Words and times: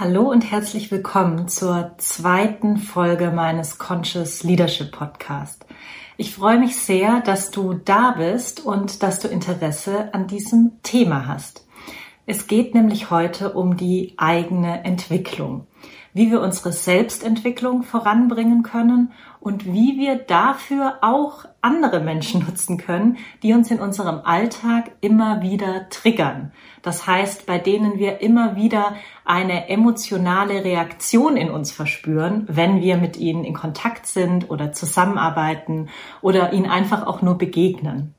Hallo 0.00 0.30
und 0.30 0.48
herzlich 0.48 0.92
willkommen 0.92 1.48
zur 1.48 1.94
zweiten 1.98 2.76
Folge 2.76 3.32
meines 3.32 3.78
Conscious 3.78 4.44
Leadership 4.44 4.92
Podcast. 4.92 5.66
Ich 6.16 6.36
freue 6.36 6.60
mich 6.60 6.76
sehr, 6.76 7.20
dass 7.20 7.50
du 7.50 7.74
da 7.74 8.14
bist 8.16 8.64
und 8.64 9.02
dass 9.02 9.18
du 9.18 9.26
Interesse 9.26 10.14
an 10.14 10.28
diesem 10.28 10.80
Thema 10.84 11.26
hast. 11.26 11.66
Es 12.26 12.46
geht 12.46 12.76
nämlich 12.76 13.10
heute 13.10 13.54
um 13.54 13.76
die 13.76 14.14
eigene 14.18 14.84
Entwicklung 14.84 15.66
wie 16.12 16.30
wir 16.30 16.40
unsere 16.40 16.72
Selbstentwicklung 16.72 17.82
voranbringen 17.82 18.62
können 18.62 19.12
und 19.40 19.66
wie 19.66 19.98
wir 19.98 20.16
dafür 20.16 20.98
auch 21.00 21.44
andere 21.60 22.00
Menschen 22.00 22.44
nutzen 22.46 22.78
können, 22.78 23.18
die 23.42 23.52
uns 23.52 23.70
in 23.70 23.80
unserem 23.80 24.20
Alltag 24.24 24.92
immer 25.00 25.42
wieder 25.42 25.88
triggern. 25.90 26.52
Das 26.82 27.06
heißt, 27.06 27.46
bei 27.46 27.58
denen 27.58 27.98
wir 27.98 28.20
immer 28.20 28.56
wieder 28.56 28.96
eine 29.24 29.68
emotionale 29.68 30.64
Reaktion 30.64 31.36
in 31.36 31.50
uns 31.50 31.72
verspüren, 31.72 32.44
wenn 32.48 32.80
wir 32.80 32.96
mit 32.96 33.16
ihnen 33.16 33.44
in 33.44 33.54
Kontakt 33.54 34.06
sind 34.06 34.50
oder 34.50 34.72
zusammenarbeiten 34.72 35.88
oder 36.20 36.52
ihnen 36.52 36.70
einfach 36.70 37.06
auch 37.06 37.22
nur 37.22 37.38
begegnen. 37.38 38.14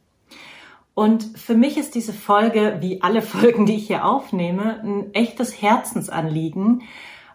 Und 0.93 1.23
für 1.37 1.55
mich 1.55 1.77
ist 1.77 1.95
diese 1.95 2.11
Folge, 2.11 2.79
wie 2.81 3.01
alle 3.01 3.21
Folgen, 3.23 3.65
die 3.65 3.75
ich 3.75 3.87
hier 3.87 4.03
aufnehme, 4.03 4.81
ein 4.83 5.13
echtes 5.13 5.61
Herzensanliegen, 5.61 6.83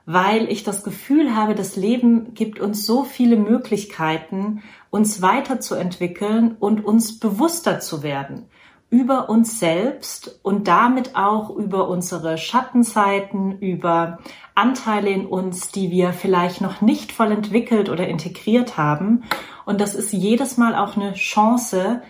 weil 0.07 0.51
ich 0.51 0.65
das 0.65 0.85
Gefühl 0.85 1.35
habe, 1.35 1.55
das 1.55 1.77
Leben 1.77 2.35
gibt 2.35 2.61
uns 2.61 2.85
so 2.87 3.05
viele 3.05 3.37
Möglichkeiten, 3.37 4.63
uns 4.91 5.23
weiterzuentwickeln 5.23 6.57
und 6.59 6.85
uns 6.85 7.19
bewusster 7.19 7.81
zu 7.81 8.03
werden 8.03 8.47
über 8.95 9.29
uns 9.29 9.59
selbst 9.59 10.39
und 10.45 10.69
damit 10.69 11.17
auch 11.17 11.51
über 11.51 11.89
unsere 11.89 12.39
Schattenseiten, 12.39 13.59
über 13.59 14.19
Anteile 14.55 15.11
in 15.11 15.27
uns, 15.27 15.73
die 15.73 15.91
wir 15.91 16.13
vielleicht 16.13 16.61
noch 16.61 16.81
nicht 16.81 17.11
voll 17.11 17.33
entwickelt 17.33 17.89
oder 17.89 18.07
integriert 18.07 18.79
haben. 18.79 19.25
Und 19.65 19.81
das 19.81 19.97
ist 19.97 20.13
jedes 20.13 20.59
Mal 20.59 20.77
auch 20.77 20.97
eine 20.97 21.15
Chance, 21.15 22.03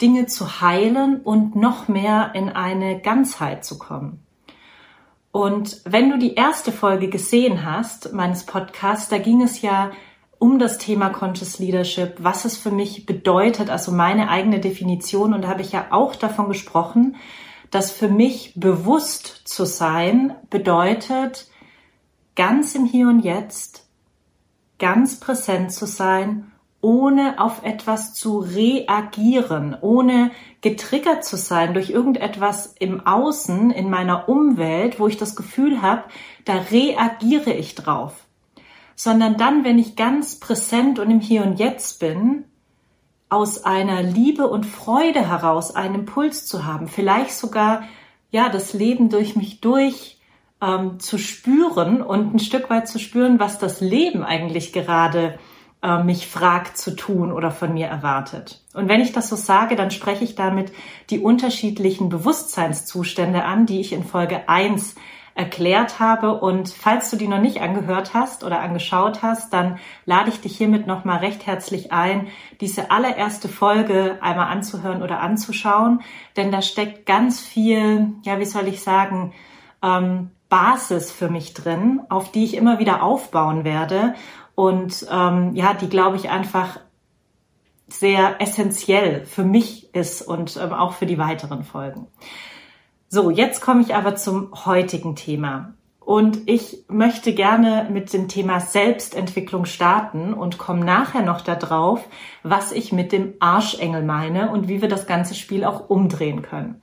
Dinge 0.00 0.26
zu 0.26 0.62
heilen 0.62 1.20
und 1.20 1.56
noch 1.56 1.88
mehr 1.88 2.30
in 2.34 2.48
eine 2.48 3.00
Ganzheit 3.00 3.62
zu 3.62 3.76
kommen. 3.76 4.24
Und 5.32 5.80
wenn 5.84 6.10
du 6.10 6.18
die 6.18 6.34
erste 6.34 6.72
Folge 6.72 7.08
gesehen 7.08 7.64
hast, 7.64 8.12
meines 8.12 8.44
Podcasts, 8.44 9.08
da 9.08 9.18
ging 9.18 9.42
es 9.42 9.62
ja 9.62 9.92
um 10.38 10.58
das 10.58 10.78
Thema 10.78 11.10
Conscious 11.10 11.58
Leadership, 11.58 12.14
was 12.18 12.44
es 12.44 12.56
für 12.56 12.70
mich 12.70 13.06
bedeutet, 13.06 13.70
also 13.70 13.92
meine 13.92 14.28
eigene 14.30 14.58
Definition. 14.58 15.34
Und 15.34 15.42
da 15.42 15.48
habe 15.48 15.62
ich 15.62 15.72
ja 15.72 15.88
auch 15.90 16.16
davon 16.16 16.48
gesprochen, 16.48 17.16
dass 17.70 17.92
für 17.92 18.08
mich 18.08 18.54
bewusst 18.56 19.42
zu 19.44 19.64
sein 19.64 20.34
bedeutet, 20.48 21.46
ganz 22.34 22.74
im 22.74 22.86
Hier 22.86 23.08
und 23.08 23.20
Jetzt, 23.20 23.86
ganz 24.78 25.20
präsent 25.20 25.72
zu 25.72 25.86
sein 25.86 26.50
ohne 26.82 27.38
auf 27.38 27.62
etwas 27.62 28.14
zu 28.14 28.38
reagieren, 28.38 29.76
ohne 29.80 30.30
getriggert 30.62 31.24
zu 31.24 31.36
sein 31.36 31.74
durch 31.74 31.90
irgendetwas 31.90 32.74
im 32.78 33.06
Außen, 33.06 33.70
in 33.70 33.90
meiner 33.90 34.28
Umwelt, 34.28 34.98
wo 34.98 35.06
ich 35.06 35.18
das 35.18 35.36
Gefühl 35.36 35.82
habe, 35.82 36.04
da 36.44 36.54
reagiere 36.70 37.52
ich 37.52 37.74
drauf. 37.74 38.24
Sondern 38.94 39.36
dann, 39.36 39.64
wenn 39.64 39.78
ich 39.78 39.96
ganz 39.96 40.40
präsent 40.40 40.98
und 40.98 41.10
im 41.10 41.20
Hier 41.20 41.42
und 41.42 41.58
Jetzt 41.58 42.00
bin, 42.00 42.44
aus 43.28 43.64
einer 43.64 44.02
Liebe 44.02 44.48
und 44.48 44.66
Freude 44.66 45.28
heraus 45.28 45.74
einen 45.74 45.94
Impuls 45.94 46.46
zu 46.46 46.66
haben, 46.66 46.88
vielleicht 46.88 47.32
sogar 47.32 47.84
ja 48.30 48.48
das 48.48 48.72
Leben 48.72 49.08
durch 49.08 49.36
mich 49.36 49.60
durch 49.60 50.18
ähm, 50.60 50.98
zu 50.98 51.18
spüren 51.18 52.02
und 52.02 52.34
ein 52.34 52.38
Stück 52.38 52.70
weit 52.70 52.88
zu 52.88 52.98
spüren, 52.98 53.38
was 53.38 53.58
das 53.58 53.80
Leben 53.80 54.24
eigentlich 54.24 54.72
gerade 54.72 55.38
mich 56.04 56.26
fragt 56.26 56.76
zu 56.76 56.94
tun 56.94 57.32
oder 57.32 57.50
von 57.50 57.72
mir 57.72 57.86
erwartet. 57.86 58.60
Und 58.74 58.88
wenn 58.88 59.00
ich 59.00 59.12
das 59.12 59.28
so 59.28 59.36
sage, 59.36 59.76
dann 59.76 59.90
spreche 59.90 60.24
ich 60.24 60.34
damit 60.34 60.72
die 61.08 61.20
unterschiedlichen 61.20 62.08
Bewusstseinszustände 62.08 63.44
an, 63.44 63.66
die 63.66 63.80
ich 63.80 63.92
in 63.92 64.04
Folge 64.04 64.48
1 64.48 64.94
erklärt 65.34 65.98
habe. 65.98 66.40
Und 66.40 66.68
falls 66.68 67.10
du 67.10 67.16
die 67.16 67.28
noch 67.28 67.40
nicht 67.40 67.62
angehört 67.62 68.12
hast 68.12 68.44
oder 68.44 68.60
angeschaut 68.60 69.22
hast, 69.22 69.54
dann 69.54 69.78
lade 70.04 70.28
ich 70.28 70.40
dich 70.40 70.56
hiermit 70.56 70.86
nochmal 70.86 71.18
recht 71.18 71.46
herzlich 71.46 71.92
ein, 71.92 72.28
diese 72.60 72.90
allererste 72.90 73.48
Folge 73.48 74.18
einmal 74.20 74.48
anzuhören 74.48 75.02
oder 75.02 75.20
anzuschauen. 75.20 76.02
Denn 76.36 76.52
da 76.52 76.60
steckt 76.60 77.06
ganz 77.06 77.40
viel, 77.40 78.12
ja, 78.22 78.38
wie 78.38 78.44
soll 78.44 78.68
ich 78.68 78.82
sagen, 78.82 79.32
ähm, 79.82 80.30
Basis 80.50 81.10
für 81.12 81.30
mich 81.30 81.54
drin, 81.54 82.02
auf 82.10 82.32
die 82.32 82.44
ich 82.44 82.54
immer 82.54 82.80
wieder 82.80 83.02
aufbauen 83.02 83.64
werde 83.64 84.14
und 84.60 85.06
ähm, 85.10 85.52
ja, 85.54 85.72
die 85.72 85.88
glaube 85.88 86.16
ich 86.16 86.28
einfach 86.28 86.80
sehr 87.88 88.42
essentiell 88.42 89.24
für 89.24 89.42
mich 89.42 89.94
ist 89.94 90.20
und 90.20 90.58
ähm, 90.62 90.74
auch 90.74 90.92
für 90.92 91.06
die 91.06 91.16
weiteren 91.16 91.64
Folgen. 91.64 92.08
So, 93.08 93.30
jetzt 93.30 93.62
komme 93.62 93.80
ich 93.80 93.94
aber 93.94 94.16
zum 94.16 94.50
heutigen 94.66 95.16
Thema. 95.16 95.72
Und 95.98 96.42
ich 96.44 96.84
möchte 96.88 97.32
gerne 97.32 97.88
mit 97.90 98.12
dem 98.12 98.28
Thema 98.28 98.60
Selbstentwicklung 98.60 99.64
starten 99.64 100.34
und 100.34 100.58
komme 100.58 100.84
nachher 100.84 101.22
noch 101.22 101.40
darauf, 101.40 102.06
was 102.42 102.70
ich 102.70 102.92
mit 102.92 103.12
dem 103.12 103.32
Arschengel 103.40 104.02
meine 104.02 104.50
und 104.50 104.68
wie 104.68 104.82
wir 104.82 104.90
das 104.90 105.06
ganze 105.06 105.34
Spiel 105.34 105.64
auch 105.64 105.88
umdrehen 105.88 106.42
können. 106.42 106.82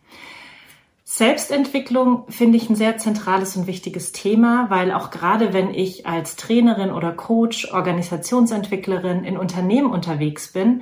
Selbstentwicklung 1.10 2.26
finde 2.28 2.58
ich 2.58 2.70
ein 2.70 2.76
sehr 2.76 2.98
zentrales 2.98 3.56
und 3.56 3.66
wichtiges 3.66 4.12
Thema, 4.12 4.70
weil 4.70 4.92
auch 4.92 5.10
gerade 5.10 5.54
wenn 5.54 5.74
ich 5.74 6.06
als 6.06 6.36
Trainerin 6.36 6.92
oder 6.92 7.14
Coach, 7.14 7.72
Organisationsentwicklerin 7.72 9.24
in 9.24 9.38
Unternehmen 9.38 9.90
unterwegs 9.90 10.52
bin, 10.52 10.82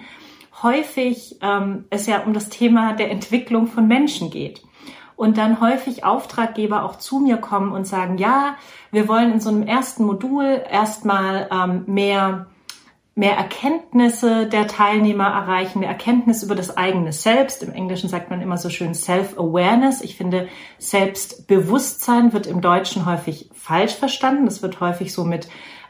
häufig 0.64 1.38
ähm, 1.44 1.86
es 1.92 2.08
ja 2.08 2.24
um 2.24 2.34
das 2.34 2.50
Thema 2.50 2.94
der 2.94 3.12
Entwicklung 3.12 3.68
von 3.68 3.88
Menschen 3.88 4.32
geht. 4.32 4.64
Und 5.16 5.38
dann 5.38 5.62
häufig 5.62 6.04
Auftraggeber 6.04 6.86
auch 6.86 6.96
zu 6.96 7.20
mir 7.20 7.38
kommen 7.38 7.72
und 7.72 7.86
sagen, 7.86 8.18
ja, 8.18 8.56
wir 8.92 9.08
wollen 9.08 9.32
in 9.32 9.40
so 9.40 9.50
einem 9.50 9.62
ersten 9.62 10.06
Modul 10.06 10.64
erstmal 10.72 11.48
ähm, 11.52 11.84
mehr 11.86 12.48
mehr 13.16 13.38
Erkenntnisse 13.38 14.46
der 14.46 14.68
Teilnehmer 14.68 15.28
erreichen, 15.28 15.80
mehr 15.80 15.90
Erkenntnis 15.90 16.44
über 16.44 16.54
das 16.54 16.76
eigene 16.76 17.14
Selbst. 17.14 17.64
Im 17.64 17.72
Englischen 17.72 18.10
sagt 18.10 18.30
man 18.30 18.42
immer 18.42 18.58
so 18.58 18.70
schön 18.70 18.94
Self-Awareness. 18.94 20.02
Ich 20.02 20.18
finde, 20.18 20.50
Selbstbewusstsein 20.80 22.34
wird 22.34 22.46
im 22.46 22.60
Deutschen 22.60 23.06
häufig 23.06 23.50
falsch 23.54 23.96
verstanden. 23.96 24.46
Das 24.46 24.62
wird 24.62 24.82
häufig 24.82 25.14
so 25.14 25.24
mit 25.24 25.48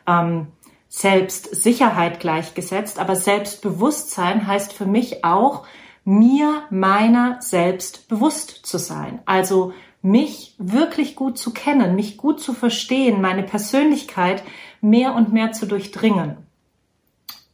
ähm, 0.07 0.47
Selbstsicherheit 0.87 2.19
gleichgesetzt. 2.19 2.99
Aber 2.99 3.15
Selbstbewusstsein 3.15 4.45
heißt 4.45 4.71
für 4.71 4.85
mich 4.85 5.25
auch, 5.25 5.65
mir 6.03 6.61
meiner 6.69 7.41
selbst 7.41 8.07
bewusst 8.07 8.67
zu 8.67 8.77
sein. 8.77 9.19
Also 9.25 9.73
mich 10.03 10.53
wirklich 10.59 11.15
gut 11.15 11.39
zu 11.39 11.51
kennen, 11.51 11.95
mich 11.95 12.17
gut 12.17 12.39
zu 12.39 12.53
verstehen, 12.53 13.19
meine 13.19 13.41
Persönlichkeit 13.41 14.43
mehr 14.79 15.15
und 15.15 15.33
mehr 15.33 15.51
zu 15.51 15.65
durchdringen. 15.65 16.44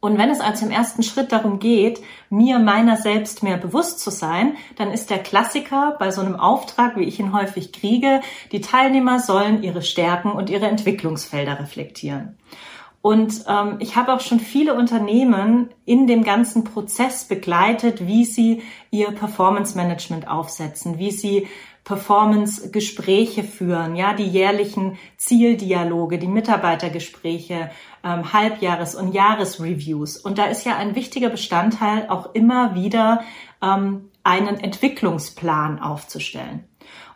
Und 0.02 0.18
wenn 0.18 0.30
es 0.30 0.40
also 0.40 0.66
im 0.66 0.72
ersten 0.72 1.04
Schritt 1.04 1.30
darum 1.30 1.60
geht, 1.60 2.02
mir 2.28 2.58
meiner 2.58 2.96
selbst 2.96 3.44
mehr 3.44 3.56
bewusst 3.56 4.00
zu 4.00 4.10
sein, 4.10 4.56
dann 4.74 4.90
ist 4.90 5.10
der 5.10 5.20
Klassiker 5.20 5.94
bei 5.96 6.10
so 6.10 6.20
einem 6.20 6.34
Auftrag, 6.34 6.96
wie 6.96 7.04
ich 7.04 7.20
ihn 7.20 7.32
häufig 7.32 7.72
kriege, 7.72 8.20
die 8.50 8.60
Teilnehmer 8.60 9.20
sollen 9.20 9.62
ihre 9.62 9.80
Stärken 9.80 10.32
und 10.32 10.50
ihre 10.50 10.66
Entwicklungsfelder 10.66 11.60
reflektieren. 11.60 12.36
Und 13.00 13.44
ähm, 13.46 13.76
ich 13.78 13.94
habe 13.94 14.12
auch 14.12 14.20
schon 14.20 14.40
viele 14.40 14.74
Unternehmen 14.74 15.70
in 15.84 16.08
dem 16.08 16.24
ganzen 16.24 16.64
Prozess 16.64 17.24
begleitet, 17.24 18.04
wie 18.04 18.24
sie 18.24 18.62
ihr 18.90 19.12
Performance 19.12 19.76
Management 19.76 20.26
aufsetzen, 20.26 20.98
wie 20.98 21.12
sie 21.12 21.46
Performance-Gespräche 21.84 23.42
führen, 23.42 23.96
ja, 23.96 24.14
die 24.14 24.26
jährlichen 24.26 24.98
Zieldialoge, 25.16 26.18
die 26.18 26.28
Mitarbeitergespräche, 26.28 27.70
ähm, 28.04 28.32
Halbjahres- 28.32 28.94
und 28.94 29.12
Jahresreviews. 29.12 30.16
Und 30.16 30.38
da 30.38 30.46
ist 30.46 30.64
ja 30.64 30.76
ein 30.76 30.94
wichtiger 30.94 31.28
Bestandteil 31.28 32.08
auch 32.08 32.34
immer 32.34 32.74
wieder 32.74 33.24
ähm, 33.60 34.10
einen 34.22 34.60
Entwicklungsplan 34.60 35.80
aufzustellen. 35.80 36.64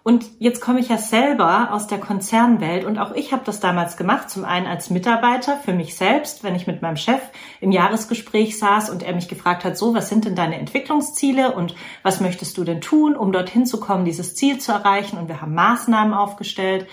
Und 0.07 0.25
jetzt 0.39 0.61
komme 0.61 0.79
ich 0.79 0.89
ja 0.89 0.99
selber 0.99 1.73
aus 1.73 1.89
der 1.89 1.99
Konzernwelt 1.99 2.85
und 2.85 2.97
auch 2.97 3.11
ich 3.17 3.33
habe 3.33 3.43
das 3.45 3.59
damals 3.59 3.97
gemacht, 3.97 4.31
zum 4.31 4.45
einen 4.45 4.69
als 4.69 4.89
Mitarbeiter 4.89 5.57
für 5.57 5.73
mich 5.73 5.97
selbst, 5.97 6.45
wenn 6.45 6.55
ich 6.55 6.69
mit 6.69 6.81
meinem 6.81 6.97
Chef 6.97 7.21
im 7.61 7.73
Jahresgespräch 7.73 8.57
saß 8.57 8.91
und 8.91 9.03
er 9.03 9.17
mich 9.17 9.27
gefragt 9.27 9.65
hat, 9.65 9.77
so, 9.77 9.95
was 9.95 10.09
sind 10.09 10.25
denn 10.25 10.37
deine 10.37 10.61
Entwicklungsziele 10.61 11.57
und 11.57 11.75
was 12.05 12.21
möchtest 12.21 12.57
du 12.57 12.63
denn 12.63 12.81
tun, 12.81 13.17
um 13.17 13.33
dorthin 13.33 13.67
zu 13.67 13.81
kommen, 13.81 14.05
dieses 14.05 14.37
Ziel 14.37 14.59
zu 14.59 14.71
erreichen? 14.71 15.19
Und 15.19 15.27
wir 15.27 15.41
haben 15.41 15.55
Maßnahmen 15.55 16.15
aufgestellt. 16.15 16.87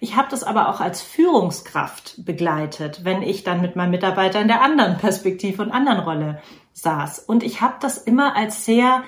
Ich 0.00 0.16
habe 0.16 0.28
das 0.30 0.42
aber 0.42 0.70
auch 0.70 0.80
als 0.80 1.02
Führungskraft 1.02 2.24
begleitet, 2.24 3.04
wenn 3.04 3.20
ich 3.20 3.44
dann 3.44 3.60
mit 3.60 3.76
meinem 3.76 3.90
Mitarbeiter 3.90 4.40
in 4.40 4.48
der 4.48 4.62
anderen 4.62 4.96
Perspektive 4.96 5.60
und 5.60 5.70
anderen 5.70 6.00
Rolle 6.00 6.40
saß. 6.72 7.18
Und 7.18 7.42
ich 7.42 7.60
habe 7.60 7.74
das 7.80 7.98
immer 7.98 8.34
als 8.34 8.64
sehr 8.64 9.04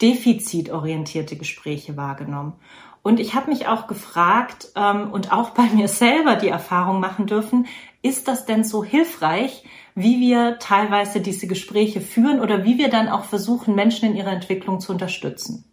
defizitorientierte 0.00 1.36
Gespräche 1.36 1.96
wahrgenommen. 1.96 2.54
Und 3.02 3.18
ich 3.18 3.34
habe 3.34 3.50
mich 3.50 3.66
auch 3.66 3.88
gefragt 3.88 4.68
ähm, 4.76 5.10
und 5.12 5.32
auch 5.32 5.50
bei 5.50 5.64
mir 5.64 5.88
selber 5.88 6.36
die 6.36 6.48
Erfahrung 6.48 7.00
machen 7.00 7.26
dürfen, 7.26 7.66
ist 8.00 8.28
das 8.28 8.46
denn 8.46 8.64
so 8.64 8.84
hilfreich, 8.84 9.64
wie 9.94 10.20
wir 10.20 10.58
teilweise 10.58 11.20
diese 11.20 11.46
Gespräche 11.46 12.00
führen 12.00 12.40
oder 12.40 12.64
wie 12.64 12.78
wir 12.78 12.88
dann 12.88 13.08
auch 13.08 13.24
versuchen, 13.24 13.74
Menschen 13.74 14.08
in 14.08 14.16
ihrer 14.16 14.32
Entwicklung 14.32 14.80
zu 14.80 14.92
unterstützen. 14.92 15.64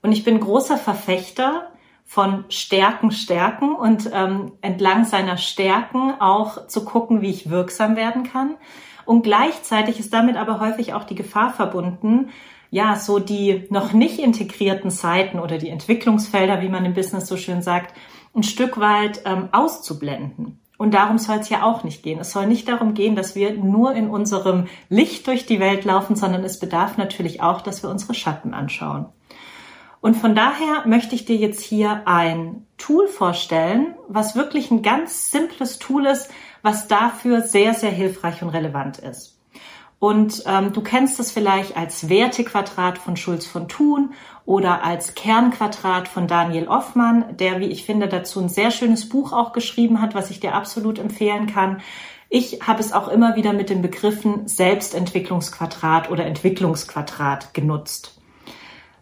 Und 0.00 0.12
ich 0.12 0.24
bin 0.24 0.40
großer 0.40 0.78
Verfechter 0.78 1.70
von 2.04 2.44
Stärken 2.48 3.10
stärken 3.10 3.74
und 3.74 4.10
ähm, 4.12 4.52
entlang 4.60 5.04
seiner 5.04 5.36
Stärken 5.36 6.20
auch 6.20 6.66
zu 6.68 6.84
gucken, 6.84 7.22
wie 7.22 7.30
ich 7.30 7.50
wirksam 7.50 7.96
werden 7.96 8.24
kann. 8.24 8.56
Und 9.04 9.22
gleichzeitig 9.22 9.98
ist 9.98 10.12
damit 10.12 10.36
aber 10.36 10.60
häufig 10.60 10.94
auch 10.94 11.04
die 11.04 11.14
Gefahr 11.14 11.52
verbunden, 11.52 12.30
ja, 12.74 12.96
so 12.96 13.20
die 13.20 13.68
noch 13.70 13.92
nicht 13.92 14.18
integrierten 14.18 14.90
Seiten 14.90 15.38
oder 15.38 15.58
die 15.58 15.68
Entwicklungsfelder, 15.68 16.60
wie 16.60 16.68
man 16.68 16.84
im 16.84 16.92
Business 16.92 17.28
so 17.28 17.36
schön 17.36 17.62
sagt, 17.62 17.94
ein 18.34 18.42
Stück 18.42 18.80
weit 18.80 19.20
ähm, 19.26 19.48
auszublenden. 19.52 20.58
Und 20.76 20.92
darum 20.92 21.18
soll 21.18 21.38
es 21.38 21.48
ja 21.50 21.62
auch 21.62 21.84
nicht 21.84 22.02
gehen. 22.02 22.18
Es 22.18 22.32
soll 22.32 22.48
nicht 22.48 22.66
darum 22.66 22.94
gehen, 22.94 23.14
dass 23.14 23.36
wir 23.36 23.54
nur 23.54 23.94
in 23.94 24.10
unserem 24.10 24.66
Licht 24.88 25.28
durch 25.28 25.46
die 25.46 25.60
Welt 25.60 25.84
laufen, 25.84 26.16
sondern 26.16 26.42
es 26.42 26.58
bedarf 26.58 26.96
natürlich 26.96 27.40
auch, 27.40 27.60
dass 27.60 27.84
wir 27.84 27.90
unsere 27.90 28.12
Schatten 28.12 28.54
anschauen. 28.54 29.06
Und 30.00 30.16
von 30.16 30.34
daher 30.34 30.84
möchte 30.84 31.14
ich 31.14 31.24
dir 31.24 31.36
jetzt 31.36 31.62
hier 31.62 32.02
ein 32.06 32.66
Tool 32.76 33.06
vorstellen, 33.06 33.94
was 34.08 34.34
wirklich 34.34 34.72
ein 34.72 34.82
ganz 34.82 35.30
simples 35.30 35.78
Tool 35.78 36.06
ist, 36.06 36.28
was 36.62 36.88
dafür 36.88 37.42
sehr, 37.42 37.72
sehr 37.72 37.92
hilfreich 37.92 38.42
und 38.42 38.48
relevant 38.48 38.98
ist. 38.98 39.33
Und 40.04 40.42
ähm, 40.44 40.74
du 40.74 40.82
kennst 40.82 41.18
es 41.18 41.32
vielleicht 41.32 41.78
als 41.78 42.10
Wertequadrat 42.10 42.98
von 42.98 43.16
Schulz 43.16 43.46
von 43.46 43.68
Thun 43.68 44.12
oder 44.44 44.84
als 44.84 45.14
Kernquadrat 45.14 46.08
von 46.08 46.28
Daniel 46.28 46.68
Offmann, 46.68 47.38
der, 47.38 47.58
wie 47.58 47.68
ich 47.68 47.86
finde, 47.86 48.06
dazu 48.06 48.40
ein 48.40 48.50
sehr 48.50 48.70
schönes 48.70 49.08
Buch 49.08 49.32
auch 49.32 49.54
geschrieben 49.54 50.02
hat, 50.02 50.14
was 50.14 50.30
ich 50.30 50.40
dir 50.40 50.54
absolut 50.54 50.98
empfehlen 50.98 51.46
kann. 51.46 51.80
Ich 52.28 52.60
habe 52.66 52.80
es 52.80 52.92
auch 52.92 53.08
immer 53.08 53.34
wieder 53.34 53.54
mit 53.54 53.70
den 53.70 53.80
Begriffen 53.80 54.46
Selbstentwicklungsquadrat 54.46 56.10
oder 56.10 56.26
Entwicklungsquadrat 56.26 57.54
genutzt. 57.54 58.20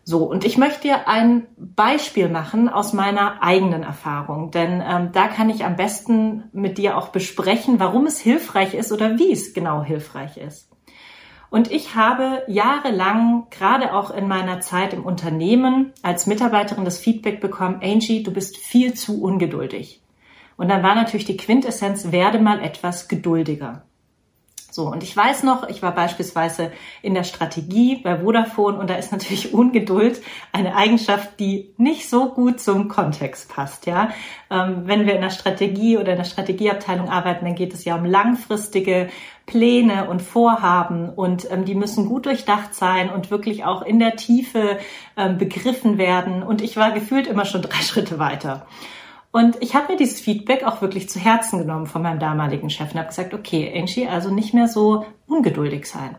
So, 0.05 0.23
und 0.23 0.45
ich 0.45 0.57
möchte 0.57 0.83
dir 0.83 1.09
ein 1.09 1.49
Beispiel 1.57 2.29
machen 2.29 2.69
aus 2.69 2.93
meiner 2.93 3.43
eigenen 3.43 3.83
Erfahrung, 3.83 4.53
denn 4.53 4.81
ähm, 4.89 5.11
da 5.11 5.27
kann 5.27 5.51
ich 5.51 5.65
am 5.65 5.75
besten 5.75 6.45
mit 6.53 6.79
dir 6.79 6.97
auch 6.97 7.09
besprechen, 7.09 7.81
warum 7.81 8.07
es 8.07 8.21
hilfreich 8.21 8.75
ist 8.75 8.93
oder 8.93 9.19
wie 9.19 9.33
es 9.33 9.53
genau 9.53 9.83
hilfreich 9.83 10.37
ist. 10.37 10.72
Und 11.53 11.71
ich 11.71 11.95
habe 11.95 12.45
jahrelang, 12.47 13.47
gerade 13.51 13.93
auch 13.93 14.11
in 14.11 14.27
meiner 14.27 14.63
Zeit 14.63 14.95
im 14.95 15.05
Unternehmen, 15.05 15.93
als 16.01 16.27
Mitarbeiterin 16.27 16.87
das 16.87 16.99
Feedback 16.99 17.43
bekommen, 17.43 17.81
Angie, 17.83 18.23
du 18.23 18.33
bist 18.33 18.57
viel 18.57 18.95
zu 18.95 19.21
ungeduldig. 19.21 20.01
Und 20.57 20.71
dann 20.71 20.83
war 20.83 20.95
natürlich 20.95 21.27
die 21.27 21.37
Quintessenz, 21.37 22.11
werde 22.11 22.39
mal 22.39 22.65
etwas 22.65 23.07
geduldiger. 23.07 23.83
So, 24.73 24.89
und 24.89 25.03
ich 25.03 25.15
weiß 25.15 25.43
noch, 25.43 25.69
ich 25.69 25.83
war 25.83 25.95
beispielsweise 25.95 26.73
in 27.03 27.13
der 27.13 27.25
Strategie 27.25 27.97
bei 27.97 28.21
Vodafone 28.21 28.79
und 28.79 28.89
da 28.89 28.95
ist 28.95 29.13
natürlich 29.13 29.53
Ungeduld 29.55 30.23
eine 30.51 30.75
Eigenschaft, 30.75 31.39
die 31.39 31.75
nicht 31.77 32.09
so 32.09 32.31
gut 32.31 32.59
zum 32.59 32.89
Kontext 32.89 33.51
passt, 33.51 33.85
ja. 33.85 34.09
Ähm, 34.51 34.85
wenn 34.87 35.05
wir 35.05 35.15
in 35.15 35.21
der 35.21 35.29
Strategie 35.29 35.99
oder 35.99 36.13
in 36.13 36.19
der 36.19 36.25
Strategieabteilung 36.25 37.11
arbeiten, 37.11 37.45
dann 37.45 37.55
geht 37.55 37.75
es 37.75 37.85
ja 37.85 37.97
um 37.97 38.07
langfristige 38.07 39.11
Pläne 39.45 40.09
und 40.09 40.23
Vorhaben 40.23 41.11
und 41.11 41.51
ähm, 41.51 41.67
die 41.67 41.75
müssen 41.75 42.09
gut 42.09 42.25
durchdacht 42.25 42.75
sein 42.75 43.11
und 43.11 43.31
wirklich 43.31 43.65
auch 43.65 43.83
in 43.83 43.99
der 43.99 44.17
Tiefe 44.17 44.79
ähm, 45.19 45.37
begriffen 45.37 45.99
werden. 45.99 46.43
Und 46.43 46.63
ich 46.63 46.79
war 46.79 46.93
gefühlt 46.93 47.27
immer 47.27 47.45
schon 47.45 47.61
drei 47.61 47.83
Schritte 47.83 48.19
weiter. 48.19 48.67
Und 49.33 49.57
ich 49.61 49.75
habe 49.75 49.93
mir 49.93 49.99
dieses 49.99 50.21
Feedback 50.21 50.63
auch 50.65 50.83
wirklich 50.83 51.09
zu 51.09 51.19
Herzen 51.19 51.59
genommen 51.59 51.87
von 51.87 52.03
meinem 52.03 52.21
damaligen 52.21 52.69
Chef 52.69 52.93
und 52.93 52.99
habe 52.99 53.09
gesagt, 53.09 53.33
okay, 53.33 53.73
Angie, 53.75 54.07
also 54.07 54.31
nicht 54.31 54.53
mehr 54.53 54.69
so 54.69 55.07
ungeduldig 55.27 55.87
sein. 55.87 56.17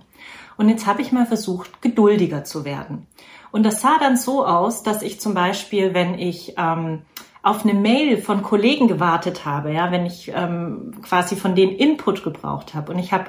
Und 0.58 0.68
jetzt 0.68 0.88
habe 0.88 1.02
ich 1.02 1.12
mal 1.12 1.28
versucht, 1.28 1.82
geduldiger 1.82 2.44
zu 2.44 2.66
werden. 2.66 3.08
Und 3.52 3.64
das 3.64 3.82
sah 3.82 3.98
dann 4.00 4.18
so 4.18 4.46
aus, 4.46 4.82
dass 4.82 5.04
ich 5.04 5.22
zum 5.22 5.36
Beispiel, 5.36 5.94
wenn 5.94 6.18
ich 6.18 6.56
ähm, 6.58 7.04
auf 7.44 7.64
eine 7.64 7.76
Mail 7.76 8.18
von 8.18 8.42
Kollegen 8.42 8.88
gewartet 8.88 9.46
habe, 9.46 9.72
ja, 9.72 9.92
wenn 9.92 10.08
ich 10.08 10.32
ähm, 10.34 10.94
quasi 11.04 11.36
von 11.36 11.54
denen 11.56 11.76
Input 11.76 12.24
gebraucht 12.24 12.74
habe 12.74 12.92
und 12.92 12.98
ich 12.98 13.14
habe 13.14 13.26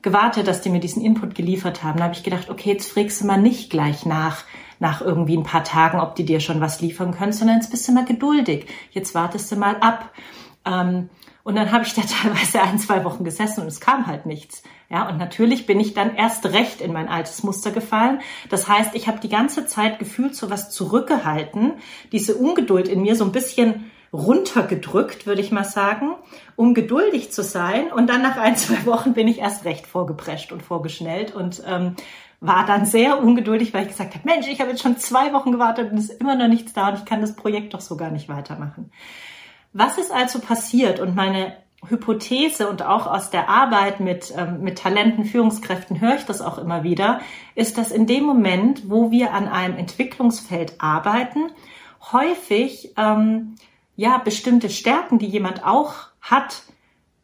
gewartet, 0.00 0.46
dass 0.46 0.62
die 0.62 0.70
mir 0.70 0.80
diesen 0.80 1.02
Input 1.02 1.34
geliefert 1.34 1.82
haben, 1.82 1.98
da 1.98 2.04
habe 2.04 2.14
ich 2.14 2.22
gedacht, 2.22 2.48
okay, 2.48 2.70
jetzt 2.70 2.92
fragst 2.92 3.20
du 3.20 3.26
mal 3.26 3.40
nicht 3.40 3.68
gleich 3.70 4.06
nach, 4.06 4.44
nach 4.78 5.00
irgendwie 5.00 5.36
ein 5.36 5.42
paar 5.42 5.64
Tagen, 5.64 6.00
ob 6.00 6.14
die 6.14 6.24
dir 6.24 6.40
schon 6.40 6.60
was 6.60 6.80
liefern 6.80 7.12
können, 7.12 7.32
sondern 7.32 7.56
jetzt 7.56 7.70
bist 7.70 7.88
du 7.88 7.92
mal 7.92 8.04
geduldig. 8.04 8.66
Jetzt 8.90 9.14
wartest 9.14 9.50
du 9.50 9.56
mal 9.56 9.76
ab. 9.76 10.10
Ähm, 10.64 11.08
und 11.42 11.54
dann 11.54 11.70
habe 11.70 11.84
ich 11.84 11.94
da 11.94 12.02
teilweise 12.22 12.60
ein, 12.60 12.78
zwei 12.78 13.04
Wochen 13.04 13.24
gesessen 13.24 13.62
und 13.62 13.68
es 13.68 13.80
kam 13.80 14.06
halt 14.06 14.26
nichts. 14.26 14.62
Ja, 14.88 15.08
und 15.08 15.18
natürlich 15.18 15.66
bin 15.66 15.80
ich 15.80 15.94
dann 15.94 16.14
erst 16.14 16.46
recht 16.46 16.80
in 16.80 16.92
mein 16.92 17.08
altes 17.08 17.42
Muster 17.42 17.70
gefallen. 17.70 18.20
Das 18.50 18.68
heißt, 18.68 18.94
ich 18.94 19.08
habe 19.08 19.20
die 19.20 19.28
ganze 19.28 19.66
Zeit 19.66 19.98
gefühlt 19.98 20.34
so 20.34 20.50
was 20.50 20.70
zurückgehalten, 20.70 21.74
diese 22.12 22.36
Ungeduld 22.36 22.88
in 22.88 23.02
mir 23.02 23.16
so 23.16 23.24
ein 23.24 23.32
bisschen 23.32 23.90
runtergedrückt, 24.12 25.26
würde 25.26 25.40
ich 25.40 25.50
mal 25.50 25.64
sagen, 25.64 26.14
um 26.54 26.74
geduldig 26.74 27.32
zu 27.32 27.42
sein. 27.42 27.92
Und 27.92 28.08
dann 28.08 28.22
nach 28.22 28.36
ein, 28.36 28.56
zwei 28.56 28.86
Wochen 28.86 29.14
bin 29.14 29.28
ich 29.28 29.38
erst 29.38 29.64
recht 29.64 29.86
vorgeprescht 29.86 30.52
und 30.52 30.62
vorgeschnellt 30.62 31.34
und 31.34 31.62
ähm, 31.66 31.96
war 32.40 32.66
dann 32.66 32.84
sehr 32.84 33.22
ungeduldig, 33.22 33.72
weil 33.72 33.82
ich 33.82 33.88
gesagt 33.88 34.14
habe, 34.14 34.28
Mensch, 34.28 34.46
ich 34.46 34.60
habe 34.60 34.70
jetzt 34.70 34.82
schon 34.82 34.98
zwei 34.98 35.32
Wochen 35.32 35.52
gewartet 35.52 35.90
und 35.90 35.98
es 35.98 36.10
ist 36.10 36.20
immer 36.20 36.34
noch 36.34 36.48
nichts 36.48 36.72
da 36.72 36.88
und 36.90 36.98
ich 36.98 37.04
kann 37.04 37.20
das 37.20 37.34
Projekt 37.34 37.74
doch 37.74 37.80
so 37.80 37.96
gar 37.96 38.10
nicht 38.10 38.28
weitermachen. 38.28 38.90
Was 39.72 39.98
ist 39.98 40.12
also 40.12 40.38
passiert? 40.40 41.00
Und 41.00 41.14
meine 41.14 41.54
Hypothese 41.88 42.68
und 42.68 42.82
auch 42.82 43.06
aus 43.06 43.30
der 43.30 43.48
Arbeit 43.48 44.00
mit, 44.00 44.32
ähm, 44.36 44.60
mit 44.62 44.78
Talenten, 44.78 45.24
Führungskräften 45.24 46.00
höre 46.00 46.16
ich 46.16 46.24
das 46.24 46.40
auch 46.40 46.58
immer 46.58 46.82
wieder, 46.82 47.20
ist, 47.54 47.78
dass 47.78 47.90
in 47.90 48.06
dem 48.06 48.24
Moment, 48.24 48.88
wo 48.90 49.10
wir 49.10 49.32
an 49.32 49.48
einem 49.48 49.76
Entwicklungsfeld 49.76 50.74
arbeiten, 50.78 51.50
häufig 52.12 52.92
ähm, 52.96 53.56
ja 53.94 54.18
bestimmte 54.18 54.70
Stärken, 54.70 55.18
die 55.18 55.26
jemand 55.26 55.64
auch 55.64 55.94
hat, 56.20 56.62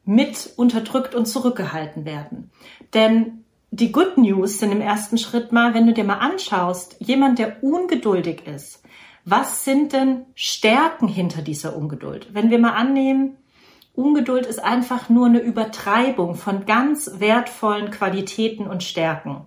mit 0.05 0.53
unterdrückt 0.56 1.15
und 1.15 1.27
zurückgehalten 1.27 2.05
werden. 2.05 2.51
Denn 2.93 3.42
die 3.74 3.91
Good 3.91 4.19
News 4.19 4.58
sind 4.58 4.70
im 4.70 4.82
ersten 4.82 5.17
Schritt 5.17 5.50
mal, 5.50 5.72
wenn 5.72 5.86
du 5.86 5.94
dir 5.94 6.05
mal 6.05 6.19
anschaust, 6.19 6.96
jemand, 6.98 7.38
der 7.38 7.64
ungeduldig 7.64 8.46
ist, 8.46 8.82
was 9.24 9.64
sind 9.64 9.94
denn 9.94 10.26
Stärken 10.34 11.08
hinter 11.08 11.41
dieser 11.41 11.74
Ungeduld? 11.74 12.34
Wenn 12.34 12.50
wir 12.50 12.58
mal 12.58 12.74
annehmen, 12.74 13.38
Ungeduld 13.94 14.44
ist 14.44 14.62
einfach 14.62 15.08
nur 15.08 15.26
eine 15.26 15.41
Übertreibung 15.41 16.34
von 16.34 16.67
ganz 16.67 17.12
wertvollen 17.19 17.91
Qualitäten 17.91 18.67
und 18.67 18.82
Stärken. 18.82 19.46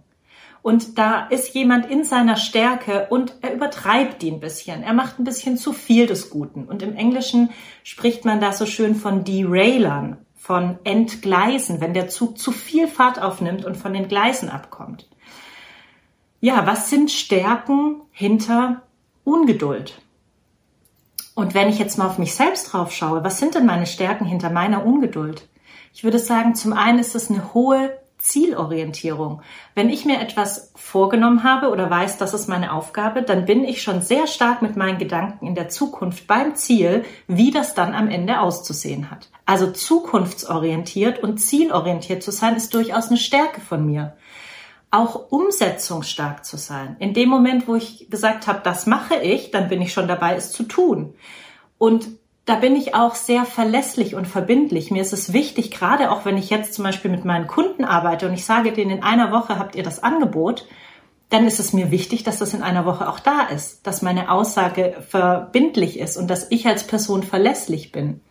Und 0.63 0.97
da 0.97 1.27
ist 1.27 1.53
jemand 1.53 1.91
in 1.91 2.03
seiner 2.03 2.35
Stärke 2.35 3.05
und 3.11 3.35
er 3.41 3.53
übertreibt 3.53 4.23
die 4.23 4.31
ein 4.31 4.39
bisschen. 4.39 4.81
Er 4.81 4.93
macht 4.93 5.19
ein 5.19 5.23
bisschen 5.23 5.57
zu 5.57 5.71
viel 5.71 6.07
des 6.07 6.31
Guten. 6.31 6.65
Und 6.65 6.81
im 6.81 6.95
Englischen 6.95 7.51
spricht 7.83 8.25
man 8.25 8.41
da 8.41 8.51
so 8.53 8.65
schön 8.65 8.95
von 8.95 9.23
Derailern 9.23 10.24
von 10.45 10.77
Entgleisen, 10.83 11.81
wenn 11.81 11.95
der 11.95 12.07
Zug 12.07 12.37
zu 12.37 12.51
viel 12.51 12.87
Fahrt 12.87 13.19
aufnimmt 13.19 13.65
und 13.65 13.77
von 13.77 13.93
den 13.93 14.07
Gleisen 14.07 14.47
abkommt. 14.47 15.09
Ja, 16.39 16.67
was 16.67 16.91
sind 16.91 17.09
Stärken 17.09 18.03
hinter 18.11 18.83
Ungeduld? 19.23 19.99
Und 21.33 21.55
wenn 21.55 21.67
ich 21.67 21.79
jetzt 21.79 21.97
mal 21.97 22.05
auf 22.05 22.19
mich 22.19 22.35
selbst 22.35 22.71
drauf 22.71 22.91
schaue, 22.91 23.23
was 23.23 23.39
sind 23.39 23.55
denn 23.55 23.65
meine 23.65 23.87
Stärken 23.87 24.25
hinter 24.25 24.51
meiner 24.51 24.85
Ungeduld? 24.85 25.49
Ich 25.95 26.03
würde 26.03 26.19
sagen, 26.19 26.53
zum 26.53 26.73
einen 26.73 26.99
ist 26.99 27.15
es 27.15 27.31
eine 27.31 27.55
hohe 27.55 27.97
Zielorientierung. 28.25 29.41
Wenn 29.75 29.89
ich 29.89 30.03
mir 30.03 30.19
etwas 30.19 30.71
vorgenommen 30.75 31.43
habe 31.43 31.69
oder 31.69 31.89
weiß, 31.89 32.17
das 32.17 32.33
ist 32.33 32.49
meine 32.49 32.73
Aufgabe, 32.73 33.21
dann 33.21 33.45
bin 33.45 33.63
ich 33.63 33.83
schon 33.83 34.01
sehr 34.01 34.25
stark 34.25 34.63
mit 34.63 34.75
meinen 34.75 34.97
Gedanken 34.97 35.45
in 35.45 35.53
der 35.53 35.69
Zukunft 35.69 36.25
beim 36.25 36.55
Ziel, 36.55 37.05
wie 37.27 37.51
das 37.51 37.75
dann 37.75 37.93
am 37.93 38.09
Ende 38.09 38.39
auszusehen 38.39 39.11
hat. 39.11 39.29
Also 39.45 39.71
zukunftsorientiert 39.71 41.21
und 41.21 41.37
zielorientiert 41.37 42.23
zu 42.23 42.31
sein, 42.31 42.55
ist 42.55 42.73
durchaus 42.73 43.09
eine 43.09 43.17
Stärke 43.17 43.61
von 43.61 43.85
mir. 43.85 44.17
Auch 44.89 45.31
umsetzungsstark 45.31 46.45
zu 46.45 46.57
sein. 46.57 46.95
In 46.97 47.13
dem 47.13 47.29
Moment, 47.29 47.67
wo 47.67 47.75
ich 47.75 48.09
gesagt 48.09 48.47
habe, 48.47 48.61
das 48.63 48.87
mache 48.87 49.17
ich, 49.17 49.51
dann 49.51 49.69
bin 49.69 49.83
ich 49.83 49.93
schon 49.93 50.07
dabei, 50.07 50.35
es 50.35 50.51
zu 50.51 50.63
tun. 50.63 51.13
Und 51.77 52.07
da 52.45 52.55
bin 52.55 52.75
ich 52.75 52.93
auch 52.93 53.15
sehr 53.15 53.43
verlässlich 53.43 54.13
und 54.13 54.27
verbindlich. 54.27 54.91
Mir 54.91 55.01
ist 55.01 55.13
es 55.13 55.33
wichtig, 55.33 55.71
gerade 55.71 56.11
auch 56.11 56.25
wenn 56.25 56.37
ich 56.37 56.51
jetzt 56.51 56.75
zum 56.75 56.83
Beispiel 56.83 57.09
mit 57.09 57.25
meinen 57.25 57.47
Kunden 57.47 57.83
arbeite 57.83 58.27
und 58.27 58.33
ich 58.33 58.45
sage 58.45 58.71
denen, 58.71 58.91
in 58.91 59.03
einer 59.03 59.31
Woche 59.31 59.57
habt 59.57 59.75
ihr 59.75 59.83
das 59.83 60.03
Angebot, 60.03 60.67
dann 61.29 61.47
ist 61.47 61.59
es 61.59 61.73
mir 61.73 61.89
wichtig, 61.89 62.23
dass 62.23 62.37
das 62.37 62.53
in 62.53 62.61
einer 62.61 62.85
Woche 62.85 63.09
auch 63.09 63.19
da 63.19 63.41
ist, 63.41 63.87
dass 63.87 64.03
meine 64.03 64.29
Aussage 64.29 64.95
verbindlich 65.09 65.99
ist 65.99 66.17
und 66.17 66.27
dass 66.27 66.51
ich 66.51 66.67
als 66.67 66.85
Person 66.85 67.23
verlässlich 67.23 67.91
bin. 67.91 68.21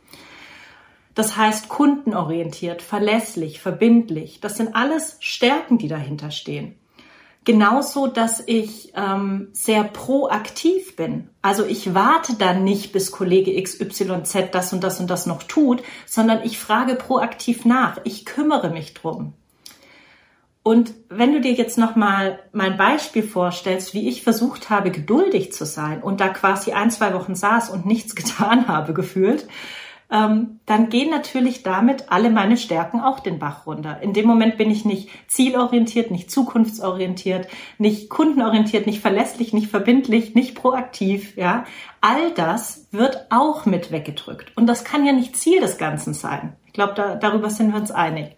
Das 1.17 1.37
heißt 1.37 1.69
kundenorientiert, 1.69 2.83
verlässlich, 2.83 3.61
verbindlich. 3.61 4.41
Das 4.41 4.57
sind 4.57 4.77
alles 4.77 5.17
Stärken, 5.19 5.79
die 5.79 5.89
dahinter 5.89 6.31
stehen. 6.31 6.77
Genauso, 7.45 8.07
dass 8.07 8.43
ich 8.47 8.93
ähm, 8.97 9.49
sehr 9.53 9.85
proaktiv 9.85 10.97
bin. 10.97 11.29
Also 11.43 11.67
ich 11.67 11.95
warte 11.95 12.37
dann 12.37 12.65
nicht, 12.65 12.93
bis 12.93 13.13
Kollege 13.13 13.63
XYZ 13.63 14.51
das 14.51 14.73
und 14.73 14.83
das 14.83 14.99
und 14.99 15.11
das 15.11 15.27
noch 15.27 15.43
tut, 15.43 15.83
sondern 16.07 16.43
ich 16.43 16.59
frage 16.59 16.95
proaktiv 16.95 17.67
nach. 17.67 17.99
Ich 18.05 18.25
kümmere 18.25 18.71
mich 18.71 18.95
drum. 18.95 19.35
Und 20.63 20.95
wenn 21.11 21.35
du 21.35 21.43
dir 21.43 21.53
jetzt 21.53 21.77
nochmal 21.77 22.39
mein 22.53 22.79
Beispiel 22.79 23.23
vorstellst, 23.23 23.93
wie 23.93 24.09
ich 24.09 24.23
versucht 24.23 24.71
habe, 24.71 24.91
geduldig 24.91 25.53
zu 25.53 25.67
sein 25.67 26.03
und 26.03 26.23
da 26.23 26.29
quasi 26.29 26.73
ein, 26.73 26.91
zwei 26.91 27.13
Wochen 27.13 27.35
saß 27.35 27.69
und 27.69 27.85
nichts 27.85 28.15
getan 28.17 28.69
habe 28.69 28.95
gefühlt, 28.95 29.47
ähm, 30.15 30.61
dann 30.65 30.91
gehen 30.91 31.11
natürlich 31.11 31.65
damit 31.65 32.13
alle 32.13 32.31
meine 32.31 32.57
Stärken 32.57 33.01
auch 33.01 33.19
den 33.19 33.41
Bach 33.41 33.67
runter. 33.67 34.01
In 34.01 34.13
dem 34.13 34.29
Moment 34.29 34.57
bin 34.57 34.71
ich 34.71 34.85
nicht 34.85 35.11
zielorientiert, 35.27 36.13
nicht 36.13 36.31
zukunftsorientiert, 36.31 37.49
nicht 37.79 38.11
kundenorientiert, 38.11 38.87
nicht 38.87 39.01
verlässlich, 39.01 39.53
nicht 39.53 39.69
verbindlich, 39.69 40.37
nicht 40.37 40.55
proaktiv, 40.55 41.37
ja. 41.37 41.65
All 42.01 42.31
das 42.31 42.87
wird 42.93 43.27
auch 43.31 43.67
mit 43.67 43.91
weggedrückt. 43.91 44.57
Und 44.57 44.69
das 44.69 44.85
kann 44.85 45.05
ja 45.05 45.13
nicht 45.13 45.37
Ziel 45.37 45.61
des 45.61 45.79
Ganzen 45.79 46.15
sein. 46.15 46.55
Ich 46.67 46.75
glaube, 46.75 46.95
da, 46.95 47.17
darüber 47.17 47.51
sind 47.51 47.73
wir 47.73 47.81
uns 47.81 47.91
einig. 47.91 48.37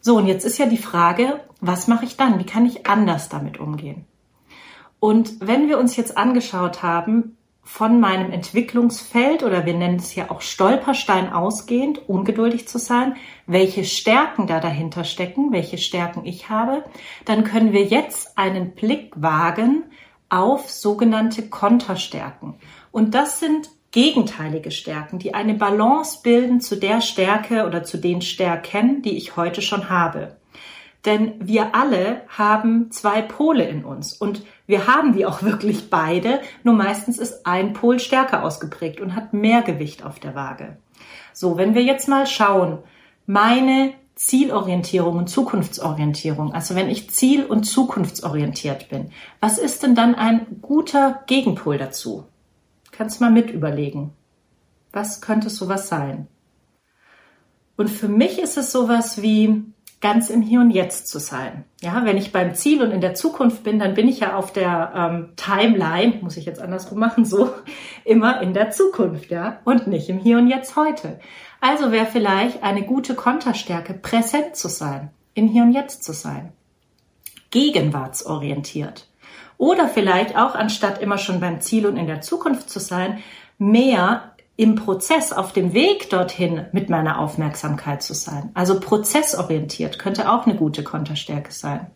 So, 0.00 0.16
und 0.16 0.26
jetzt 0.26 0.46
ist 0.46 0.56
ja 0.56 0.64
die 0.64 0.78
Frage, 0.78 1.40
was 1.60 1.86
mache 1.86 2.06
ich 2.06 2.16
dann? 2.16 2.38
Wie 2.38 2.46
kann 2.46 2.64
ich 2.64 2.86
anders 2.86 3.28
damit 3.28 3.60
umgehen? 3.60 4.06
Und 5.00 5.46
wenn 5.46 5.68
wir 5.68 5.78
uns 5.78 5.96
jetzt 5.96 6.16
angeschaut 6.16 6.82
haben, 6.82 7.36
von 7.68 8.00
meinem 8.00 8.32
Entwicklungsfeld 8.32 9.42
oder 9.42 9.66
wir 9.66 9.74
nennen 9.74 9.98
es 9.98 10.14
ja 10.14 10.30
auch 10.30 10.40
Stolperstein 10.40 11.30
ausgehend, 11.30 12.08
ungeduldig 12.08 12.66
zu 12.66 12.78
sein, 12.78 13.16
welche 13.46 13.84
Stärken 13.84 14.46
da 14.46 14.58
dahinter 14.58 15.04
stecken, 15.04 15.52
welche 15.52 15.76
Stärken 15.76 16.24
ich 16.24 16.48
habe, 16.48 16.82
dann 17.26 17.44
können 17.44 17.74
wir 17.74 17.84
jetzt 17.84 18.38
einen 18.38 18.74
Blick 18.74 19.12
wagen 19.16 19.84
auf 20.30 20.70
sogenannte 20.70 21.50
Konterstärken. 21.50 22.54
Und 22.90 23.14
das 23.14 23.38
sind 23.38 23.68
gegenteilige 23.90 24.70
Stärken, 24.70 25.18
die 25.18 25.34
eine 25.34 25.52
Balance 25.52 26.20
bilden 26.22 26.62
zu 26.62 26.74
der 26.74 27.02
Stärke 27.02 27.66
oder 27.66 27.84
zu 27.84 27.98
den 27.98 28.22
Stärken, 28.22 29.02
die 29.02 29.18
ich 29.18 29.36
heute 29.36 29.60
schon 29.60 29.90
habe. 29.90 30.37
Denn 31.04 31.34
wir 31.40 31.74
alle 31.74 32.22
haben 32.28 32.90
zwei 32.90 33.22
Pole 33.22 33.64
in 33.64 33.84
uns 33.84 34.12
und 34.12 34.42
wir 34.66 34.86
haben 34.86 35.14
die 35.14 35.26
auch 35.26 35.42
wirklich 35.42 35.90
beide, 35.90 36.40
nur 36.64 36.74
meistens 36.74 37.18
ist 37.18 37.46
ein 37.46 37.72
Pol 37.72 37.98
stärker 38.00 38.42
ausgeprägt 38.42 39.00
und 39.00 39.14
hat 39.14 39.32
mehr 39.32 39.62
Gewicht 39.62 40.04
auf 40.04 40.18
der 40.18 40.34
Waage. 40.34 40.76
So, 41.32 41.56
wenn 41.56 41.74
wir 41.74 41.82
jetzt 41.82 42.08
mal 42.08 42.26
schauen, 42.26 42.78
meine 43.26 43.92
Zielorientierung 44.16 45.16
und 45.16 45.28
Zukunftsorientierung, 45.28 46.52
also 46.52 46.74
wenn 46.74 46.90
ich 46.90 47.10
ziel- 47.10 47.44
und 47.44 47.62
zukunftsorientiert 47.62 48.88
bin, 48.88 49.12
was 49.38 49.58
ist 49.58 49.84
denn 49.84 49.94
dann 49.94 50.16
ein 50.16 50.58
guter 50.60 51.22
Gegenpol 51.26 51.78
dazu? 51.78 52.24
Kannst 52.90 53.20
mal 53.20 53.30
mit 53.30 53.50
überlegen. 53.50 54.12
Was 54.92 55.20
könnte 55.20 55.50
sowas 55.50 55.88
sein? 55.88 56.26
Und 57.76 57.88
für 57.88 58.08
mich 58.08 58.40
ist 58.40 58.58
es 58.58 58.72
sowas 58.72 59.22
wie 59.22 59.62
ganz 60.00 60.30
im 60.30 60.42
Hier 60.42 60.60
und 60.60 60.70
Jetzt 60.70 61.08
zu 61.08 61.18
sein. 61.18 61.64
Ja, 61.80 62.04
wenn 62.04 62.16
ich 62.16 62.32
beim 62.32 62.54
Ziel 62.54 62.82
und 62.82 62.92
in 62.92 63.00
der 63.00 63.14
Zukunft 63.14 63.64
bin, 63.64 63.78
dann 63.78 63.94
bin 63.94 64.08
ich 64.08 64.20
ja 64.20 64.36
auf 64.36 64.52
der 64.52 64.92
ähm, 64.94 65.28
Timeline, 65.36 66.18
muss 66.20 66.36
ich 66.36 66.46
jetzt 66.46 66.60
andersrum 66.60 66.98
machen, 66.98 67.24
so 67.24 67.50
immer 68.04 68.40
in 68.40 68.54
der 68.54 68.70
Zukunft, 68.70 69.30
ja, 69.30 69.58
und 69.64 69.86
nicht 69.86 70.08
im 70.08 70.18
Hier 70.18 70.38
und 70.38 70.48
Jetzt 70.48 70.76
heute. 70.76 71.18
Also 71.60 71.90
wäre 71.90 72.06
vielleicht 72.06 72.62
eine 72.62 72.82
gute 72.82 73.14
Konterstärke, 73.14 73.94
präsent 73.94 74.54
zu 74.54 74.68
sein, 74.68 75.10
im 75.34 75.48
Hier 75.48 75.64
und 75.64 75.72
Jetzt 75.72 76.04
zu 76.04 76.12
sein, 76.12 76.52
gegenwartsorientiert. 77.50 79.06
Oder 79.56 79.88
vielleicht 79.88 80.36
auch, 80.36 80.54
anstatt 80.54 81.02
immer 81.02 81.18
schon 81.18 81.40
beim 81.40 81.60
Ziel 81.60 81.86
und 81.86 81.96
in 81.96 82.06
der 82.06 82.20
Zukunft 82.20 82.70
zu 82.70 82.78
sein, 82.78 83.18
mehr 83.58 84.32
im 84.58 84.74
Prozess, 84.74 85.32
auf 85.32 85.52
dem 85.52 85.72
Weg 85.72 86.10
dorthin 86.10 86.66
mit 86.72 86.90
meiner 86.90 87.20
Aufmerksamkeit 87.20 88.02
zu 88.02 88.12
sein. 88.12 88.50
Also 88.54 88.80
prozessorientiert 88.80 90.00
könnte 90.00 90.28
auch 90.32 90.46
eine 90.46 90.56
gute 90.56 90.82
Konterstärke 90.82 91.52
sein. 91.52 91.86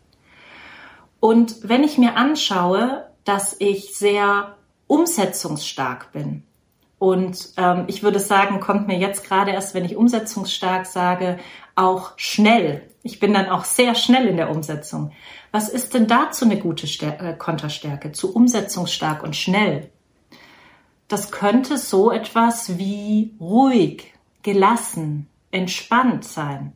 Und 1.18 1.68
wenn 1.68 1.82
ich 1.82 1.98
mir 1.98 2.16
anschaue, 2.16 3.08
dass 3.24 3.56
ich 3.58 3.96
sehr 3.96 4.54
umsetzungsstark 4.86 6.12
bin, 6.12 6.44
und 7.00 7.48
ähm, 7.56 7.86
ich 7.88 8.04
würde 8.04 8.20
sagen, 8.20 8.60
kommt 8.60 8.86
mir 8.86 8.96
jetzt 8.96 9.26
gerade 9.26 9.50
erst, 9.50 9.74
wenn 9.74 9.84
ich 9.84 9.96
umsetzungsstark 9.96 10.86
sage, 10.86 11.40
auch 11.74 12.12
schnell. 12.14 12.82
Ich 13.02 13.18
bin 13.18 13.34
dann 13.34 13.48
auch 13.48 13.64
sehr 13.64 13.96
schnell 13.96 14.28
in 14.28 14.36
der 14.36 14.50
Umsetzung. 14.50 15.10
Was 15.50 15.68
ist 15.68 15.94
denn 15.94 16.06
dazu 16.06 16.44
eine 16.44 16.60
gute 16.60 16.86
Stär 16.86 17.20
äh, 17.20 17.34
Konterstärke? 17.36 18.12
Zu 18.12 18.32
umsetzungsstark 18.32 19.24
und 19.24 19.34
schnell? 19.34 19.90
Das 21.12 21.30
könnte 21.30 21.76
so 21.76 22.10
etwas 22.10 22.78
wie 22.78 23.34
ruhig, 23.38 24.14
gelassen, 24.42 25.28
entspannt 25.50 26.24
sein. 26.24 26.72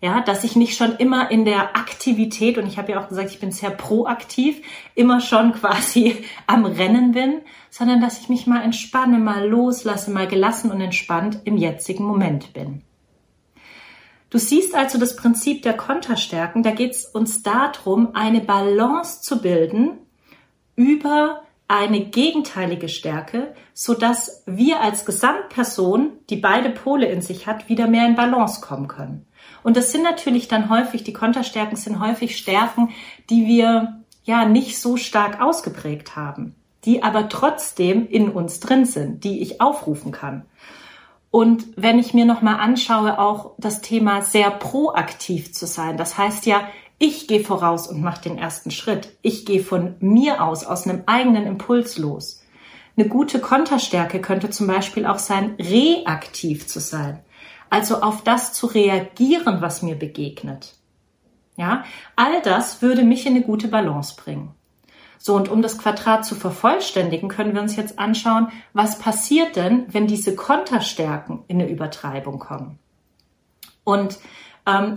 Ja, 0.00 0.20
dass 0.20 0.44
ich 0.44 0.56
nicht 0.56 0.76
schon 0.76 0.96
immer 0.96 1.30
in 1.30 1.44
der 1.44 1.76
Aktivität, 1.76 2.58
und 2.58 2.66
ich 2.66 2.78
habe 2.78 2.92
ja 2.92 3.00
auch 3.00 3.08
gesagt, 3.08 3.30
ich 3.30 3.40
bin 3.40 3.50
sehr 3.50 3.70
proaktiv, 3.70 4.62
immer 4.94 5.20
schon 5.20 5.52
quasi 5.60 6.24
am 6.46 6.64
Rennen 6.64 7.10
bin, 7.10 7.40
sondern 7.70 8.00
dass 8.00 8.20
ich 8.20 8.28
mich 8.28 8.46
mal 8.46 8.62
entspanne, 8.62 9.18
mal 9.18 9.48
loslasse, 9.48 10.12
mal 10.12 10.28
gelassen 10.28 10.70
und 10.70 10.80
entspannt 10.80 11.40
im 11.44 11.56
jetzigen 11.56 12.04
Moment 12.04 12.52
bin. 12.52 12.82
Du 14.30 14.38
siehst 14.38 14.74
also 14.76 14.98
das 14.98 15.16
Prinzip 15.16 15.62
der 15.62 15.76
Konterstärken, 15.76 16.62
da 16.62 16.70
geht 16.70 16.92
es 16.92 17.04
uns 17.04 17.42
darum, 17.42 18.14
eine 18.14 18.40
Balance 18.40 19.22
zu 19.22 19.42
bilden 19.42 19.98
über 20.76 21.42
eine 21.72 22.00
gegenteilige 22.00 22.88
Stärke, 22.88 23.54
so 23.72 23.94
dass 23.94 24.42
wir 24.46 24.80
als 24.80 25.04
Gesamtperson, 25.04 26.12
die 26.28 26.36
beide 26.36 26.70
Pole 26.70 27.06
in 27.06 27.22
sich 27.22 27.46
hat, 27.46 27.68
wieder 27.68 27.86
mehr 27.86 28.06
in 28.06 28.14
Balance 28.14 28.60
kommen 28.60 28.88
können. 28.88 29.26
Und 29.62 29.76
das 29.76 29.92
sind 29.92 30.02
natürlich 30.02 30.48
dann 30.48 30.68
häufig, 30.68 31.04
die 31.04 31.12
Konterstärken 31.12 31.76
sind 31.76 32.00
häufig 32.00 32.36
Stärken, 32.36 32.90
die 33.30 33.46
wir 33.46 34.02
ja 34.24 34.44
nicht 34.44 34.78
so 34.78 34.96
stark 34.96 35.40
ausgeprägt 35.40 36.14
haben, 36.14 36.54
die 36.84 37.02
aber 37.02 37.28
trotzdem 37.28 38.06
in 38.06 38.28
uns 38.28 38.60
drin 38.60 38.84
sind, 38.84 39.24
die 39.24 39.40
ich 39.40 39.60
aufrufen 39.60 40.12
kann. 40.12 40.44
Und 41.30 41.64
wenn 41.76 41.98
ich 41.98 42.12
mir 42.12 42.26
nochmal 42.26 42.60
anschaue, 42.60 43.18
auch 43.18 43.52
das 43.56 43.80
Thema 43.80 44.20
sehr 44.20 44.50
proaktiv 44.50 45.54
zu 45.54 45.66
sein, 45.66 45.96
das 45.96 46.18
heißt 46.18 46.44
ja, 46.44 46.68
ich 47.02 47.26
gehe 47.26 47.42
voraus 47.42 47.88
und 47.88 48.00
mache 48.00 48.22
den 48.22 48.38
ersten 48.38 48.70
Schritt. 48.70 49.16
Ich 49.22 49.44
gehe 49.44 49.64
von 49.64 49.96
mir 49.98 50.40
aus, 50.40 50.64
aus 50.64 50.86
einem 50.86 51.02
eigenen 51.06 51.46
Impuls 51.48 51.98
los. 51.98 52.44
Eine 52.96 53.08
gute 53.08 53.40
Konterstärke 53.40 54.20
könnte 54.20 54.50
zum 54.50 54.68
Beispiel 54.68 55.04
auch 55.04 55.18
sein, 55.18 55.56
reaktiv 55.58 56.68
zu 56.68 56.78
sein. 56.78 57.18
Also 57.70 58.02
auf 58.02 58.22
das 58.22 58.52
zu 58.52 58.68
reagieren, 58.68 59.60
was 59.60 59.82
mir 59.82 59.96
begegnet. 59.96 60.76
Ja, 61.56 61.84
all 62.14 62.40
das 62.42 62.82
würde 62.82 63.02
mich 63.02 63.26
in 63.26 63.34
eine 63.34 63.44
gute 63.44 63.66
Balance 63.66 64.14
bringen. 64.14 64.54
So, 65.18 65.34
und 65.34 65.48
um 65.48 65.60
das 65.60 65.78
Quadrat 65.78 66.24
zu 66.24 66.36
vervollständigen, 66.36 67.28
können 67.28 67.52
wir 67.54 67.62
uns 67.62 67.74
jetzt 67.74 67.98
anschauen, 67.98 68.52
was 68.74 69.00
passiert 69.00 69.56
denn, 69.56 69.86
wenn 69.88 70.06
diese 70.06 70.36
Konterstärken 70.36 71.40
in 71.48 71.60
eine 71.60 71.68
Übertreibung 71.68 72.38
kommen. 72.38 72.78
Und 73.82 74.20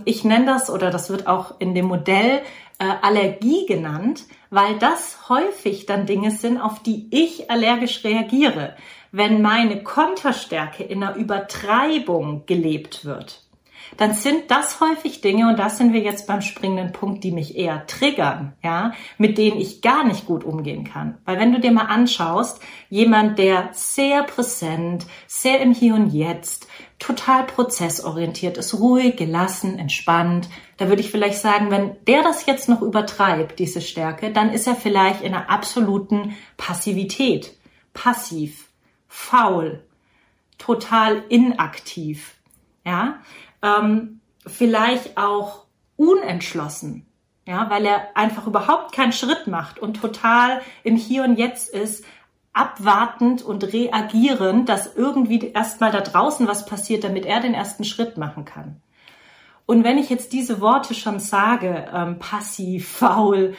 ich 0.04 0.24
nenne 0.24 0.46
das 0.46 0.70
oder 0.70 0.90
das 0.90 1.10
wird 1.10 1.26
auch 1.26 1.54
in 1.58 1.74
dem 1.74 1.86
Modell 1.86 2.42
äh, 2.78 2.84
Allergie 3.02 3.66
genannt, 3.66 4.24
weil 4.50 4.78
das 4.78 5.28
häufig 5.28 5.86
dann 5.86 6.06
Dinge 6.06 6.30
sind, 6.30 6.60
auf 6.60 6.82
die 6.82 7.08
ich 7.10 7.50
allergisch 7.50 8.04
reagiere, 8.04 8.76
wenn 9.12 9.42
meine 9.42 9.82
Konterstärke 9.82 10.84
in 10.84 11.02
einer 11.02 11.16
Übertreibung 11.16 12.46
gelebt 12.46 13.04
wird 13.04 13.45
dann 13.96 14.14
sind 14.14 14.50
das 14.50 14.80
häufig 14.80 15.20
Dinge, 15.20 15.48
und 15.48 15.58
da 15.58 15.68
sind 15.68 15.92
wir 15.92 16.00
jetzt 16.00 16.26
beim 16.26 16.40
springenden 16.40 16.92
Punkt, 16.92 17.24
die 17.24 17.32
mich 17.32 17.56
eher 17.56 17.86
triggern, 17.86 18.52
ja, 18.62 18.92
mit 19.18 19.38
denen 19.38 19.58
ich 19.58 19.82
gar 19.82 20.04
nicht 20.04 20.26
gut 20.26 20.44
umgehen 20.44 20.84
kann. 20.84 21.18
Weil 21.24 21.38
wenn 21.38 21.52
du 21.52 21.60
dir 21.60 21.72
mal 21.72 21.86
anschaust, 21.86 22.60
jemand, 22.90 23.38
der 23.38 23.70
sehr 23.72 24.22
präsent, 24.22 25.06
sehr 25.26 25.60
im 25.60 25.72
Hier 25.72 25.94
und 25.94 26.12
Jetzt, 26.12 26.66
total 26.98 27.44
prozessorientiert 27.44 28.56
ist, 28.56 28.74
ruhig, 28.74 29.16
gelassen, 29.16 29.78
entspannt, 29.78 30.48
da 30.78 30.88
würde 30.88 31.00
ich 31.00 31.10
vielleicht 31.10 31.38
sagen, 31.38 31.70
wenn 31.70 31.96
der 32.06 32.22
das 32.22 32.46
jetzt 32.46 32.68
noch 32.68 32.82
übertreibt, 32.82 33.58
diese 33.58 33.80
Stärke, 33.80 34.32
dann 34.32 34.50
ist 34.50 34.66
er 34.66 34.76
vielleicht 34.76 35.22
in 35.22 35.34
einer 35.34 35.50
absoluten 35.50 36.36
Passivität, 36.56 37.54
passiv, 37.92 38.68
faul, 39.08 39.82
total 40.58 41.22
inaktiv. 41.28 42.34
Ja, 42.84 43.18
ähm, 43.66 44.20
vielleicht 44.46 45.18
auch 45.18 45.66
unentschlossen, 45.96 47.06
ja, 47.46 47.68
weil 47.70 47.84
er 47.86 48.16
einfach 48.16 48.46
überhaupt 48.46 48.92
keinen 48.92 49.12
Schritt 49.12 49.46
macht 49.46 49.78
und 49.78 50.00
total 50.00 50.60
im 50.84 50.96
Hier 50.96 51.24
und 51.24 51.36
Jetzt 51.36 51.72
ist, 51.72 52.04
abwartend 52.52 53.42
und 53.42 53.70
reagierend, 53.70 54.70
dass 54.70 54.94
irgendwie 54.96 55.50
erstmal 55.50 55.92
da 55.92 56.00
draußen 56.00 56.48
was 56.48 56.64
passiert, 56.64 57.04
damit 57.04 57.26
er 57.26 57.40
den 57.40 57.52
ersten 57.52 57.84
Schritt 57.84 58.16
machen 58.16 58.46
kann. 58.46 58.80
Und 59.66 59.84
wenn 59.84 59.98
ich 59.98 60.08
jetzt 60.08 60.32
diese 60.32 60.60
Worte 60.62 60.94
schon 60.94 61.20
sage, 61.20 61.86
ähm, 61.92 62.18
passiv, 62.18 62.88
faul, 62.88 63.54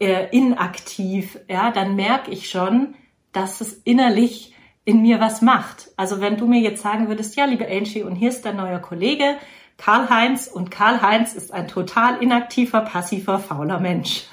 äh, 0.00 0.28
inaktiv, 0.36 1.38
ja, 1.48 1.70
dann 1.70 1.94
merke 1.94 2.32
ich 2.32 2.50
schon, 2.50 2.96
dass 3.30 3.60
es 3.60 3.74
innerlich 3.84 4.51
in 4.84 5.02
mir 5.02 5.20
was 5.20 5.42
macht. 5.42 5.90
Also 5.96 6.20
wenn 6.20 6.36
du 6.36 6.46
mir 6.46 6.60
jetzt 6.60 6.82
sagen 6.82 7.08
würdest, 7.08 7.36
ja, 7.36 7.44
liebe 7.44 7.66
Angie, 7.68 8.02
und 8.02 8.16
hier 8.16 8.30
ist 8.30 8.44
dein 8.44 8.56
neuer 8.56 8.80
Kollege, 8.80 9.36
Karl-Heinz, 9.78 10.48
und 10.48 10.70
Karl-Heinz 10.70 11.34
ist 11.34 11.52
ein 11.52 11.68
total 11.68 12.22
inaktiver, 12.22 12.82
passiver, 12.82 13.38
fauler 13.38 13.80
Mensch. 13.80 14.24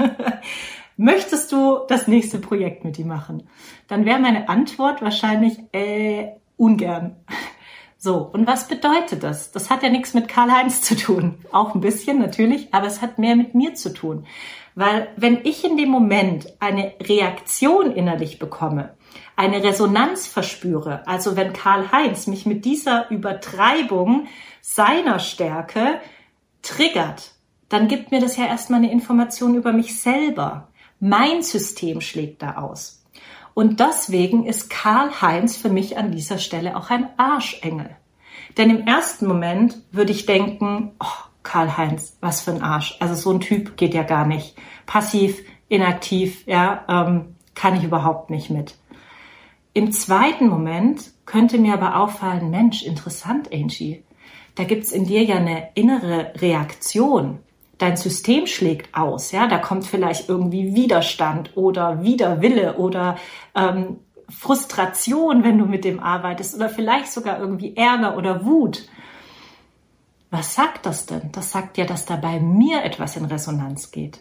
Möchtest 0.98 1.52
du 1.52 1.80
das 1.88 2.08
nächste 2.08 2.40
Projekt 2.40 2.84
mit 2.84 3.00
ihm 3.00 3.08
machen? 3.08 3.48
Dann 3.88 4.06
wäre 4.06 4.20
meine 4.20 4.50
Antwort 4.50 5.02
wahrscheinlich 5.02 5.58
äh, 5.72 6.28
ungern. 6.58 7.16
So, 7.98 8.18
und 8.18 8.48
was 8.48 8.68
bedeutet 8.68 9.24
das? 9.24 9.52
Das 9.52 9.70
hat 9.70 9.84
ja 9.84 9.90
nichts 9.90 10.14
mit 10.14 10.28
Karl-Heinz 10.28 10.82
zu 10.82 10.96
tun. 10.96 11.36
Auch 11.52 11.76
ein 11.76 11.82
bisschen 11.82 12.20
natürlich, 12.20 12.74
aber 12.74 12.88
es 12.88 13.02
hat 13.02 13.20
mehr 13.20 13.36
mit 13.36 13.56
mir 13.56 13.76
zu 13.76 13.94
tun. 13.94 14.26
Weil 14.76 15.10
wenn 15.18 15.40
ich 15.44 15.66
in 15.66 15.78
dem 15.78 15.90
Moment 15.90 16.48
eine 16.60 16.94
Reaktion 17.02 17.92
innerlich 17.92 18.40
bekomme, 18.40 18.96
eine 19.36 19.64
Resonanz 19.64 20.28
verspüre, 20.28 21.08
also 21.08 21.36
wenn 21.36 21.54
Karl-Heinz 21.54 22.28
mich 22.28 22.46
mit 22.46 22.66
dieser 22.66 23.10
Übertreibung 23.10 24.28
seiner 24.62 25.20
Stärke 25.20 26.02
triggert, 26.62 27.32
dann 27.70 27.88
gibt 27.88 28.12
mir 28.12 28.20
das 28.20 28.36
ja 28.36 28.46
erstmal 28.46 28.80
eine 28.80 28.92
Information 28.92 29.56
über 29.56 29.72
mich 29.72 30.02
selber. 30.02 30.68
Mein 31.00 31.44
System 31.44 32.02
schlägt 32.02 32.42
da 32.42 32.58
aus. 32.58 33.06
Und 33.54 33.80
deswegen 33.80 34.46
ist 34.46 34.70
Karl-Heinz 34.70 35.58
für 35.58 35.70
mich 35.70 35.98
an 35.98 36.12
dieser 36.12 36.38
Stelle 36.38 36.76
auch 36.76 36.90
ein 36.90 37.10
Arschengel. 37.18 37.96
Denn 38.58 38.70
im 38.70 38.88
ersten 38.88 39.28
Moment 39.28 39.78
würde 39.92 40.12
ich 40.12 40.26
denken, 40.26 40.92
oh, 41.00 41.30
Karl-Heinz, 41.44 42.18
was 42.22 42.42
für 42.42 42.52
ein 42.52 42.62
Arsch. 42.62 42.98
Also 43.00 43.16
so 43.16 43.32
ein 43.32 43.40
Typ 43.40 43.78
geht 43.78 43.94
ja 43.94 44.04
gar 44.04 44.26
nicht. 44.26 44.56
Passiv, 44.86 45.42
inaktiv, 45.68 46.46
ja, 46.46 46.86
ähm, 46.88 47.36
kann 47.56 47.76
ich 47.76 47.84
überhaupt 47.84 48.30
nicht 48.30 48.50
mit. 48.50 48.76
Im 49.80 49.94
zweiten 49.94 50.50
Moment 50.50 51.12
könnte 51.26 51.58
mir 51.58 51.74
aber 51.74 52.02
auffallen, 52.02 52.50
Mensch, 52.50 52.84
interessant, 52.84 53.54
Angie. 53.54 54.04
Da 54.56 54.66
gibt's 54.66 54.92
in 54.92 55.06
dir 55.06 55.24
ja 55.24 55.38
eine 55.38 55.70
innere 55.74 56.34
Reaktion 56.36 57.40
dein 57.78 57.96
System 57.96 58.46
schlägt 58.46 58.94
aus, 58.94 59.32
ja, 59.32 59.48
da 59.48 59.58
kommt 59.58 59.86
vielleicht 59.86 60.28
irgendwie 60.28 60.76
Widerstand 60.76 61.56
oder 61.56 62.04
Widerwille 62.04 62.76
oder 62.76 63.18
ähm, 63.56 64.02
Frustration, 64.28 65.46
wenn 65.46 65.58
du 65.58 65.66
mit 65.66 65.86
dem 65.86 66.02
arbeitest 66.02 66.56
oder 66.56 66.68
vielleicht 66.68 67.10
sogar 67.10 67.40
irgendwie 67.40 67.78
Ärger 67.78 68.18
oder 68.18 68.44
Wut. 68.44 68.86
Was 70.30 70.56
sagt 70.56 70.86
das 70.86 71.06
denn? 71.06 71.32
Das 71.32 71.52
sagt 71.52 71.78
ja, 71.78 71.86
dass 71.86 72.06
da 72.06 72.18
bei 72.18 72.42
mir 72.42 72.84
etwas 72.84 73.16
in 73.16 73.24
Resonanz 73.24 73.92
geht. 73.92 74.20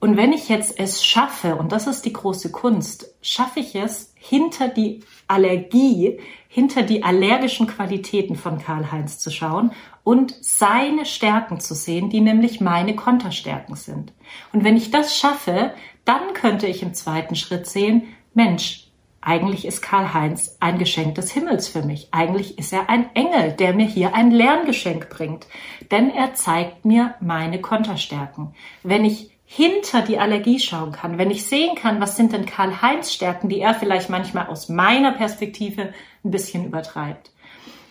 Und 0.00 0.16
wenn 0.16 0.32
ich 0.32 0.48
jetzt 0.48 0.78
es 0.78 1.04
schaffe, 1.04 1.56
und 1.56 1.72
das 1.72 1.86
ist 1.86 2.04
die 2.04 2.12
große 2.12 2.52
Kunst, 2.52 3.14
schaffe 3.22 3.60
ich 3.60 3.74
es, 3.74 4.12
hinter 4.16 4.68
die 4.68 5.00
Allergie, 5.28 6.18
hinter 6.48 6.82
die 6.82 7.02
allergischen 7.02 7.66
Qualitäten 7.66 8.36
von 8.36 8.58
Karl-Heinz 8.58 9.18
zu 9.18 9.30
schauen 9.30 9.72
und 10.02 10.34
seine 10.42 11.06
Stärken 11.06 11.58
zu 11.58 11.74
sehen, 11.74 12.10
die 12.10 12.20
nämlich 12.20 12.60
meine 12.60 12.94
Konterstärken 12.94 13.76
sind. 13.76 14.12
Und 14.52 14.62
wenn 14.62 14.76
ich 14.76 14.90
das 14.90 15.16
schaffe, 15.16 15.72
dann 16.04 16.34
könnte 16.34 16.66
ich 16.66 16.82
im 16.82 16.94
zweiten 16.94 17.34
Schritt 17.34 17.66
sehen, 17.66 18.02
Mensch, 18.34 18.84
eigentlich 19.20 19.64
ist 19.64 19.80
Karl-Heinz 19.80 20.58
ein 20.60 20.78
Geschenk 20.78 21.14
des 21.14 21.30
Himmels 21.30 21.66
für 21.66 21.82
mich. 21.82 22.08
Eigentlich 22.10 22.58
ist 22.58 22.74
er 22.74 22.90
ein 22.90 23.08
Engel, 23.14 23.52
der 23.52 23.72
mir 23.72 23.86
hier 23.86 24.14
ein 24.14 24.30
Lerngeschenk 24.30 25.08
bringt. 25.08 25.46
Denn 25.90 26.10
er 26.10 26.34
zeigt 26.34 26.84
mir 26.84 27.14
meine 27.20 27.60
Konterstärken. 27.60 28.54
Wenn 28.82 29.06
ich 29.06 29.33
hinter 29.56 30.02
die 30.02 30.18
Allergie 30.18 30.58
schauen 30.58 30.90
kann, 30.90 31.16
wenn 31.16 31.30
ich 31.30 31.46
sehen 31.46 31.76
kann, 31.76 32.00
was 32.00 32.16
sind 32.16 32.32
denn 32.32 32.44
Karl-Heinz 32.44 33.12
Stärken, 33.12 33.48
die 33.48 33.60
er 33.60 33.74
vielleicht 33.74 34.10
manchmal 34.10 34.48
aus 34.48 34.68
meiner 34.68 35.12
Perspektive 35.12 35.92
ein 36.24 36.30
bisschen 36.32 36.64
übertreibt, 36.64 37.30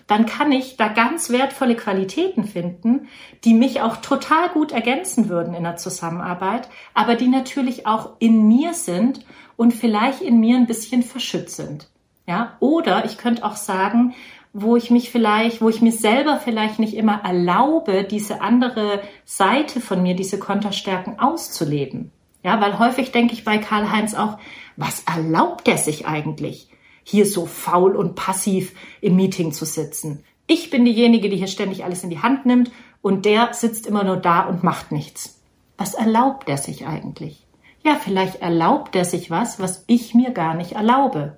dann 0.07 0.25
kann 0.25 0.51
ich 0.51 0.75
da 0.75 0.89
ganz 0.89 1.29
wertvolle 1.29 1.75
Qualitäten 1.75 2.43
finden, 2.43 3.07
die 3.45 3.53
mich 3.53 3.79
auch 3.79 3.97
total 3.97 4.49
gut 4.49 4.73
ergänzen 4.73 5.29
würden 5.29 5.53
in 5.53 5.63
der 5.63 5.77
Zusammenarbeit, 5.77 6.67
aber 6.93 7.15
die 7.15 7.29
natürlich 7.29 7.87
auch 7.87 8.17
in 8.19 8.45
mir 8.49 8.73
sind 8.73 9.25
und 9.55 9.73
vielleicht 9.73 10.21
in 10.21 10.41
mir 10.41 10.57
ein 10.57 10.67
bisschen 10.67 11.01
verschützt 11.01 11.55
sind. 11.55 11.87
Ja, 12.27 12.57
oder 12.59 13.05
ich 13.05 13.17
könnte 13.17 13.45
auch 13.45 13.55
sagen, 13.55 14.15
wo 14.53 14.75
ich 14.75 14.91
mich 14.91 15.09
vielleicht, 15.09 15.61
wo 15.61 15.69
ich 15.69 15.81
mir 15.81 15.91
selber 15.91 16.37
vielleicht 16.37 16.79
nicht 16.79 16.95
immer 16.95 17.21
erlaube, 17.23 18.03
diese 18.03 18.41
andere 18.41 19.01
Seite 19.25 19.81
von 19.81 20.01
mir, 20.03 20.15
diese 20.15 20.39
Konterstärken 20.39 21.19
auszuleben. 21.19 22.11
Ja, 22.43 22.61
weil 22.61 22.77
häufig 22.77 23.11
denke 23.11 23.33
ich 23.33 23.43
bei 23.43 23.57
Karl-Heinz 23.57 24.13
auch, 24.13 24.37
was 24.77 25.03
erlaubt 25.03 25.67
er 25.67 25.77
sich 25.77 26.05
eigentlich? 26.05 26.69
hier 27.03 27.25
so 27.25 27.45
faul 27.45 27.95
und 27.95 28.15
passiv 28.15 28.73
im 29.01 29.15
Meeting 29.15 29.51
zu 29.51 29.65
sitzen. 29.65 30.23
Ich 30.47 30.69
bin 30.69 30.85
diejenige, 30.85 31.29
die 31.29 31.37
hier 31.37 31.47
ständig 31.47 31.83
alles 31.83 32.03
in 32.03 32.09
die 32.09 32.19
Hand 32.19 32.45
nimmt 32.45 32.71
und 33.01 33.25
der 33.25 33.53
sitzt 33.53 33.85
immer 33.85 34.03
nur 34.03 34.17
da 34.17 34.41
und 34.41 34.63
macht 34.63 34.91
nichts. 34.91 35.41
Was 35.77 35.93
erlaubt 35.93 36.49
er 36.49 36.57
sich 36.57 36.87
eigentlich? 36.87 37.45
Ja, 37.83 37.95
vielleicht 37.95 38.41
erlaubt 38.41 38.95
er 38.95 39.05
sich 39.05 39.29
was, 39.29 39.59
was 39.59 39.83
ich 39.87 40.13
mir 40.13 40.31
gar 40.31 40.53
nicht 40.53 40.73
erlaube. 40.73 41.37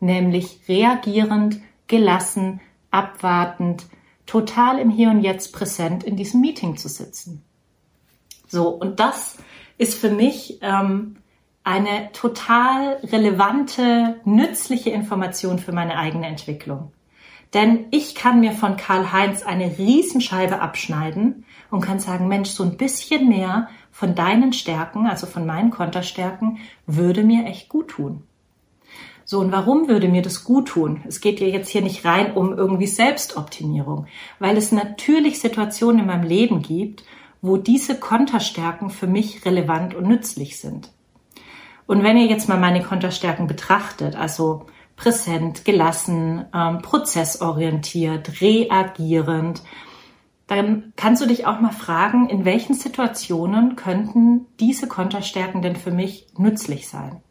Nämlich 0.00 0.60
reagierend, 0.68 1.60
gelassen, 1.86 2.60
abwartend, 2.90 3.86
total 4.26 4.78
im 4.78 4.90
Hier 4.90 5.10
und 5.10 5.20
Jetzt 5.20 5.52
präsent 5.52 6.04
in 6.04 6.16
diesem 6.16 6.40
Meeting 6.40 6.76
zu 6.76 6.88
sitzen. 6.88 7.42
So, 8.48 8.68
und 8.68 9.00
das 9.00 9.38
ist 9.78 9.98
für 9.98 10.10
mich 10.10 10.58
ähm, 10.62 11.16
eine 11.64 12.12
total 12.12 12.98
relevante, 13.02 14.20
nützliche 14.24 14.90
Information 14.90 15.58
für 15.58 15.72
meine 15.72 15.98
eigene 15.98 16.26
Entwicklung. 16.26 16.92
Denn 17.54 17.86
ich 17.90 18.14
kann 18.14 18.40
mir 18.40 18.52
von 18.52 18.76
Karl-Heinz 18.76 19.42
eine 19.42 19.78
Riesenscheibe 19.78 20.60
abschneiden 20.60 21.44
und 21.70 21.80
kann 21.80 22.00
sagen, 22.00 22.28
Mensch, 22.28 22.50
so 22.50 22.64
ein 22.64 22.76
bisschen 22.76 23.28
mehr 23.28 23.68
von 23.90 24.14
deinen 24.14 24.52
Stärken, 24.52 25.06
also 25.06 25.26
von 25.26 25.46
meinen 25.46 25.70
Konterstärken, 25.70 26.58
würde 26.86 27.22
mir 27.22 27.46
echt 27.46 27.68
gut 27.68 27.88
tun. 27.88 28.24
So, 29.28 29.40
und 29.40 29.50
warum 29.50 29.88
würde 29.88 30.06
mir 30.06 30.22
das 30.22 30.44
gut 30.44 30.68
tun? 30.68 31.02
Es 31.08 31.20
geht 31.20 31.40
ja 31.40 31.48
jetzt 31.48 31.68
hier 31.68 31.82
nicht 31.82 32.04
rein 32.04 32.32
um 32.34 32.56
irgendwie 32.56 32.86
Selbstoptimierung, 32.86 34.06
weil 34.38 34.56
es 34.56 34.70
natürlich 34.70 35.40
Situationen 35.40 36.02
in 36.02 36.06
meinem 36.06 36.22
Leben 36.22 36.62
gibt, 36.62 37.02
wo 37.42 37.56
diese 37.56 37.98
Konterstärken 37.98 38.88
für 38.88 39.08
mich 39.08 39.44
relevant 39.44 39.96
und 39.96 40.06
nützlich 40.06 40.60
sind. 40.60 40.92
Und 41.88 42.04
wenn 42.04 42.16
ihr 42.16 42.26
jetzt 42.26 42.48
mal 42.48 42.58
meine 42.58 42.84
Konterstärken 42.84 43.48
betrachtet, 43.48 44.14
also 44.14 44.66
präsent, 44.94 45.64
gelassen, 45.64 46.44
ähm, 46.54 46.78
prozessorientiert, 46.78 48.40
reagierend, 48.40 49.60
dann 50.46 50.92
kannst 50.94 51.20
du 51.20 51.26
dich 51.26 51.46
auch 51.48 51.58
mal 51.58 51.72
fragen, 51.72 52.28
in 52.28 52.44
welchen 52.44 52.74
Situationen 52.74 53.74
könnten 53.74 54.46
diese 54.60 54.86
Konterstärken 54.86 55.62
denn 55.62 55.74
für 55.74 55.90
mich 55.90 56.28
nützlich 56.38 56.88
sein? 56.88 57.22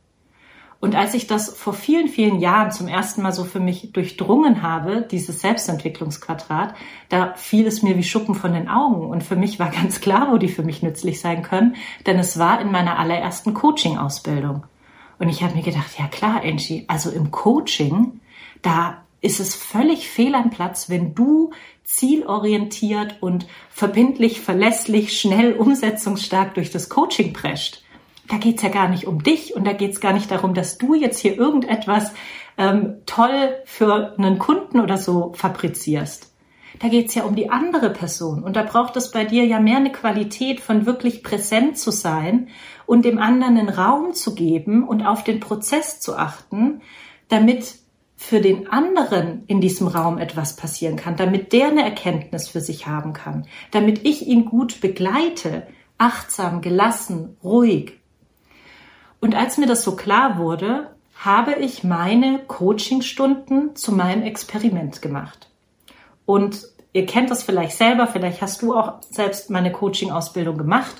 Und 0.86 0.94
als 0.94 1.16
ich 1.16 1.26
das 1.26 1.50
vor 1.50 1.74
vielen, 1.74 2.08
vielen 2.08 2.40
Jahren 2.40 2.70
zum 2.70 2.88
ersten 2.88 3.24
Mal 3.24 3.32
so 3.32 3.44
für 3.44 3.60
mich 3.60 3.92
durchdrungen 3.92 4.62
habe, 4.62 5.02
dieses 5.02 5.42
Selbstentwicklungsquadrat, 5.42 6.76
da 7.10 7.34
fiel 7.34 7.66
es 7.66 7.82
mir 7.82 7.98
wie 7.98 8.04
Schuppen 8.04 8.36
von 8.36 8.54
den 8.54 8.70
Augen. 8.70 9.08
Und 9.08 9.24
für 9.24 9.36
mich 9.36 9.58
war 9.58 9.72
ganz 9.72 10.00
klar, 10.00 10.32
wo 10.32 10.38
die 10.38 10.48
für 10.48 10.62
mich 10.62 10.84
nützlich 10.84 11.20
sein 11.20 11.42
können, 11.42 11.76
denn 12.06 12.20
es 12.20 12.38
war 12.38 12.62
in 12.62 12.72
meiner 12.72 13.00
allerersten 13.00 13.56
Coaching-Ausbildung. 13.56 14.62
Und 15.18 15.30
ich 15.30 15.42
habe 15.42 15.56
mir 15.56 15.64
gedacht, 15.64 15.98
ja 15.98 16.06
klar, 16.06 16.42
Angie, 16.44 16.86
also 16.88 17.10
im 17.10 17.32
Coaching, 17.32 18.20
da 18.62 18.98
ist 19.22 19.40
es 19.40 19.56
völlig 19.56 20.08
fehl 20.08 20.36
am 20.36 20.52
Platz, 20.52 20.88
wenn 20.88 21.16
du 21.16 21.50
zielorientiert 21.84 23.24
und 23.24 23.48
verbindlich, 23.72 24.40
verlässlich, 24.40 25.20
schnell, 25.20 25.54
umsetzungsstark 25.54 26.54
durch 26.54 26.70
das 26.70 26.90
Coaching 26.90 27.34
prescht 27.34 27.82
da 28.28 28.38
geht's 28.38 28.64
ja 28.64 28.70
gar 28.70 28.90
nicht 28.90 29.06
um 29.06 29.24
dich 29.24 29.56
und 29.56 29.66
da 29.66 29.74
geht's 29.74 30.00
gar 30.00 30.14
nicht 30.14 30.32
darum, 30.32 30.54
dass 30.54 30.78
du 30.78 30.94
jetzt 30.94 31.20
hier 31.20 31.38
irgendetwas 31.38 32.12
ähm, 32.58 32.98
toll 33.06 33.56
für 33.66 34.16
einen 34.18 34.40
Kunden 34.40 34.80
oder 34.80 34.98
so 34.98 35.34
fabrizierst. 35.36 36.32
Da 36.80 36.90
geht's 36.90 37.16
ja 37.16 37.24
um 37.24 37.36
die 37.36 37.50
andere 37.50 37.90
Person 37.90 38.44
und 38.44 38.56
da 38.56 38.64
braucht 38.64 38.98
es 38.98 39.12
bei 39.12 39.24
dir 39.24 39.46
ja 39.46 39.60
mehr 39.60 39.78
eine 39.78 39.92
Qualität 39.92 40.60
von 40.60 40.86
wirklich 40.86 41.24
präsent 41.24 41.78
zu 41.78 41.92
sein 41.92 42.50
und 42.86 43.06
dem 43.06 43.18
anderen 43.18 43.58
einen 43.58 43.70
Raum 43.70 44.14
zu 44.14 44.36
geben 44.36 44.86
und 44.86 45.06
auf 45.06 45.24
den 45.24 45.40
Prozess 45.40 46.00
zu 46.02 46.18
achten, 46.18 46.82
damit 47.30 47.76
für 48.18 48.42
den 48.42 48.68
anderen 48.68 49.44
in 49.48 49.62
diesem 49.62 49.88
Raum 49.88 50.18
etwas 50.18 50.56
passieren 50.56 50.96
kann, 50.96 51.16
damit 51.16 51.54
der 51.54 51.68
eine 51.68 51.84
Erkenntnis 51.84 52.48
für 52.48 52.62
sich 52.62 52.88
haben 52.88 53.14
kann, 53.14 53.46
damit 53.72 54.06
ich 54.06 54.28
ihn 54.28 54.46
gut 54.46 54.82
begleite, 54.82 55.68
achtsam, 55.98 56.62
gelassen, 56.62 57.38
ruhig. 57.44 58.00
Und 59.26 59.34
als 59.34 59.58
mir 59.58 59.66
das 59.66 59.84
so 59.84 59.96
klar 59.96 60.38
wurde, 60.38 60.92
habe 61.16 61.56
ich 61.56 61.84
meine 61.84 62.42
Coachingstunden 62.46 63.76
zu 63.76 63.92
meinem 63.92 64.22
Experiment 64.22 65.02
gemacht. 65.02 65.48
Und 66.28 66.68
ihr 66.94 67.08
kennt 67.08 67.32
das 67.32 67.42
vielleicht 67.42 67.76
selber, 67.76 68.06
vielleicht 68.06 68.44
hast 68.44 68.62
du 68.62 68.76
auch 68.76 69.02
selbst 69.02 69.50
meine 69.50 69.72
Coaching-Ausbildung 69.72 70.60
gemacht. 70.60 70.94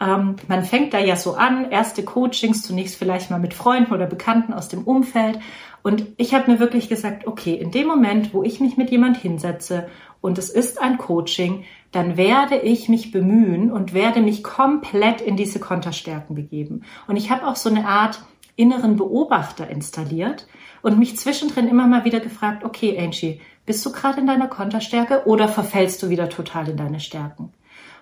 Ähm, 0.00 0.36
man 0.48 0.64
fängt 0.64 0.92
da 0.92 0.98
ja 0.98 1.16
so 1.16 1.34
an, 1.34 1.70
erste 1.70 2.04
Coachings, 2.04 2.62
zunächst 2.62 2.96
vielleicht 2.96 3.30
mal 3.30 3.40
mit 3.40 3.54
Freunden 3.54 3.92
oder 3.94 4.06
Bekannten 4.06 4.52
aus 4.52 4.68
dem 4.68 4.84
Umfeld. 4.84 5.38
Und 5.82 6.06
ich 6.16 6.34
habe 6.34 6.50
mir 6.50 6.58
wirklich 6.58 6.88
gesagt, 6.88 7.26
okay, 7.26 7.54
in 7.54 7.70
dem 7.70 7.86
Moment, 7.86 8.34
wo 8.34 8.42
ich 8.42 8.60
mich 8.60 8.76
mit 8.76 8.90
jemand 8.90 9.16
hinsetze 9.16 9.88
und 10.20 10.36
es 10.36 10.50
ist 10.50 10.80
ein 10.80 10.98
Coaching, 10.98 11.64
dann 11.92 12.16
werde 12.16 12.56
ich 12.56 12.88
mich 12.88 13.12
bemühen 13.12 13.70
und 13.70 13.94
werde 13.94 14.20
mich 14.20 14.42
komplett 14.42 15.20
in 15.20 15.36
diese 15.36 15.60
Konterstärken 15.60 16.34
begeben. 16.34 16.82
Und 17.06 17.16
ich 17.16 17.30
habe 17.30 17.46
auch 17.46 17.56
so 17.56 17.70
eine 17.70 17.86
Art 17.86 18.20
inneren 18.56 18.96
Beobachter 18.96 19.68
installiert 19.68 20.46
und 20.82 20.98
mich 20.98 21.16
zwischendrin 21.16 21.68
immer 21.68 21.86
mal 21.86 22.04
wieder 22.04 22.20
gefragt, 22.20 22.64
okay, 22.64 22.98
Angie, 22.98 23.40
bist 23.64 23.84
du 23.86 23.92
gerade 23.92 24.20
in 24.20 24.26
deiner 24.26 24.48
Konterstärke 24.48 25.26
oder 25.26 25.48
verfällst 25.48 26.02
du 26.02 26.08
wieder 26.08 26.28
total 26.28 26.68
in 26.68 26.76
deine 26.76 27.00
Stärken? 27.00 27.52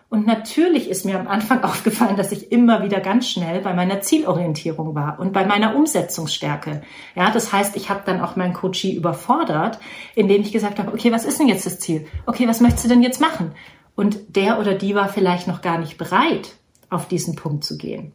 Und 0.08 0.26
natürlich 0.26 0.88
ist 0.88 1.04
mir 1.04 1.18
am 1.18 1.26
Anfang 1.26 1.62
aufgefallen, 1.64 2.16
dass 2.16 2.32
ich 2.32 2.52
immer 2.52 2.82
wieder 2.82 3.00
ganz 3.00 3.28
schnell 3.28 3.60
bei 3.60 3.74
meiner 3.74 4.00
Zielorientierung 4.00 4.94
war 4.94 5.18
und 5.18 5.32
bei 5.32 5.44
meiner 5.44 5.74
Umsetzungsstärke. 5.74 6.82
Ja, 7.14 7.30
das 7.30 7.52
heißt, 7.52 7.76
ich 7.76 7.90
habe 7.90 8.02
dann 8.04 8.20
auch 8.20 8.36
meinen 8.36 8.52
Coachie 8.52 8.94
überfordert, 8.94 9.78
indem 10.14 10.42
ich 10.42 10.52
gesagt 10.52 10.78
habe, 10.78 10.92
okay, 10.92 11.12
was 11.12 11.24
ist 11.24 11.40
denn 11.40 11.48
jetzt 11.48 11.66
das 11.66 11.80
Ziel? 11.80 12.06
Okay, 12.26 12.46
was 12.46 12.60
möchtest 12.60 12.84
du 12.84 12.88
denn 12.88 13.02
jetzt 13.02 13.20
machen? 13.20 13.52
Und 13.96 14.36
der 14.36 14.58
oder 14.58 14.74
die 14.74 14.94
war 14.94 15.08
vielleicht 15.08 15.46
noch 15.46 15.62
gar 15.62 15.78
nicht 15.78 15.98
bereit, 15.98 16.56
auf 16.90 17.08
diesen 17.08 17.36
Punkt 17.36 17.64
zu 17.64 17.76
gehen. 17.76 18.12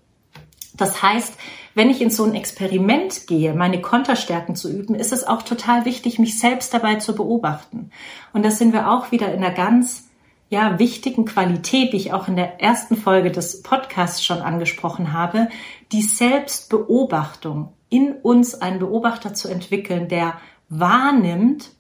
Das 0.76 1.04
heißt, 1.04 1.34
wenn 1.76 1.90
ich 1.90 2.02
in 2.02 2.10
so 2.10 2.24
ein 2.24 2.36
Experiment 2.36 3.28
gehe, 3.28 3.54
meine 3.54 3.82
Konterstärken 3.82 4.56
zu 4.56 4.72
üben, 4.72 4.96
ist 4.96 5.12
es 5.12 5.26
auch 5.26 5.42
total 5.42 5.86
wichtig, 5.86 6.20
mich 6.20 6.40
selbst 6.40 6.74
dabei 6.74 6.96
zu 6.96 7.16
beobachten. 7.16 7.92
Und 8.34 8.46
da 8.46 8.52
sind 8.52 8.74
wir 8.74 8.90
auch 8.90 9.12
wieder 9.12 9.34
in 9.34 9.44
einer 9.44 9.54
ganz 9.54 10.09
ja, 10.50 10.80
wichtigen 10.80 11.26
Qualität, 11.26 11.94
die 11.94 11.98
ich 11.98 12.14
auch 12.14 12.28
in 12.28 12.36
der 12.36 12.60
ersten 12.60 12.98
Folge 12.98 13.32
des 13.32 13.62
Podcasts 13.62 14.24
schon 14.24 14.40
angesprochen 14.40 15.14
habe, 15.14 15.48
die 15.92 16.02
Selbstbeobachtung, 16.02 17.74
in 17.90 18.14
uns 18.14 18.56
einen 18.56 18.80
Beobachter 18.80 19.34
zu 19.34 19.48
entwickeln, 19.48 20.08
der 20.08 20.40
wahrnimmt, 20.70 21.72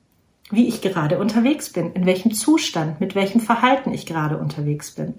wie 0.51 0.67
ich 0.67 0.81
gerade 0.81 1.19
unterwegs 1.19 1.71
bin, 1.71 1.93
in 1.93 2.05
welchem 2.05 2.33
Zustand, 2.33 2.99
mit 2.99 3.15
welchem 3.15 3.41
Verhalten 3.41 3.93
ich 3.93 4.05
gerade 4.05 4.37
unterwegs 4.37 4.91
bin. 4.91 5.15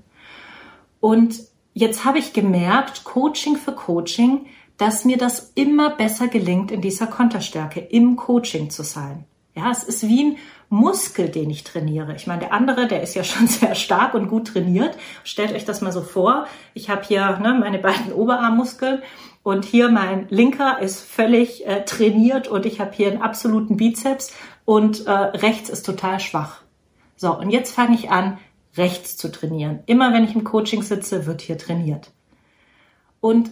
Und 0.98 1.40
jetzt 1.72 2.04
habe 2.04 2.18
ich 2.18 2.32
gemerkt, 2.32 3.04
Coaching 3.04 3.56
für 3.56 3.72
Coaching, 3.72 4.46
dass 4.76 5.04
mir 5.04 5.18
das 5.18 5.52
immer 5.54 5.90
besser 5.90 6.28
gelingt, 6.28 6.70
in 6.70 6.80
dieser 6.80 7.06
Konterstärke 7.06 7.80
im 7.80 8.16
Coaching 8.16 8.70
zu 8.70 8.82
sein. 8.82 9.24
Ja, 9.54 9.70
es 9.70 9.84
ist 9.84 10.08
wie 10.08 10.24
ein 10.24 10.36
Muskel, 10.70 11.28
den 11.28 11.50
ich 11.50 11.64
trainiere. 11.64 12.14
Ich 12.14 12.28
meine, 12.28 12.42
der 12.42 12.52
andere, 12.52 12.86
der 12.86 13.02
ist 13.02 13.14
ja 13.14 13.24
schon 13.24 13.46
sehr 13.48 13.74
stark 13.74 14.14
und 14.14 14.28
gut 14.28 14.48
trainiert. 14.48 14.96
Stellt 15.24 15.52
euch 15.52 15.64
das 15.64 15.82
mal 15.82 15.92
so 15.92 16.00
vor. 16.00 16.46
Ich 16.72 16.88
habe 16.88 17.02
hier 17.02 17.38
ne, 17.38 17.54
meine 17.58 17.78
beiden 17.78 18.12
Oberarmmuskeln 18.12 19.02
und 19.42 19.64
hier 19.64 19.90
mein 19.90 20.28
linker 20.30 20.78
ist 20.80 21.00
völlig 21.00 21.66
äh, 21.66 21.84
trainiert 21.84 22.46
und 22.48 22.66
ich 22.66 22.80
habe 22.80 22.92
hier 22.92 23.10
einen 23.10 23.20
absoluten 23.20 23.76
Bizeps 23.76 24.32
und 24.64 25.06
äh, 25.06 25.10
rechts 25.10 25.68
ist 25.68 25.84
total 25.84 26.20
schwach. 26.20 26.62
So, 27.16 27.36
und 27.36 27.50
jetzt 27.50 27.74
fange 27.74 27.96
ich 27.96 28.10
an, 28.10 28.38
rechts 28.76 29.16
zu 29.16 29.30
trainieren. 29.30 29.80
Immer 29.86 30.12
wenn 30.12 30.24
ich 30.24 30.36
im 30.36 30.44
Coaching 30.44 30.82
sitze, 30.82 31.26
wird 31.26 31.40
hier 31.40 31.58
trainiert. 31.58 32.12
Und 33.20 33.50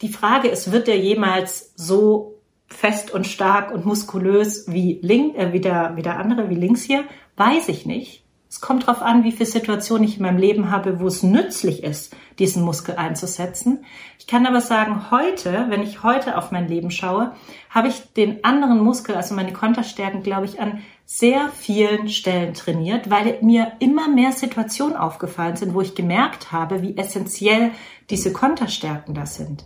die 0.00 0.08
Frage 0.08 0.48
ist, 0.48 0.70
wird 0.70 0.86
der 0.86 0.98
jemals 0.98 1.72
so 1.74 2.31
fest 2.72 3.10
und 3.10 3.26
stark 3.26 3.72
und 3.72 3.86
muskulös 3.86 4.70
wie, 4.70 4.98
link, 5.02 5.36
äh, 5.36 5.52
wie, 5.52 5.60
der, 5.60 5.96
wie 5.96 6.02
der 6.02 6.18
andere, 6.18 6.48
wie 6.48 6.54
links 6.54 6.82
hier? 6.82 7.04
Weiß 7.36 7.68
ich 7.68 7.86
nicht. 7.86 8.22
Es 8.52 8.60
kommt 8.60 8.86
darauf 8.86 9.00
an, 9.00 9.24
wie 9.24 9.32
viele 9.32 9.46
Situationen 9.46 10.06
ich 10.06 10.18
in 10.18 10.24
meinem 10.24 10.36
Leben 10.36 10.70
habe, 10.70 11.00
wo 11.00 11.06
es 11.06 11.22
nützlich 11.22 11.82
ist, 11.82 12.14
diesen 12.38 12.62
Muskel 12.62 12.96
einzusetzen. 12.96 13.86
Ich 14.18 14.26
kann 14.26 14.44
aber 14.44 14.60
sagen, 14.60 15.10
heute, 15.10 15.68
wenn 15.70 15.80
ich 15.80 16.02
heute 16.02 16.36
auf 16.36 16.50
mein 16.50 16.68
Leben 16.68 16.90
schaue, 16.90 17.32
habe 17.70 17.88
ich 17.88 18.12
den 18.12 18.44
anderen 18.44 18.84
Muskel, 18.84 19.14
also 19.14 19.34
meine 19.34 19.54
Konterstärken, 19.54 20.22
glaube 20.22 20.44
ich, 20.44 20.60
an 20.60 20.82
sehr 21.06 21.48
vielen 21.48 22.10
Stellen 22.10 22.52
trainiert, 22.52 23.08
weil 23.08 23.38
mir 23.40 23.72
immer 23.78 24.08
mehr 24.10 24.32
Situationen 24.32 24.96
aufgefallen 24.96 25.56
sind, 25.56 25.72
wo 25.72 25.80
ich 25.80 25.94
gemerkt 25.94 26.52
habe, 26.52 26.82
wie 26.82 26.98
essentiell 26.98 27.70
diese 28.10 28.34
Konterstärken 28.34 29.14
da 29.14 29.24
sind. 29.24 29.64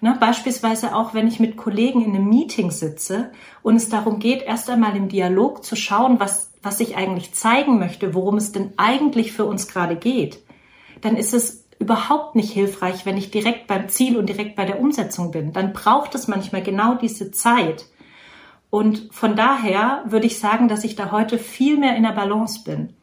Ne, 0.00 0.16
beispielsweise 0.20 0.94
auch, 0.94 1.14
wenn 1.14 1.26
ich 1.26 1.40
mit 1.40 1.56
Kollegen 1.56 2.04
in 2.04 2.14
einem 2.14 2.28
Meeting 2.28 2.70
sitze 2.70 3.32
und 3.62 3.76
es 3.76 3.88
darum 3.88 4.18
geht, 4.18 4.42
erst 4.42 4.68
einmal 4.68 4.94
im 4.94 5.08
Dialog 5.08 5.64
zu 5.64 5.74
schauen, 5.74 6.20
was, 6.20 6.52
was 6.62 6.80
ich 6.80 6.96
eigentlich 6.96 7.32
zeigen 7.32 7.78
möchte, 7.78 8.14
worum 8.14 8.36
es 8.36 8.52
denn 8.52 8.74
eigentlich 8.76 9.32
für 9.32 9.46
uns 9.46 9.68
gerade 9.68 9.96
geht, 9.96 10.42
dann 11.00 11.16
ist 11.16 11.32
es 11.32 11.66
überhaupt 11.78 12.36
nicht 12.36 12.52
hilfreich, 12.52 13.06
wenn 13.06 13.16
ich 13.16 13.30
direkt 13.30 13.66
beim 13.66 13.88
Ziel 13.88 14.16
und 14.18 14.28
direkt 14.28 14.56
bei 14.56 14.64
der 14.64 14.80
Umsetzung 14.80 15.30
bin. 15.30 15.52
Dann 15.52 15.72
braucht 15.72 16.14
es 16.14 16.28
manchmal 16.28 16.62
genau 16.62 16.94
diese 16.94 17.30
Zeit. 17.30 17.86
Und 18.70 19.08
von 19.12 19.36
daher 19.36 20.02
würde 20.06 20.26
ich 20.26 20.38
sagen, 20.38 20.68
dass 20.68 20.84
ich 20.84 20.96
da 20.96 21.10
heute 21.10 21.38
viel 21.38 21.78
mehr 21.78 21.96
in 21.96 22.02
der 22.02 22.12
Balance 22.12 22.64
bin. 22.64 22.94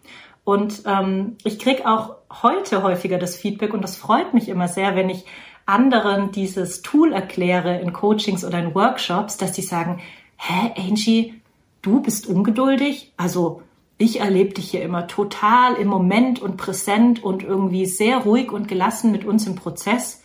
Und 0.44 0.84
ähm, 0.86 1.38
ich 1.44 1.58
kriege 1.58 1.88
auch 1.88 2.18
heute 2.42 2.84
häufiger 2.84 3.18
das 3.18 3.36
Feedback 3.36 3.74
und 3.74 3.82
das 3.82 3.96
freut 3.96 4.34
mich 4.34 4.50
immer 4.50 4.68
sehr, 4.68 4.96
wenn 4.96 5.10
ich 5.10 5.26
anderen 5.66 6.32
dieses 6.32 6.82
Tool 6.82 7.14
erkläre 7.14 7.80
in 7.80 7.94
Coachings 7.94 8.44
oder 8.44 8.60
in 8.60 8.76
Workshops, 8.76 9.38
dass 9.38 9.54
die 9.54 9.62
sagen, 9.62 10.02
hä, 10.38 10.72
Angie, 10.78 11.42
du 11.82 12.02
bist 12.02 12.28
ungeduldig? 12.28 13.14
Also 13.18 13.62
ich 13.98 14.20
erlebe 14.20 14.54
dich 14.54 14.72
hier 14.72 14.84
immer 14.84 15.08
total 15.08 15.76
im 15.76 15.88
Moment 15.88 16.42
und 16.42 16.58
präsent 16.58 17.24
und 17.24 17.44
irgendwie 17.44 17.86
sehr 17.86 18.18
ruhig 18.18 18.52
und 18.52 18.68
gelassen 18.68 19.12
mit 19.12 19.24
uns 19.24 19.48
im 19.48 19.56
Prozess. 19.56 20.24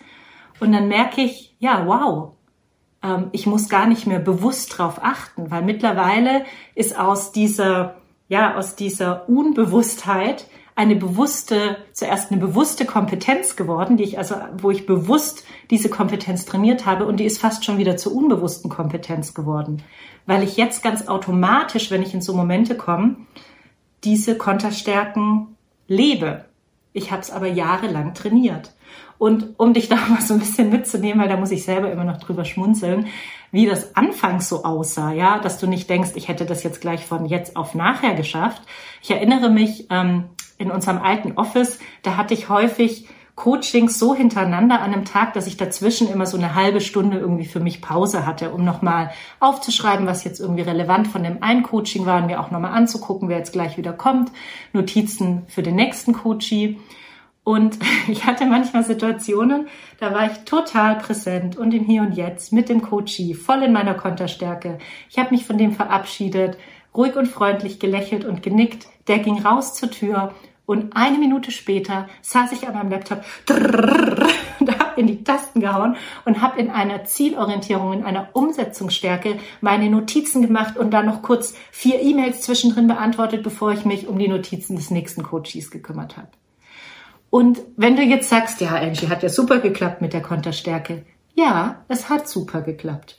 Und 0.60 0.72
dann 0.72 0.88
merke 0.88 1.20
ich, 1.20 1.54
ja, 1.60 1.86
wow, 1.86 2.32
ähm, 3.02 3.28
ich 3.32 3.46
muss 3.46 3.68
gar 3.68 3.86
nicht 3.86 4.06
mehr 4.06 4.18
bewusst 4.18 4.76
drauf 4.76 4.98
achten, 5.02 5.50
weil 5.50 5.62
mittlerweile 5.62 6.44
ist 6.74 6.98
aus 6.98 7.32
dieser, 7.32 7.96
ja, 8.28 8.56
aus 8.56 8.74
dieser 8.74 9.28
Unbewusstheit 9.28 10.46
eine 10.78 10.94
bewusste, 10.94 11.78
zuerst 11.92 12.30
eine 12.30 12.40
bewusste 12.40 12.84
Kompetenz 12.84 13.56
geworden, 13.56 13.96
die 13.96 14.04
ich 14.04 14.16
also, 14.16 14.36
wo 14.58 14.70
ich 14.70 14.86
bewusst 14.86 15.44
diese 15.70 15.88
Kompetenz 15.88 16.44
trainiert 16.44 16.86
habe 16.86 17.04
und 17.04 17.16
die 17.16 17.24
ist 17.24 17.40
fast 17.40 17.64
schon 17.64 17.78
wieder 17.78 17.96
zur 17.96 18.14
unbewussten 18.14 18.70
Kompetenz 18.70 19.34
geworden, 19.34 19.82
weil 20.24 20.44
ich 20.44 20.56
jetzt 20.56 20.84
ganz 20.84 21.08
automatisch, 21.08 21.90
wenn 21.90 22.02
ich 22.02 22.14
in 22.14 22.22
so 22.22 22.32
Momente 22.32 22.76
komme, 22.76 23.16
diese 24.04 24.38
Konterstärken 24.38 25.56
lebe. 25.88 26.44
Ich 26.92 27.10
habe 27.10 27.22
es 27.22 27.32
aber 27.32 27.48
jahrelang 27.48 28.14
trainiert. 28.14 28.72
Und 29.18 29.58
um 29.58 29.74
dich 29.74 29.88
da 29.88 29.96
mal 29.96 30.20
so 30.20 30.34
ein 30.34 30.40
bisschen 30.40 30.70
mitzunehmen, 30.70 31.20
weil 31.20 31.28
da 31.28 31.36
muss 31.36 31.50
ich 31.50 31.64
selber 31.64 31.90
immer 31.90 32.04
noch 32.04 32.18
drüber 32.18 32.44
schmunzeln, 32.44 33.08
wie 33.50 33.66
das 33.66 33.96
anfangs 33.96 34.48
so 34.48 34.62
aussah, 34.62 35.10
ja, 35.10 35.40
dass 35.40 35.58
du 35.58 35.66
nicht 35.66 35.90
denkst, 35.90 36.10
ich 36.14 36.28
hätte 36.28 36.46
das 36.46 36.62
jetzt 36.62 36.80
gleich 36.80 37.04
von 37.04 37.26
jetzt 37.26 37.56
auf 37.56 37.74
nachher 37.74 38.14
geschafft. 38.14 38.62
Ich 39.02 39.10
erinnere 39.10 39.50
mich, 39.50 39.88
ähm, 39.90 40.26
in 40.58 40.70
unserem 40.70 40.98
alten 40.98 41.32
Office, 41.32 41.78
da 42.02 42.16
hatte 42.16 42.34
ich 42.34 42.48
häufig 42.48 43.08
Coachings 43.38 44.00
so 44.00 44.16
hintereinander 44.16 44.80
an 44.80 44.92
einem 44.92 45.04
Tag, 45.04 45.32
dass 45.32 45.46
ich 45.46 45.56
dazwischen 45.56 46.10
immer 46.10 46.26
so 46.26 46.36
eine 46.36 46.56
halbe 46.56 46.80
Stunde 46.80 47.18
irgendwie 47.18 47.44
für 47.44 47.60
mich 47.60 47.80
Pause 47.80 48.26
hatte, 48.26 48.50
um 48.50 48.64
nochmal 48.64 49.12
aufzuschreiben, 49.38 50.08
was 50.08 50.24
jetzt 50.24 50.40
irgendwie 50.40 50.62
relevant 50.62 51.06
von 51.06 51.22
dem 51.22 51.40
einen 51.40 51.62
Coaching 51.62 52.04
war 52.04 52.20
und 52.20 52.26
mir 52.26 52.40
auch 52.40 52.50
nochmal 52.50 52.72
anzugucken, 52.72 53.28
wer 53.28 53.38
jetzt 53.38 53.52
gleich 53.52 53.76
wieder 53.76 53.92
kommt, 53.92 54.32
Notizen 54.72 55.44
für 55.46 55.62
den 55.62 55.76
nächsten 55.76 56.14
Coachie. 56.14 56.80
Und 57.44 57.78
ich 58.08 58.26
hatte 58.26 58.44
manchmal 58.44 58.82
Situationen, 58.82 59.68
da 60.00 60.12
war 60.12 60.26
ich 60.32 60.38
total 60.38 60.96
präsent 60.98 61.56
und 61.56 61.72
im 61.72 61.84
Hier 61.84 62.02
und 62.02 62.16
Jetzt 62.16 62.52
mit 62.52 62.68
dem 62.68 62.82
Coachie, 62.82 63.34
voll 63.34 63.62
in 63.62 63.72
meiner 63.72 63.94
Konterstärke. 63.94 64.78
Ich 65.10 65.18
habe 65.18 65.30
mich 65.30 65.46
von 65.46 65.58
dem 65.58 65.70
verabschiedet, 65.72 66.58
ruhig 66.92 67.14
und 67.14 67.26
freundlich 67.26 67.78
gelächelt 67.78 68.24
und 68.24 68.42
genickt. 68.42 68.88
Der 69.06 69.20
ging 69.20 69.40
raus 69.40 69.74
zur 69.74 69.92
Tür 69.92 70.34
und 70.68 70.94
eine 70.94 71.16
Minute 71.16 71.50
später 71.50 72.10
saß 72.20 72.52
ich 72.52 72.68
an 72.68 72.74
meinem 72.74 72.90
Laptop 72.90 73.24
und 73.48 74.78
habe 74.78 75.00
in 75.00 75.06
die 75.06 75.24
Tasten 75.24 75.60
gehauen 75.60 75.96
und 76.26 76.42
habe 76.42 76.60
in 76.60 76.68
einer 76.68 77.04
Zielorientierung, 77.04 77.94
in 77.94 78.04
einer 78.04 78.28
Umsetzungsstärke 78.34 79.38
meine 79.62 79.88
Notizen 79.88 80.42
gemacht 80.42 80.76
und 80.76 80.90
dann 80.90 81.06
noch 81.06 81.22
kurz 81.22 81.54
vier 81.70 82.02
E-Mails 82.02 82.42
zwischendrin 82.42 82.86
beantwortet, 82.86 83.42
bevor 83.42 83.72
ich 83.72 83.86
mich 83.86 84.08
um 84.08 84.18
die 84.18 84.28
Notizen 84.28 84.76
des 84.76 84.90
nächsten 84.90 85.22
Coaches 85.22 85.70
gekümmert 85.70 86.18
habe. 86.18 86.28
Und 87.30 87.62
wenn 87.78 87.96
du 87.96 88.02
jetzt 88.02 88.28
sagst, 88.28 88.60
ja, 88.60 88.76
Angie, 88.76 89.08
hat 89.08 89.22
ja 89.22 89.30
super 89.30 89.60
geklappt 89.60 90.02
mit 90.02 90.12
der 90.12 90.20
Konterstärke. 90.20 91.06
Ja, 91.34 91.82
es 91.88 92.10
hat 92.10 92.28
super 92.28 92.60
geklappt. 92.60 93.16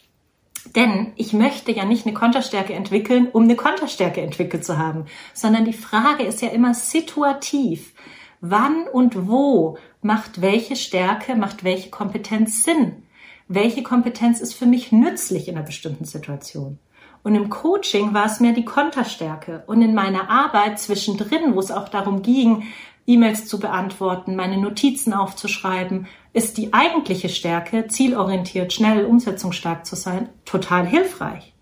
Denn 0.76 1.14
ich 1.16 1.34
möchte 1.34 1.72
ja 1.72 1.86
nicht 1.86 2.06
eine 2.06 2.14
Konterstärke 2.14 2.74
entwickeln, 2.74 3.28
um 3.32 3.44
eine 3.44 3.56
Konterstärke 3.56 4.22
entwickelt 4.22 4.66
zu 4.66 4.78
haben, 4.78 5.06
sondern 5.34 5.66
die 5.66 5.74
Frage 5.74 6.24
ist 6.24 6.42
ja 6.42 6.50
immer 6.50 6.74
situativ. 6.74 7.94
Wann 8.42 8.88
und 8.88 9.28
wo 9.28 9.78
macht 10.02 10.42
welche 10.42 10.76
Stärke, 10.76 11.36
macht 11.36 11.64
welche 11.64 11.90
Kompetenz 11.90 12.64
Sinn? 12.64 13.04
Welche 13.48 13.84
Kompetenz 13.84 14.40
ist 14.40 14.54
für 14.54 14.66
mich 14.66 14.92
nützlich 14.92 15.48
in 15.48 15.56
einer 15.56 15.66
bestimmten 15.66 16.06
Situation? 16.06 16.80
Und 17.24 17.36
im 17.36 17.50
Coaching 17.50 18.14
war 18.14 18.26
es 18.26 18.40
mehr 18.40 18.54
die 18.54 18.64
Konterstärke. 18.64 19.64
Und 19.68 19.82
in 19.82 19.94
meiner 19.94 20.30
Arbeit 20.30 20.80
zwischendrin, 20.80 21.54
wo 21.54 21.60
es 21.60 21.72
auch 21.72 21.90
darum 21.90 22.22
ging, 22.22 22.64
E-Mails 23.10 23.48
zu 23.48 23.60
beantworten, 23.60 24.36
meine 24.36 24.58
Notizen 24.58 25.14
aufzuschreiben, 25.14 26.06
ist 26.32 26.58
die 26.58 26.74
eigentliche 26.74 27.28
Stärke, 27.28 27.88
zielorientiert, 27.88 28.72
schnell, 28.72 29.04
umsetzungsstark 29.06 29.86
zu 29.86 29.96
sein, 29.96 30.30
total 30.46 30.86
hilfreich. 30.86 31.56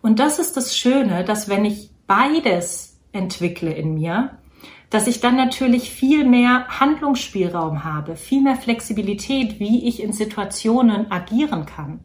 Und 0.00 0.18
das 0.18 0.38
ist 0.38 0.56
das 0.56 0.76
Schöne, 0.76 1.22
dass 1.22 1.50
wenn 1.50 1.66
ich 1.66 1.90
beides 2.06 2.98
entwickle 3.12 3.72
in 3.72 3.94
mir, 3.94 4.38
dass 4.88 5.06
ich 5.06 5.20
dann 5.20 5.36
natürlich 5.36 5.90
viel 5.90 6.24
mehr 6.24 6.66
Handlungsspielraum 6.80 7.84
habe, 7.84 8.16
viel 8.16 8.42
mehr 8.42 8.56
Flexibilität, 8.56 9.60
wie 9.60 9.86
ich 9.86 10.02
in 10.02 10.14
Situationen 10.14 11.12
agieren 11.12 11.66
kann. 11.66 12.00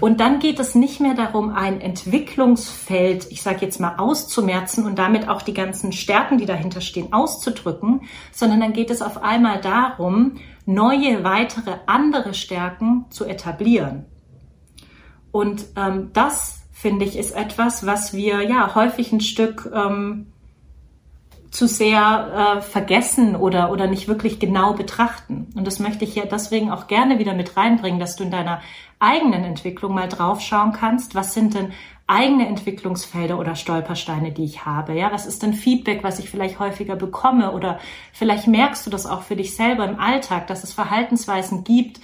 Und 0.00 0.18
dann 0.18 0.40
geht 0.40 0.58
es 0.58 0.74
nicht 0.74 1.00
mehr 1.00 1.14
darum, 1.14 1.54
ein 1.54 1.80
Entwicklungsfeld, 1.80 3.30
ich 3.30 3.42
sage 3.42 3.58
jetzt 3.60 3.78
mal, 3.80 3.96
auszumerzen 3.96 4.84
und 4.84 4.98
damit 4.98 5.28
auch 5.28 5.40
die 5.40 5.54
ganzen 5.54 5.92
Stärken, 5.92 6.38
die 6.38 6.46
dahinter 6.46 6.80
stehen, 6.80 7.12
auszudrücken, 7.12 8.02
sondern 8.32 8.60
dann 8.60 8.72
geht 8.72 8.90
es 8.90 9.02
auf 9.02 9.22
einmal 9.22 9.60
darum, 9.60 10.38
neue, 10.66 11.22
weitere, 11.22 11.76
andere 11.86 12.34
Stärken 12.34 13.06
zu 13.10 13.24
etablieren. 13.24 14.06
Und 15.30 15.66
ähm, 15.76 16.10
das, 16.12 16.64
finde 16.72 17.04
ich, 17.04 17.16
ist 17.16 17.32
etwas, 17.32 17.86
was 17.86 18.12
wir 18.12 18.42
ja 18.42 18.74
häufig 18.74 19.12
ein 19.12 19.20
Stück 19.20 19.70
ähm, 19.72 20.33
zu 21.54 21.68
sehr 21.68 22.56
äh, 22.58 22.62
vergessen 22.62 23.36
oder, 23.36 23.70
oder 23.70 23.86
nicht 23.86 24.08
wirklich 24.08 24.40
genau 24.40 24.72
betrachten. 24.72 25.46
Und 25.54 25.64
das 25.68 25.78
möchte 25.78 26.04
ich 26.04 26.16
ja 26.16 26.24
deswegen 26.24 26.72
auch 26.72 26.88
gerne 26.88 27.20
wieder 27.20 27.32
mit 27.32 27.56
reinbringen, 27.56 28.00
dass 28.00 28.16
du 28.16 28.24
in 28.24 28.32
deiner 28.32 28.60
eigenen 28.98 29.44
Entwicklung 29.44 29.94
mal 29.94 30.08
draufschauen 30.08 30.72
kannst, 30.72 31.14
was 31.14 31.32
sind 31.32 31.54
denn 31.54 31.72
eigene 32.08 32.48
Entwicklungsfelder 32.48 33.38
oder 33.38 33.54
Stolpersteine, 33.54 34.32
die 34.32 34.44
ich 34.44 34.66
habe. 34.66 34.94
Ja, 34.94 35.12
was 35.12 35.26
ist 35.26 35.44
denn 35.44 35.54
Feedback, 35.54 36.02
was 36.02 36.18
ich 36.18 36.28
vielleicht 36.28 36.58
häufiger 36.58 36.96
bekomme 36.96 37.52
oder 37.52 37.78
vielleicht 38.12 38.48
merkst 38.48 38.84
du 38.84 38.90
das 38.90 39.06
auch 39.06 39.22
für 39.22 39.36
dich 39.36 39.54
selber 39.54 39.88
im 39.88 40.00
Alltag, 40.00 40.48
dass 40.48 40.64
es 40.64 40.72
Verhaltensweisen 40.72 41.62
gibt, 41.62 42.00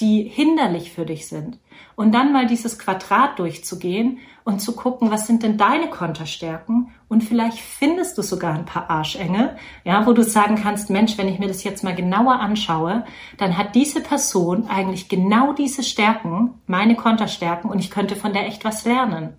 die 0.00 0.22
hinderlich 0.22 0.92
für 0.92 1.06
dich 1.06 1.28
sind. 1.28 1.58
Und 1.96 2.12
dann 2.12 2.32
mal 2.32 2.46
dieses 2.46 2.78
Quadrat 2.78 3.38
durchzugehen 3.38 4.18
und 4.44 4.60
zu 4.60 4.74
gucken, 4.74 5.10
was 5.10 5.26
sind 5.26 5.42
denn 5.42 5.56
deine 5.56 5.88
Konterstärken? 5.88 6.92
Und 7.08 7.22
vielleicht 7.22 7.58
findest 7.58 8.18
du 8.18 8.22
sogar 8.22 8.54
ein 8.54 8.64
paar 8.64 8.90
Arschengel, 8.90 9.56
ja, 9.84 10.04
wo 10.06 10.12
du 10.12 10.22
sagen 10.22 10.56
kannst, 10.56 10.90
Mensch, 10.90 11.16
wenn 11.16 11.28
ich 11.28 11.38
mir 11.38 11.48
das 11.48 11.62
jetzt 11.62 11.84
mal 11.84 11.94
genauer 11.94 12.40
anschaue, 12.40 13.04
dann 13.38 13.56
hat 13.56 13.74
diese 13.74 14.00
Person 14.00 14.66
eigentlich 14.68 15.08
genau 15.08 15.52
diese 15.52 15.82
Stärken, 15.82 16.54
meine 16.66 16.96
Konterstärken, 16.96 17.70
und 17.70 17.78
ich 17.78 17.90
könnte 17.90 18.16
von 18.16 18.32
der 18.32 18.46
echt 18.46 18.64
was 18.64 18.84
lernen. 18.84 19.34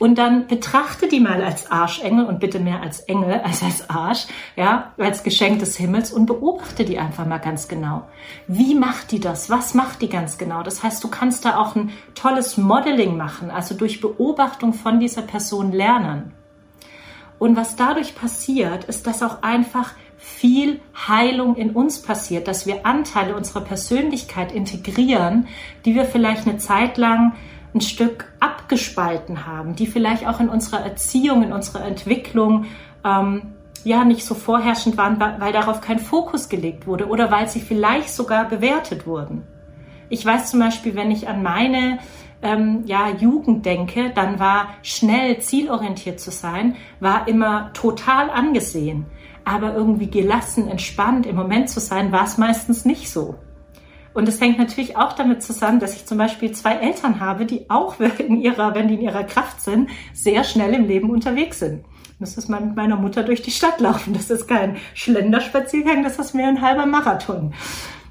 Und 0.00 0.16
dann 0.16 0.46
betrachte 0.46 1.08
die 1.08 1.20
mal 1.20 1.44
als 1.44 1.70
Arschengel 1.70 2.24
und 2.24 2.40
bitte 2.40 2.58
mehr 2.58 2.80
als 2.80 3.00
Engel 3.00 3.38
als 3.44 3.62
als 3.62 3.90
Arsch, 3.90 4.26
ja, 4.56 4.94
als 4.96 5.22
Geschenk 5.22 5.58
des 5.58 5.76
Himmels 5.76 6.10
und 6.10 6.24
beobachte 6.24 6.86
die 6.86 6.98
einfach 6.98 7.26
mal 7.26 7.36
ganz 7.36 7.68
genau. 7.68 8.08
Wie 8.46 8.74
macht 8.74 9.12
die 9.12 9.20
das? 9.20 9.50
Was 9.50 9.74
macht 9.74 10.00
die 10.00 10.08
ganz 10.08 10.38
genau? 10.38 10.62
Das 10.62 10.82
heißt, 10.82 11.04
du 11.04 11.08
kannst 11.08 11.44
da 11.44 11.58
auch 11.58 11.76
ein 11.76 11.90
tolles 12.14 12.56
Modeling 12.56 13.18
machen, 13.18 13.50
also 13.50 13.74
durch 13.74 14.00
Beobachtung 14.00 14.72
von 14.72 15.00
dieser 15.00 15.20
Person 15.20 15.70
lernen. 15.70 16.32
Und 17.38 17.56
was 17.56 17.76
dadurch 17.76 18.14
passiert, 18.14 18.84
ist, 18.84 19.06
dass 19.06 19.22
auch 19.22 19.42
einfach 19.42 19.92
viel 20.16 20.80
Heilung 21.08 21.56
in 21.56 21.72
uns 21.72 22.00
passiert, 22.00 22.48
dass 22.48 22.66
wir 22.66 22.86
Anteile 22.86 23.36
unserer 23.36 23.60
Persönlichkeit 23.60 24.50
integrieren, 24.50 25.46
die 25.84 25.94
wir 25.94 26.06
vielleicht 26.06 26.48
eine 26.48 26.56
Zeit 26.56 26.96
lang 26.96 27.34
ein 27.74 27.80
Stück 27.80 28.26
abgespalten 28.40 29.46
haben, 29.46 29.76
die 29.76 29.86
vielleicht 29.86 30.26
auch 30.26 30.40
in 30.40 30.48
unserer 30.48 30.80
Erziehung, 30.80 31.42
in 31.42 31.52
unserer 31.52 31.84
Entwicklung 31.84 32.66
ähm, 33.04 33.54
ja 33.84 34.04
nicht 34.04 34.24
so 34.24 34.34
vorherrschend 34.34 34.96
waren, 34.96 35.20
weil 35.20 35.52
darauf 35.52 35.80
kein 35.80 35.98
Fokus 35.98 36.48
gelegt 36.48 36.86
wurde 36.86 37.08
oder 37.08 37.30
weil 37.30 37.48
sie 37.48 37.60
vielleicht 37.60 38.10
sogar 38.10 38.48
bewertet 38.48 39.06
wurden. 39.06 39.44
Ich 40.08 40.26
weiß 40.26 40.50
zum 40.50 40.60
Beispiel, 40.60 40.96
wenn 40.96 41.10
ich 41.10 41.28
an 41.28 41.42
meine 41.42 41.98
ähm, 42.42 42.82
ja, 42.86 43.10
Jugend 43.10 43.64
denke, 43.64 44.10
dann 44.14 44.38
war 44.38 44.68
schnell 44.82 45.40
zielorientiert 45.40 46.20
zu 46.20 46.30
sein, 46.30 46.76
war 46.98 47.28
immer 47.28 47.72
total 47.72 48.30
angesehen. 48.30 49.06
Aber 49.44 49.74
irgendwie 49.74 50.10
gelassen, 50.10 50.68
entspannt 50.68 51.26
im 51.26 51.36
Moment 51.36 51.70
zu 51.70 51.80
sein, 51.80 52.12
war 52.12 52.24
es 52.24 52.38
meistens 52.38 52.84
nicht 52.84 53.10
so. 53.10 53.36
Und 54.20 54.28
es 54.28 54.38
hängt 54.38 54.58
natürlich 54.58 54.98
auch 54.98 55.14
damit 55.14 55.42
zusammen, 55.42 55.80
dass 55.80 55.96
ich 55.96 56.04
zum 56.04 56.18
Beispiel 56.18 56.52
zwei 56.52 56.74
Eltern 56.74 57.20
habe, 57.20 57.46
die 57.46 57.70
auch 57.70 57.98
in 58.18 58.38
ihrer, 58.38 58.74
wenn 58.74 58.86
die 58.86 58.96
in 58.96 59.00
ihrer 59.00 59.24
Kraft 59.24 59.62
sind, 59.62 59.88
sehr 60.12 60.44
schnell 60.44 60.74
im 60.74 60.86
Leben 60.86 61.08
unterwegs 61.08 61.60
sind. 61.60 61.86
Das 62.18 62.36
ist 62.36 62.50
mal 62.50 62.60
mit 62.60 62.76
meiner 62.76 62.96
Mutter 62.96 63.22
durch 63.22 63.40
die 63.40 63.50
Stadt 63.50 63.80
laufen. 63.80 64.12
Das 64.12 64.28
ist 64.28 64.46
kein 64.46 64.76
Schlenderspaziergang, 64.92 66.02
das 66.02 66.18
ist 66.18 66.34
mehr 66.34 66.48
ein 66.48 66.60
halber 66.60 66.84
Marathon. 66.84 67.54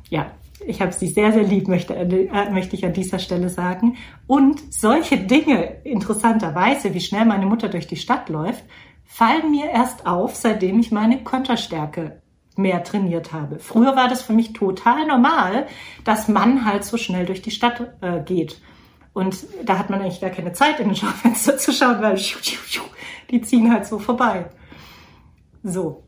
Ja, 0.10 0.32
ich 0.66 0.82
habe 0.82 0.94
sie 0.94 1.10
sehr, 1.10 1.32
sehr 1.32 1.44
lieb, 1.44 1.68
möchte, 1.68 1.96
äh, 1.96 2.50
möchte 2.50 2.76
ich 2.76 2.84
an 2.84 2.94
dieser 2.94 3.20
Stelle 3.20 3.50
sagen. 3.50 3.96
Und 4.26 4.74
solche 4.74 5.20
Dinge, 5.20 5.84
interessanterweise, 5.84 6.96
wie 6.96 7.02
schnell 7.02 7.26
meine 7.26 7.46
Mutter 7.46 7.70
durch 7.70 7.86
die 7.86 7.98
Stadt 7.98 8.30
läuft, 8.30 8.64
fallen 9.06 9.52
mir 9.52 9.70
erst 9.70 10.08
auf, 10.08 10.36
seitdem 10.36 10.80
ich 10.80 10.92
meine 10.92 11.24
Konterstärke 11.24 12.20
mehr 12.60 12.84
trainiert 12.84 13.34
habe. 13.34 13.60
Früher 13.60 13.96
war 13.96 14.08
das 14.08 14.22
für 14.22 14.34
mich 14.34 14.54
total 14.54 15.08
normal, 15.08 15.68
dass 16.04 16.28
man 16.28 16.66
halt 16.66 16.84
so 16.84 16.98
schnell 16.98 17.26
durch 17.26 17.42
die 17.42 17.52
Stadt 17.52 17.94
äh, 18.02 18.22
geht. 18.22 18.62
Und 19.14 19.46
da 19.66 19.80
hat 19.80 19.90
man 19.90 20.02
eigentlich 20.02 20.22
gar 20.22 20.30
keine 20.30 20.54
Zeit, 20.54 20.80
in 20.80 20.90
den 20.90 20.96
Schaufenster 20.96 21.58
zu 21.58 21.72
schauen, 21.74 22.02
weil 22.02 22.20
die 23.32 23.42
ziehen 23.42 23.72
halt 23.72 23.86
so 23.86 23.98
vorbei. 23.98 24.50
So, 25.64 26.04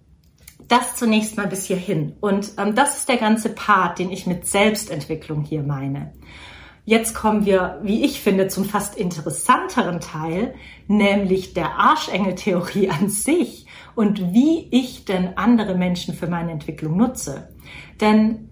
das 0.68 0.96
zunächst 0.96 1.36
mal 1.38 1.48
bis 1.48 1.66
hierhin. 1.66 2.16
Und 2.22 2.54
ähm, 2.58 2.76
das 2.76 2.98
ist 2.98 3.10
der 3.10 3.18
ganze 3.18 3.50
Part, 3.50 4.00
den 4.00 4.12
ich 4.12 4.28
mit 4.28 4.48
Selbstentwicklung 4.48 5.42
hier 5.42 5.64
meine. 5.64 6.14
Jetzt 6.84 7.14
kommen 7.14 7.46
wir, 7.46 7.80
wie 7.84 8.04
ich 8.04 8.22
finde, 8.22 8.48
zum 8.48 8.66
fast 8.66 8.98
interessanteren 8.98 10.00
Teil, 10.00 10.56
nämlich 10.88 11.54
der 11.54 11.76
Arschengel-Theorie 11.76 12.90
an 12.90 13.10
sich 13.10 13.61
und 13.96 14.34
wie 14.34 14.68
ich 14.72 15.06
denn 15.06 15.38
andere 15.38 15.76
Menschen 15.76 16.14
für 16.14 16.28
meine 16.28 16.52
Entwicklung 16.52 16.98
nutze. 16.98 17.50
Denn 18.00 18.52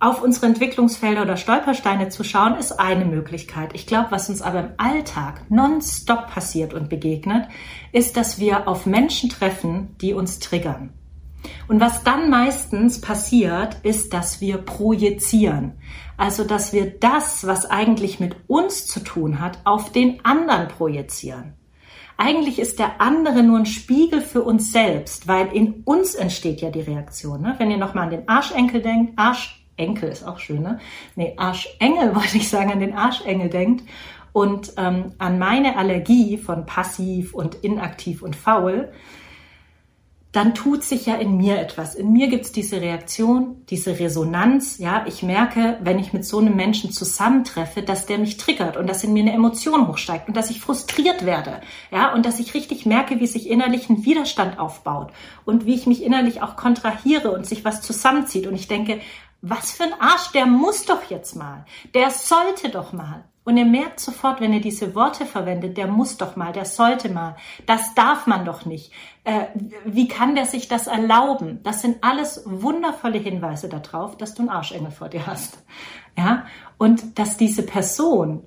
auf 0.00 0.22
unsere 0.22 0.46
Entwicklungsfelder 0.46 1.22
oder 1.22 1.36
Stolpersteine 1.36 2.08
zu 2.08 2.24
schauen, 2.24 2.56
ist 2.56 2.72
eine 2.80 3.04
Möglichkeit. 3.04 3.74
Ich 3.74 3.86
glaube, 3.86 4.10
was 4.10 4.30
uns 4.30 4.40
aber 4.40 4.60
im 4.60 4.72
Alltag 4.78 5.42
nonstop 5.50 6.28
passiert 6.28 6.72
und 6.72 6.88
begegnet, 6.88 7.48
ist, 7.92 8.16
dass 8.16 8.38
wir 8.38 8.66
auf 8.66 8.86
Menschen 8.86 9.28
treffen, 9.28 9.94
die 10.00 10.14
uns 10.14 10.38
triggern. 10.38 10.94
Und 11.68 11.80
was 11.80 12.02
dann 12.02 12.30
meistens 12.30 13.00
passiert, 13.00 13.76
ist, 13.82 14.14
dass 14.14 14.40
wir 14.40 14.58
projizieren. 14.58 15.74
Also, 16.16 16.44
dass 16.44 16.72
wir 16.72 16.98
das, 16.98 17.46
was 17.46 17.66
eigentlich 17.66 18.20
mit 18.20 18.36
uns 18.46 18.86
zu 18.86 19.00
tun 19.00 19.40
hat, 19.40 19.60
auf 19.64 19.92
den 19.92 20.24
anderen 20.24 20.68
projizieren. 20.68 21.54
Eigentlich 22.22 22.58
ist 22.58 22.78
der 22.78 23.00
andere 23.00 23.42
nur 23.42 23.60
ein 23.60 23.64
Spiegel 23.64 24.20
für 24.20 24.42
uns 24.42 24.72
selbst, 24.72 25.26
weil 25.26 25.46
in 25.54 25.82
uns 25.86 26.14
entsteht 26.14 26.60
ja 26.60 26.68
die 26.68 26.82
Reaktion. 26.82 27.40
Ne? 27.40 27.54
Wenn 27.56 27.70
ihr 27.70 27.78
nochmal 27.78 28.04
an 28.04 28.10
den 28.10 28.28
Arschenkel 28.28 28.82
denkt, 28.82 29.18
Arschenkel 29.18 30.10
ist 30.10 30.24
auch 30.28 30.38
schön, 30.38 30.60
ne? 30.60 30.80
Nee, 31.16 31.32
Arschengel 31.38 32.14
wollte 32.14 32.36
ich 32.36 32.50
sagen, 32.50 32.72
an 32.72 32.80
den 32.80 32.92
Arschengel 32.92 33.48
denkt 33.48 33.88
und 34.34 34.74
ähm, 34.76 35.12
an 35.16 35.38
meine 35.38 35.78
Allergie 35.78 36.36
von 36.36 36.66
passiv 36.66 37.32
und 37.32 37.54
inaktiv 37.54 38.20
und 38.20 38.36
faul, 38.36 38.92
dann 40.32 40.54
tut 40.54 40.84
sich 40.84 41.06
ja 41.06 41.16
in 41.16 41.36
mir 41.36 41.58
etwas. 41.58 41.96
In 41.96 42.12
mir 42.12 42.28
gibt's 42.28 42.52
diese 42.52 42.80
Reaktion, 42.80 43.64
diese 43.68 43.98
Resonanz. 43.98 44.78
Ja, 44.78 45.04
ich 45.06 45.24
merke, 45.24 45.78
wenn 45.82 45.98
ich 45.98 46.12
mit 46.12 46.24
so 46.24 46.38
einem 46.38 46.54
Menschen 46.54 46.92
zusammentreffe, 46.92 47.82
dass 47.82 48.06
der 48.06 48.18
mich 48.18 48.36
triggert 48.36 48.76
und 48.76 48.86
dass 48.86 49.02
in 49.02 49.12
mir 49.12 49.22
eine 49.22 49.32
Emotion 49.32 49.88
hochsteigt 49.88 50.28
und 50.28 50.36
dass 50.36 50.50
ich 50.50 50.60
frustriert 50.60 51.26
werde. 51.26 51.60
Ja, 51.90 52.14
und 52.14 52.26
dass 52.26 52.38
ich 52.38 52.54
richtig 52.54 52.86
merke, 52.86 53.18
wie 53.18 53.26
sich 53.26 53.50
innerlich 53.50 53.90
ein 53.90 54.04
Widerstand 54.04 54.60
aufbaut 54.60 55.12
und 55.44 55.66
wie 55.66 55.74
ich 55.74 55.86
mich 55.86 56.02
innerlich 56.02 56.42
auch 56.42 56.54
kontrahiere 56.54 57.32
und 57.32 57.44
sich 57.44 57.64
was 57.64 57.82
zusammenzieht. 57.82 58.46
Und 58.46 58.54
ich 58.54 58.68
denke, 58.68 59.00
was 59.42 59.72
für 59.72 59.84
ein 59.84 60.00
Arsch, 60.00 60.30
der 60.32 60.46
muss 60.46 60.84
doch 60.84 61.10
jetzt 61.10 61.34
mal. 61.34 61.64
Der 61.94 62.10
sollte 62.10 62.68
doch 62.68 62.92
mal. 62.92 63.24
Und 63.42 63.56
ihr 63.56 63.64
merkt 63.64 64.00
sofort, 64.00 64.40
wenn 64.40 64.52
ihr 64.52 64.60
diese 64.60 64.94
Worte 64.94 65.24
verwendet, 65.24 65.76
der 65.76 65.86
muss 65.86 66.18
doch 66.18 66.36
mal, 66.36 66.52
der 66.52 66.66
sollte 66.66 67.08
mal, 67.08 67.36
das 67.66 67.94
darf 67.94 68.26
man 68.26 68.44
doch 68.44 68.66
nicht. 68.66 68.92
Äh, 69.24 69.46
wie 69.84 70.08
kann 70.08 70.34
der 70.34 70.44
sich 70.44 70.68
das 70.68 70.86
erlauben? 70.86 71.60
Das 71.62 71.80
sind 71.80 72.04
alles 72.04 72.42
wundervolle 72.44 73.18
Hinweise 73.18 73.68
darauf, 73.68 74.16
dass 74.16 74.34
du 74.34 74.42
einen 74.42 74.50
Arschengel 74.50 74.90
vor 74.90 75.08
dir 75.08 75.26
hast. 75.26 75.58
Ja? 76.18 76.44
Und 76.76 77.18
dass 77.18 77.38
diese 77.38 77.62
Person 77.62 78.44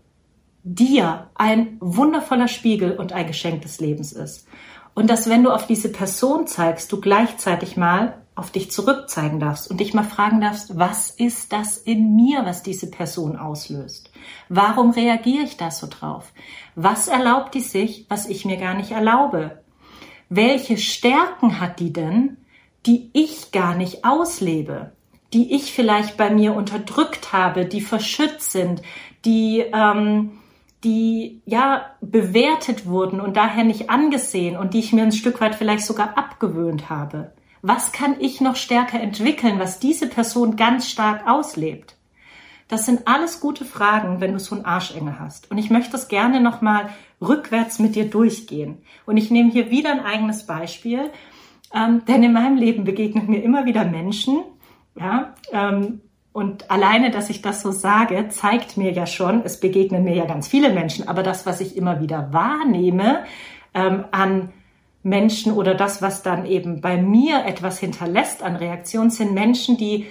dir 0.64 1.30
ein 1.36 1.78
wundervoller 1.80 2.48
Spiegel 2.48 2.96
und 2.96 3.14
ein 3.14 3.28
Geschenk 3.28 3.64
des 3.64 3.80
Lebens 3.80 4.14
ist. 4.14 4.48
Und 4.94 5.10
dass 5.10 5.28
wenn 5.28 5.44
du 5.44 5.52
auf 5.52 5.66
diese 5.66 5.92
Person 5.92 6.46
zeigst, 6.48 6.92
du 6.92 7.02
gleichzeitig 7.02 7.78
mal 7.78 8.23
auf 8.36 8.52
dich 8.52 8.72
zurückzeigen 8.72 9.40
darfst 9.40 9.70
und 9.70 9.80
dich 9.80 9.94
mal 9.94 10.04
fragen 10.04 10.42
darfst, 10.42 10.78
was 10.78 11.12
ist 11.12 11.54
das 11.54 11.78
in 11.78 12.16
mir, 12.16 12.46
was 12.46 12.64
diese 12.64 12.90
Person 12.90 13.36
auslöst? 13.36 14.12
Warum 14.50 14.92
reagiere 14.92 15.44
ich 15.44 15.58
da 15.58 15.70
so 15.70 15.88
drauf? 15.88 16.32
Was 16.76 17.08
erlaubt 17.08 17.54
die 17.54 17.62
sich, 17.62 18.06
was 18.10 18.28
ich 18.28 18.46
mir 18.46 18.58
gar 18.58 18.74
nicht 18.74 18.92
erlaube? 18.92 19.60
Welche 20.30 20.78
Stärken 20.78 21.60
hat 21.60 21.80
die 21.80 21.94
denn, 21.94 22.38
die 22.86 23.12
ich 23.14 23.52
gar 23.52 23.76
nicht 23.76 24.04
auslebe, 24.04 24.92
die 25.32 25.54
ich 25.56 25.74
vielleicht 25.74 26.18
bei 26.18 26.30
mir 26.30 26.56
unterdrückt 26.56 27.34
habe, 27.34 27.66
die 27.66 27.82
verschützt 27.82 28.52
sind, 28.52 28.82
die, 29.26 29.64
ähm, 29.74 30.40
die 30.84 31.42
ja 31.46 31.86
bewertet 32.02 32.88
wurden 32.88 33.22
und 33.22 33.38
daher 33.38 33.64
nicht 33.64 33.90
angesehen 33.90 34.58
und 34.58 34.74
die 34.74 34.80
ich 34.80 34.92
mir 34.92 35.04
ein 35.04 35.12
Stück 35.12 35.40
weit 35.40 35.56
vielleicht 35.56 35.86
sogar 35.86 36.18
abgewöhnt 36.18 36.90
habe. 36.90 37.32
Was 37.66 37.94
kann 37.94 38.18
ich 38.20 38.42
noch 38.42 38.58
stärker 38.58 39.00
entwickeln, 39.00 39.58
was 39.58 39.80
diese 39.80 40.08
Person 40.08 40.58
ganz 40.58 40.90
stark 40.90 41.26
auslebt? 41.26 41.96
Das 42.68 42.86
sind 42.86 43.08
alles 43.08 43.40
gute 43.40 43.64
Fragen, 43.64 44.20
wenn 44.20 44.34
du 44.34 44.40
so 44.40 44.56
einen 44.56 44.66
Arschengel 44.66 45.18
hast. 45.18 45.50
Und 45.50 45.58
ich 45.58 45.70
möchte 45.70 45.94
das 45.94 46.10
gerne 46.10 46.42
nochmal 46.42 46.90
rückwärts 47.22 47.80
mit 47.80 47.96
dir 47.96 48.10
durchgehen. 48.10 48.80
Und 49.06 49.16
ich 49.16 49.32
nehme 49.32 49.50
hier 49.50 49.72
wieder 49.72 49.92
ein 49.92 50.02
eigenes 50.02 50.46
Beispiel, 50.46 51.10
ähm, 51.74 52.04
denn 52.06 52.22
in 52.22 52.34
meinem 52.34 52.58
Leben 52.58 52.84
begegnen 52.84 53.28
mir 53.28 53.42
immer 53.42 53.66
wieder 53.66 53.86
Menschen, 53.86 54.44
ja, 55.00 55.34
ähm, 55.54 56.02
und 56.34 56.70
alleine, 56.70 57.12
dass 57.12 57.30
ich 57.30 57.42
das 57.42 57.62
so 57.62 57.72
sage, 57.72 58.28
zeigt 58.28 58.76
mir 58.76 58.92
ja 58.92 59.06
schon, 59.06 59.44
es 59.46 59.60
begegnen 59.60 60.04
mir 60.04 60.16
ja 60.16 60.26
ganz 60.26 60.50
viele 60.50 60.74
Menschen, 60.74 61.08
aber 61.08 61.24
das, 61.24 61.46
was 61.46 61.62
ich 61.62 61.78
immer 61.78 62.02
wieder 62.02 62.34
wahrnehme 62.34 63.24
ähm, 63.74 64.04
an 64.12 64.50
Menschen 65.04 65.52
oder 65.52 65.76
das, 65.76 66.02
was 66.02 66.24
dann 66.24 66.46
eben 66.46 66.82
bei 66.82 66.98
mir 66.98 67.46
etwas 67.46 67.80
hinterlässt 67.80 68.42
an 68.42 68.56
Reaktionen, 68.56 69.10
sind 69.10 69.34
Menschen, 69.34 69.78
die 69.78 70.08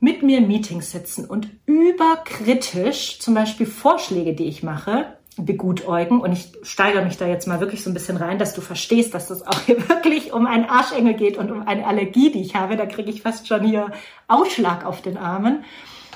mit 0.00 0.22
mir 0.22 0.38
in 0.38 0.46
Meetings 0.46 0.92
sitzen 0.92 1.24
und 1.24 1.48
überkritisch 1.66 3.18
zum 3.18 3.34
Beispiel 3.34 3.66
Vorschläge, 3.66 4.34
die 4.34 4.44
ich 4.44 4.62
mache, 4.62 5.18
begutäugen. 5.36 6.20
Und 6.20 6.32
ich 6.32 6.52
steigere 6.62 7.04
mich 7.04 7.16
da 7.16 7.26
jetzt 7.26 7.48
mal 7.48 7.60
wirklich 7.60 7.82
so 7.82 7.90
ein 7.90 7.94
bisschen 7.94 8.16
rein, 8.16 8.38
dass 8.38 8.54
du 8.54 8.60
verstehst, 8.60 9.14
dass 9.14 9.28
das 9.28 9.46
auch 9.46 9.60
hier 9.66 9.88
wirklich 9.88 10.32
um 10.32 10.46
einen 10.46 10.66
Arschengel 10.66 11.14
geht 11.14 11.36
und 11.36 11.50
um 11.50 11.66
eine 11.66 11.86
Allergie, 11.86 12.30
die 12.30 12.42
ich 12.42 12.54
habe. 12.54 12.76
Da 12.76 12.86
kriege 12.86 13.10
ich 13.10 13.22
fast 13.22 13.48
schon 13.48 13.64
hier 13.64 13.90
Ausschlag 14.28 14.84
auf 14.84 15.02
den 15.02 15.16
Armen. 15.16 15.64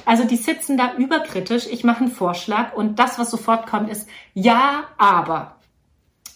Also 0.05 0.25
die 0.25 0.37
sitzen 0.37 0.77
da 0.77 0.95
überkritisch. 0.97 1.67
Ich 1.67 1.85
mache 1.85 2.05
einen 2.05 2.13
Vorschlag 2.13 2.75
und 2.75 2.99
das, 2.99 3.19
was 3.19 3.31
sofort 3.31 3.67
kommt, 3.67 3.91
ist 3.91 4.09
ja, 4.35 4.85
aber. 4.99 5.57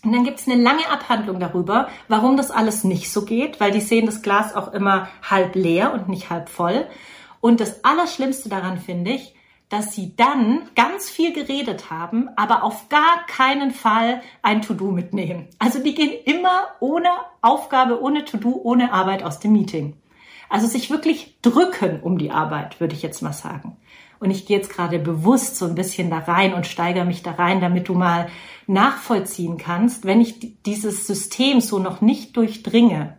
Und 0.05 0.13
dann 0.13 0.25
gibt 0.25 0.39
es 0.39 0.49
eine 0.49 0.63
lange 0.63 0.89
Abhandlung 0.89 1.41
darüber, 1.41 1.89
warum 2.09 2.37
das 2.37 2.51
alles 2.51 2.85
nicht 2.85 3.11
so 3.11 3.25
geht, 3.25 3.61
weil 3.61 3.73
die 3.73 3.81
sehen 3.81 4.07
das 4.07 4.23
Glas 4.23 4.55
auch 4.55 4.73
immer 4.73 5.09
halb 5.29 5.55
leer 5.55 5.93
und 5.93 6.09
nicht 6.09 6.31
halb 6.31 6.49
voll. 6.49 6.87
Und 7.41 7.61
das 7.61 7.85
Allerschlimmste 7.85 8.49
daran 8.49 8.79
finde 8.79 9.13
ich, 9.13 9.35
dass 9.69 9.95
sie 9.95 10.15
dann 10.17 10.69
ganz 10.77 11.11
viel 11.11 11.33
geredet 11.33 11.91
haben, 11.91 12.29
aber 12.37 12.63
auf 12.63 12.89
gar 12.89 13.27
keinen 13.27 13.73
Fall 13.73 14.23
ein 14.43 14.63
To-Do 14.63 14.93
mitnehmen. 14.93 15.49
Also 15.59 15.83
die 15.83 15.95
gehen 15.95 16.13
immer 16.25 16.69
ohne 16.79 17.09
Aufgabe, 17.41 18.01
ohne 18.01 18.25
To-Do, 18.25 18.61
ohne 18.63 18.93
Arbeit 18.93 19.25
aus 19.25 19.41
dem 19.41 19.53
Meeting. 19.53 19.97
Also 20.49 20.69
sich 20.69 20.91
wirklich 20.91 21.37
drücken 21.43 22.01
um 22.01 22.19
die 22.19 22.31
Arbeit, 22.31 22.79
würde 22.81 22.95
ich 22.95 23.03
jetzt 23.03 23.23
mal 23.23 23.33
sagen. 23.33 23.77
Und 24.19 24.31
ich 24.31 24.47
gehe 24.47 24.57
jetzt 24.57 24.71
gerade 24.71 24.99
bewusst 24.99 25.57
so 25.57 25.67
ein 25.67 25.75
bisschen 25.75 26.11
da 26.11 26.19
rein 26.19 26.55
und 26.55 26.67
steigere 26.67 27.05
mich 27.05 27.23
da 27.23 27.33
rein, 27.33 27.61
damit 27.61 27.89
du 27.89 27.95
mal 27.95 28.29
nachvollziehen 28.67 29.59
kannst, 29.59 30.05
wenn 30.05 30.21
ich 30.21 30.63
dieses 30.65 31.07
System 31.07 31.61
so 31.61 31.79
noch 31.79 32.01
nicht 32.01 32.37
durchdringe, 32.37 33.17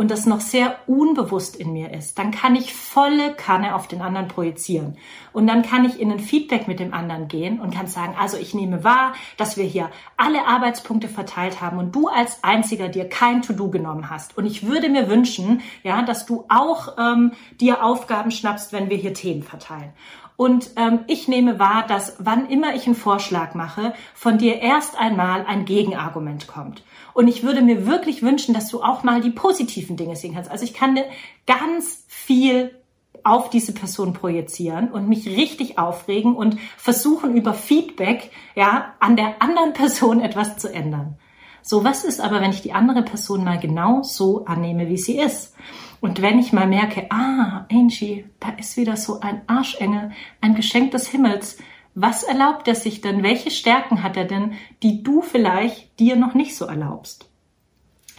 und 0.00 0.10
das 0.10 0.24
noch 0.24 0.40
sehr 0.40 0.76
unbewusst 0.86 1.56
in 1.56 1.74
mir 1.74 1.92
ist, 1.92 2.18
dann 2.18 2.30
kann 2.30 2.56
ich 2.56 2.72
volle 2.72 3.34
Kanne 3.34 3.74
auf 3.74 3.86
den 3.86 4.00
anderen 4.00 4.28
projizieren. 4.28 4.96
Und 5.34 5.46
dann 5.46 5.60
kann 5.60 5.84
ich 5.84 6.00
in 6.00 6.10
ein 6.10 6.20
Feedback 6.20 6.68
mit 6.68 6.80
dem 6.80 6.94
anderen 6.94 7.28
gehen 7.28 7.60
und 7.60 7.74
kann 7.74 7.86
sagen, 7.86 8.14
also 8.18 8.38
ich 8.38 8.54
nehme 8.54 8.82
wahr, 8.82 9.12
dass 9.36 9.58
wir 9.58 9.64
hier 9.64 9.90
alle 10.16 10.46
Arbeitspunkte 10.46 11.06
verteilt 11.06 11.60
haben 11.60 11.76
und 11.76 11.94
du 11.94 12.08
als 12.08 12.42
einziger 12.42 12.88
dir 12.88 13.10
kein 13.10 13.42
To-Do 13.42 13.68
genommen 13.68 14.08
hast. 14.08 14.38
Und 14.38 14.46
ich 14.46 14.66
würde 14.66 14.88
mir 14.88 15.10
wünschen, 15.10 15.60
ja, 15.82 16.00
dass 16.00 16.24
du 16.24 16.46
auch 16.48 16.96
ähm, 16.96 17.32
dir 17.60 17.84
Aufgaben 17.84 18.30
schnappst, 18.30 18.72
wenn 18.72 18.88
wir 18.88 18.96
hier 18.96 19.12
Themen 19.12 19.42
verteilen. 19.42 19.92
Und 20.40 20.70
ähm, 20.76 21.00
ich 21.06 21.28
nehme 21.28 21.58
wahr, 21.58 21.84
dass 21.86 22.16
wann 22.18 22.48
immer 22.48 22.74
ich 22.74 22.86
einen 22.86 22.94
Vorschlag 22.94 23.52
mache, 23.52 23.92
von 24.14 24.38
dir 24.38 24.62
erst 24.62 24.98
einmal 24.98 25.44
ein 25.44 25.66
Gegenargument 25.66 26.46
kommt. 26.46 26.82
Und 27.12 27.28
ich 27.28 27.42
würde 27.42 27.60
mir 27.60 27.86
wirklich 27.86 28.22
wünschen, 28.22 28.54
dass 28.54 28.70
du 28.70 28.82
auch 28.82 29.02
mal 29.02 29.20
die 29.20 29.32
positiven 29.32 29.98
Dinge 29.98 30.16
sehen 30.16 30.32
kannst. 30.32 30.50
Also 30.50 30.64
ich 30.64 30.72
kann 30.72 30.98
ganz 31.46 32.06
viel 32.08 32.74
auf 33.22 33.50
diese 33.50 33.74
Person 33.74 34.14
projizieren 34.14 34.90
und 34.90 35.10
mich 35.10 35.26
richtig 35.26 35.78
aufregen 35.78 36.34
und 36.34 36.58
versuchen 36.78 37.36
über 37.36 37.52
Feedback, 37.52 38.30
ja, 38.54 38.94
an 38.98 39.16
der 39.16 39.42
anderen 39.42 39.74
Person 39.74 40.20
etwas 40.22 40.56
zu 40.56 40.72
ändern. 40.72 41.18
So, 41.60 41.84
was 41.84 42.02
ist 42.02 42.18
aber, 42.18 42.40
wenn 42.40 42.52
ich 42.52 42.62
die 42.62 42.72
andere 42.72 43.02
Person 43.02 43.44
mal 43.44 43.58
genau 43.58 44.02
so 44.02 44.46
annehme, 44.46 44.88
wie 44.88 44.96
sie 44.96 45.18
ist? 45.18 45.54
Und 46.00 46.22
wenn 46.22 46.38
ich 46.38 46.52
mal 46.52 46.66
merke, 46.66 47.06
ah, 47.10 47.66
Angie, 47.70 48.24
da 48.40 48.50
ist 48.50 48.76
wieder 48.76 48.96
so 48.96 49.20
ein 49.20 49.42
Arschengel, 49.46 50.12
ein 50.40 50.54
Geschenk 50.54 50.92
des 50.92 51.08
Himmels, 51.08 51.58
was 51.94 52.22
erlaubt 52.22 52.68
er 52.68 52.74
sich 52.74 53.00
denn? 53.00 53.22
Welche 53.22 53.50
Stärken 53.50 54.02
hat 54.02 54.16
er 54.16 54.24
denn, 54.24 54.54
die 54.82 55.02
du 55.02 55.22
vielleicht 55.22 55.98
dir 55.98 56.16
noch 56.16 56.34
nicht 56.34 56.56
so 56.56 56.64
erlaubst? 56.64 57.28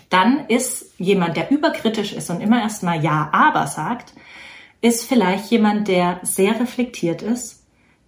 Dann 0.09 0.45
ist 0.47 0.93
jemand, 0.97 1.37
der 1.37 1.51
überkritisch 1.51 2.13
ist 2.13 2.29
und 2.29 2.41
immer 2.41 2.61
erstmal 2.61 3.01
Ja, 3.01 3.29
aber 3.31 3.65
sagt, 3.67 4.13
ist 4.81 5.05
vielleicht 5.05 5.49
jemand, 5.51 5.87
der 5.87 6.19
sehr 6.21 6.59
reflektiert 6.59 7.21
ist, 7.21 7.65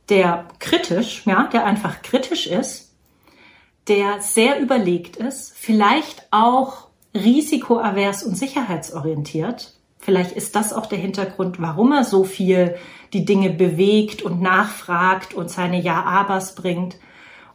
der 0.09 0.47
kritisch, 0.59 1.23
ja, 1.25 1.47
der 1.47 1.65
einfach 1.65 2.01
kritisch 2.01 2.47
ist, 2.47 2.93
der 3.87 4.21
sehr 4.21 4.59
überlegt 4.59 5.15
ist, 5.15 5.53
vielleicht 5.55 6.27
auch 6.31 6.87
risikoavers 7.13 8.23
und 8.23 8.35
sicherheitsorientiert. 8.35 9.73
Vielleicht 9.99 10.33
ist 10.33 10.55
das 10.55 10.73
auch 10.73 10.85
der 10.85 10.97
Hintergrund, 10.97 11.61
warum 11.61 11.91
er 11.93 12.03
so 12.03 12.23
viel 12.23 12.75
die 13.13 13.25
Dinge 13.25 13.51
bewegt 13.51 14.21
und 14.21 14.41
nachfragt 14.41 15.33
und 15.33 15.49
seine 15.49 15.79
Ja-Abers 15.79 16.55
bringt. 16.55 16.97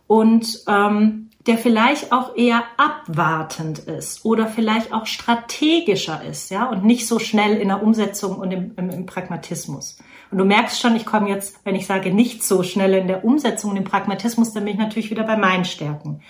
Und 0.07 0.62
ähm, 0.66 1.29
der 1.47 1.59
vielleicht 1.59 2.12
auch 2.12 2.37
eher 2.37 2.62
abwartend 2.77 3.79
ist 3.79 4.25
oder 4.25 4.47
vielleicht 4.47 4.92
auch 4.92 5.07
strategischer 5.07 6.23
ist, 6.23 6.51
ja, 6.51 6.68
und 6.68 6.85
nicht 6.85 7.07
so 7.07 7.18
schnell 7.18 7.57
in 7.57 7.68
der 7.68 7.83
Umsetzung 7.83 8.37
und 8.37 8.53
im, 8.53 8.73
im, 8.77 8.90
im 8.90 9.07
Pragmatismus. 9.07 9.99
Und 10.31 10.38
du 10.38 10.44
merkst 10.44 10.81
schon, 10.81 10.94
ich 10.94 11.07
komme 11.07 11.31
jetzt, 11.31 11.64
wenn 11.64 11.75
ich 11.75 11.87
sage 11.87 12.12
nicht 12.12 12.42
so 12.42 12.62
schnell 12.62 12.92
in 12.94 13.09
der 13.09 13.25
Umsetzung 13.25 13.71
und 13.71 13.79
im 13.79 13.85
Pragmatismus, 13.85 14.53
dann 14.53 14.64
bin 14.64 14.75
ich 14.75 14.79
natürlich 14.79 15.11
wieder 15.11 15.25
bei 15.25 15.37
meinen 15.37 15.64
Stärken. 15.64 16.21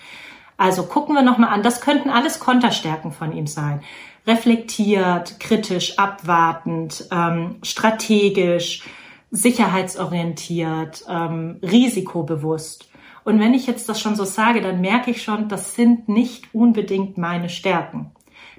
Also 0.59 0.83
gucken 0.83 1.15
wir 1.15 1.21
nochmal 1.21 1.53
an, 1.53 1.63
das 1.63 1.79
könnten 1.79 2.09
alles 2.09 2.41
Konterstärken 2.41 3.13
von 3.13 3.31
ihm 3.31 3.47
sein. 3.47 3.81
Reflektiert, 4.27 5.39
kritisch, 5.39 5.97
abwartend, 5.97 7.07
ähm, 7.11 7.59
strategisch, 7.63 8.83
sicherheitsorientiert, 9.31 11.05
ähm, 11.07 11.59
risikobewusst. 11.63 12.89
Und 13.23 13.39
wenn 13.39 13.53
ich 13.53 13.67
jetzt 13.67 13.87
das 13.87 14.01
schon 14.01 14.17
so 14.17 14.25
sage, 14.25 14.59
dann 14.59 14.81
merke 14.81 15.11
ich 15.11 15.23
schon, 15.23 15.47
das 15.47 15.75
sind 15.75 16.09
nicht 16.09 16.53
unbedingt 16.53 17.17
meine 17.17 17.47
Stärken. 17.47 18.11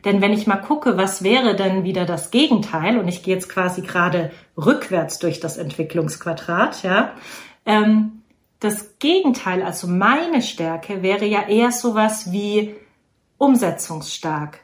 Denn 0.07 0.23
wenn 0.23 0.33
ich 0.33 0.47
mal 0.47 0.57
gucke, 0.57 0.97
was 0.97 1.23
wäre 1.23 1.55
denn 1.55 1.85
wieder 1.85 2.07
das 2.07 2.31
Gegenteil, 2.31 2.99
und 2.99 3.09
ich 3.09 3.23
gehe 3.23 3.35
jetzt 3.35 3.51
quasi 3.51 3.83
gerade 3.83 4.31
rückwärts 4.57 5.19
durch 5.19 5.39
das 5.39 5.59
Entwicklungsquadrat, 5.59 6.83
ja, 6.83 7.13
ähm, 7.67 8.20
das 8.61 8.99
Gegenteil, 8.99 9.63
also 9.63 9.87
meine 9.89 10.43
Stärke, 10.43 11.03
wäre 11.03 11.25
ja 11.25 11.49
eher 11.49 11.73
sowas 11.73 12.31
wie 12.31 12.75
umsetzungsstark, 13.39 14.61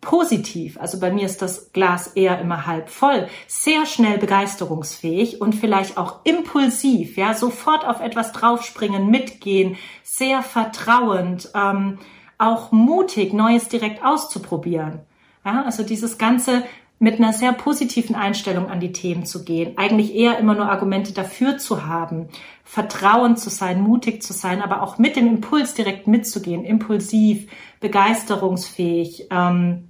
positiv. 0.00 0.78
Also 0.80 1.00
bei 1.00 1.12
mir 1.12 1.26
ist 1.26 1.42
das 1.42 1.72
Glas 1.72 2.08
eher 2.08 2.40
immer 2.40 2.66
halb 2.66 2.88
voll, 2.88 3.28
sehr 3.48 3.86
schnell 3.86 4.18
begeisterungsfähig 4.18 5.40
und 5.40 5.54
vielleicht 5.54 5.98
auch 5.98 6.20
impulsiv, 6.24 7.16
ja, 7.16 7.34
sofort 7.34 7.86
auf 7.86 8.00
etwas 8.00 8.32
draufspringen, 8.32 9.10
mitgehen, 9.10 9.76
sehr 10.02 10.42
vertrauend, 10.42 11.50
ähm, 11.54 11.98
auch 12.38 12.72
mutig, 12.72 13.32
Neues 13.32 13.68
direkt 13.68 14.02
auszuprobieren. 14.02 15.00
Ja, 15.44 15.64
also 15.64 15.82
dieses 15.82 16.18
ganze 16.18 16.64
mit 17.02 17.18
einer 17.18 17.32
sehr 17.32 17.54
positiven 17.54 18.14
Einstellung 18.14 18.68
an 18.68 18.78
die 18.78 18.92
Themen 18.92 19.24
zu 19.24 19.42
gehen, 19.42 19.78
eigentlich 19.78 20.14
eher 20.14 20.38
immer 20.38 20.54
nur 20.54 20.70
Argumente 20.70 21.12
dafür 21.14 21.56
zu 21.56 21.86
haben, 21.86 22.28
Vertrauen 22.62 23.38
zu 23.38 23.48
sein, 23.48 23.80
mutig 23.80 24.22
zu 24.22 24.34
sein, 24.34 24.60
aber 24.60 24.82
auch 24.82 24.98
mit 24.98 25.16
dem 25.16 25.26
Impuls 25.26 25.72
direkt 25.72 26.06
mitzugehen, 26.06 26.62
impulsiv, 26.62 27.50
begeisterungsfähig, 27.80 29.28
ähm, 29.30 29.88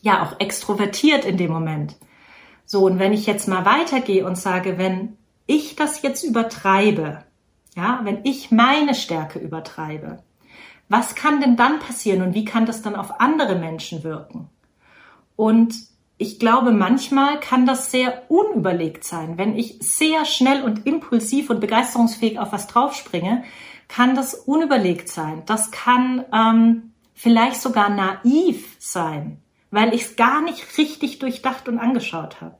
ja 0.00 0.22
auch 0.22 0.40
extrovertiert 0.40 1.26
in 1.26 1.36
dem 1.36 1.52
Moment. 1.52 1.96
So, 2.64 2.86
und 2.86 2.98
wenn 2.98 3.12
ich 3.12 3.26
jetzt 3.26 3.46
mal 3.46 3.66
weitergehe 3.66 4.24
und 4.24 4.38
sage, 4.38 4.78
wenn 4.78 5.18
ich 5.46 5.76
das 5.76 6.00
jetzt 6.00 6.24
übertreibe, 6.24 7.22
ja, 7.76 8.00
wenn 8.04 8.24
ich 8.24 8.50
meine 8.50 8.94
Stärke 8.94 9.38
übertreibe, 9.38 10.22
was 10.88 11.14
kann 11.14 11.42
denn 11.42 11.56
dann 11.56 11.80
passieren 11.80 12.22
und 12.22 12.34
wie 12.34 12.46
kann 12.46 12.64
das 12.64 12.80
dann 12.80 12.96
auf 12.96 13.20
andere 13.20 13.56
Menschen 13.56 14.04
wirken? 14.04 14.48
Und 15.36 15.74
ich 16.18 16.38
glaube, 16.38 16.70
manchmal 16.70 17.40
kann 17.40 17.66
das 17.66 17.90
sehr 17.90 18.30
unüberlegt 18.30 19.04
sein. 19.04 19.38
Wenn 19.38 19.56
ich 19.56 19.78
sehr 19.80 20.24
schnell 20.24 20.62
und 20.62 20.86
impulsiv 20.86 21.50
und 21.50 21.60
begeisterungsfähig 21.60 22.38
auf 22.38 22.52
was 22.52 22.68
draufspringe, 22.68 23.42
kann 23.88 24.14
das 24.14 24.34
unüberlegt 24.34 25.08
sein. 25.08 25.42
Das 25.46 25.70
kann 25.70 26.24
ähm, 26.32 26.92
vielleicht 27.14 27.60
sogar 27.60 27.90
naiv 27.90 28.76
sein, 28.78 29.42
weil 29.70 29.92
ich 29.94 30.02
es 30.02 30.16
gar 30.16 30.40
nicht 30.40 30.78
richtig 30.78 31.18
durchdacht 31.18 31.68
und 31.68 31.78
angeschaut 31.78 32.40
habe. 32.40 32.58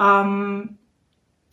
Ähm, 0.00 0.78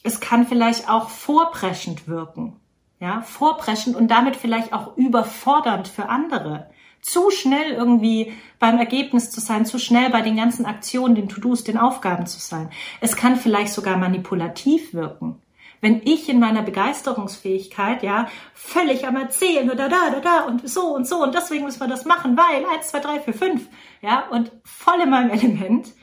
es 0.03 0.19
kann 0.19 0.47
vielleicht 0.47 0.89
auch 0.89 1.09
vorpreschend 1.09 2.07
wirken, 2.07 2.59
ja, 2.99 3.21
vorpreschend 3.21 3.95
und 3.95 4.09
damit 4.09 4.35
vielleicht 4.35 4.73
auch 4.73 4.95
überfordernd 4.95 5.87
für 5.87 6.07
andere. 6.07 6.69
Zu 7.01 7.31
schnell 7.31 7.71
irgendwie 7.71 8.33
beim 8.59 8.77
Ergebnis 8.77 9.31
zu 9.31 9.39
sein, 9.39 9.65
zu 9.65 9.79
schnell 9.79 10.09
bei 10.09 10.21
den 10.21 10.35
ganzen 10.35 10.65
Aktionen, 10.65 11.15
den 11.15 11.29
To-Dos, 11.29 11.63
den 11.63 11.77
Aufgaben 11.77 12.25
zu 12.25 12.39
sein. 12.39 12.69
Es 13.01 13.15
kann 13.15 13.35
vielleicht 13.35 13.73
sogar 13.73 13.97
manipulativ 13.97 14.93
wirken. 14.93 15.41
Wenn 15.81 16.01
ich 16.03 16.27
in 16.27 16.39
meiner 16.39 16.61
Begeisterungsfähigkeit, 16.61 18.03
ja, 18.03 18.27
völlig 18.53 19.07
am 19.07 19.15
Erzählen 19.15 19.69
oder 19.71 19.87
da, 19.87 20.09
da, 20.11 20.19
da 20.19 20.39
und 20.41 20.67
so 20.67 20.93
und 20.93 21.07
so 21.07 21.23
und 21.23 21.33
deswegen 21.33 21.63
müssen 21.63 21.79
wir 21.79 21.87
das 21.87 22.03
machen, 22.03 22.37
weil 22.37 22.65
eins, 22.65 22.89
zwei, 22.89 22.99
drei, 22.99 23.19
vier, 23.21 23.33
fünf, 23.33 23.67
ja, 24.01 24.27
und 24.29 24.51
voll 24.65 24.99
in 25.01 25.09
meinem 25.09 25.31
Element, 25.31 25.93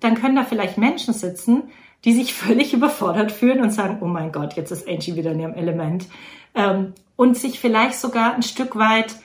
dann 0.00 0.14
können 0.14 0.36
da 0.36 0.44
vielleicht 0.44 0.78
Menschen 0.78 1.12
sitzen, 1.12 1.64
die 2.04 2.12
sich 2.12 2.32
völlig 2.32 2.72
überfordert 2.72 3.32
fühlen 3.32 3.60
und 3.60 3.70
sagen, 3.70 3.98
oh 4.00 4.06
mein 4.06 4.32
Gott, 4.32 4.54
jetzt 4.54 4.70
ist 4.70 4.88
Angie 4.88 5.16
wieder 5.16 5.32
in 5.32 5.40
ihrem 5.40 5.54
Element. 5.54 6.06
Ähm, 6.54 6.94
und 7.16 7.36
sich 7.36 7.58
vielleicht 7.58 7.98
sogar 7.98 8.34
ein 8.34 8.42
Stück 8.42 8.76
weit 8.76 9.16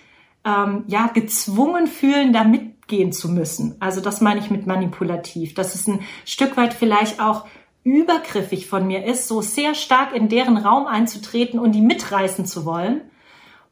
ähm, 0.46 0.84
ja 0.88 1.08
gezwungen 1.08 1.88
fühlen, 1.88 2.34
da 2.34 2.44
mitgehen 2.44 3.12
zu 3.12 3.30
müssen. 3.30 3.76
Also 3.80 4.02
das 4.02 4.22
meine 4.22 4.40
ich 4.40 4.52
mit 4.52 4.68
manipulativ. 4.68 5.54
Dass 5.54 5.76
es 5.76 5.88
ein 5.88 6.02
Stück 6.26 6.58
weit 6.58 6.74
vielleicht 6.74 7.22
auch 7.22 7.46
übergriffig 7.84 8.68
von 8.68 8.88
mir 8.88 9.06
ist, 9.06 9.28
so 9.28 9.42
sehr 9.42 9.76
stark 9.76 10.16
in 10.16 10.30
deren 10.30 10.58
Raum 10.58 10.88
einzutreten 10.88 11.60
und 11.60 11.74
die 11.74 11.82
mitreißen 11.82 12.46
zu 12.46 12.66
wollen. 12.66 13.02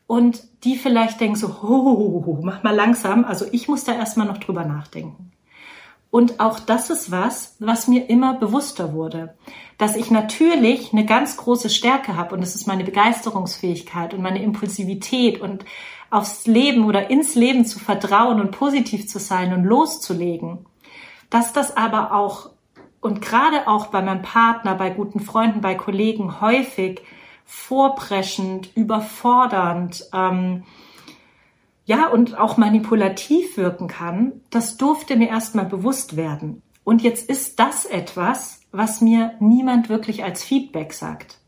Und 0.07 0.43
die 0.65 0.75
vielleicht 0.75 1.21
denken 1.21 1.37
so, 1.37 1.61
ho, 1.61 1.67
ho, 1.69 2.23
ho, 2.25 2.39
mach 2.43 2.63
mal 2.63 2.75
langsam. 2.75 3.23
Also 3.23 3.45
ich 3.51 3.69
muss 3.69 3.85
da 3.85 3.93
erstmal 3.93 4.27
noch 4.27 4.39
drüber 4.39 4.65
nachdenken. 4.65 5.31
Und 6.11 6.41
auch 6.41 6.59
das 6.59 6.89
ist 6.89 7.09
was, 7.09 7.55
was 7.59 7.87
mir 7.87 8.09
immer 8.09 8.33
bewusster 8.33 8.93
wurde, 8.93 9.33
dass 9.77 9.95
ich 9.95 10.11
natürlich 10.11 10.91
eine 10.91 11.05
ganz 11.05 11.37
große 11.37 11.69
Stärke 11.69 12.17
habe 12.17 12.35
und 12.35 12.41
das 12.41 12.53
ist 12.53 12.67
meine 12.67 12.83
Begeisterungsfähigkeit 12.83 14.13
und 14.13 14.21
meine 14.21 14.43
Impulsivität 14.43 15.39
und 15.39 15.63
aufs 16.09 16.45
Leben 16.45 16.85
oder 16.85 17.09
ins 17.09 17.35
Leben 17.35 17.65
zu 17.65 17.79
vertrauen 17.79 18.41
und 18.41 18.51
positiv 18.51 19.07
zu 19.07 19.19
sein 19.19 19.53
und 19.53 19.63
loszulegen. 19.63 20.65
Dass 21.29 21.53
das 21.53 21.77
aber 21.77 22.13
auch 22.13 22.49
und 22.99 23.21
gerade 23.21 23.67
auch 23.67 23.87
bei 23.87 24.01
meinem 24.01 24.21
Partner, 24.21 24.75
bei 24.75 24.91
guten 24.91 25.21
Freunden, 25.21 25.61
bei 25.61 25.75
Kollegen 25.75 26.39
häufig 26.39 27.01
vorpreschend, 27.45 28.69
überfordernd, 28.75 30.05
ähm, 30.13 30.63
ja, 31.85 32.07
und 32.07 32.37
auch 32.37 32.57
manipulativ 32.57 33.57
wirken 33.57 33.87
kann, 33.87 34.41
das 34.49 34.77
durfte 34.77 35.15
mir 35.15 35.29
erstmal 35.29 35.65
bewusst 35.65 36.15
werden. 36.15 36.61
Und 36.83 37.01
jetzt 37.01 37.29
ist 37.29 37.59
das 37.59 37.85
etwas, 37.85 38.61
was 38.71 39.01
mir 39.01 39.33
niemand 39.39 39.89
wirklich 39.89 40.23
als 40.23 40.43
Feedback 40.43 40.93
sagt. 40.93 41.41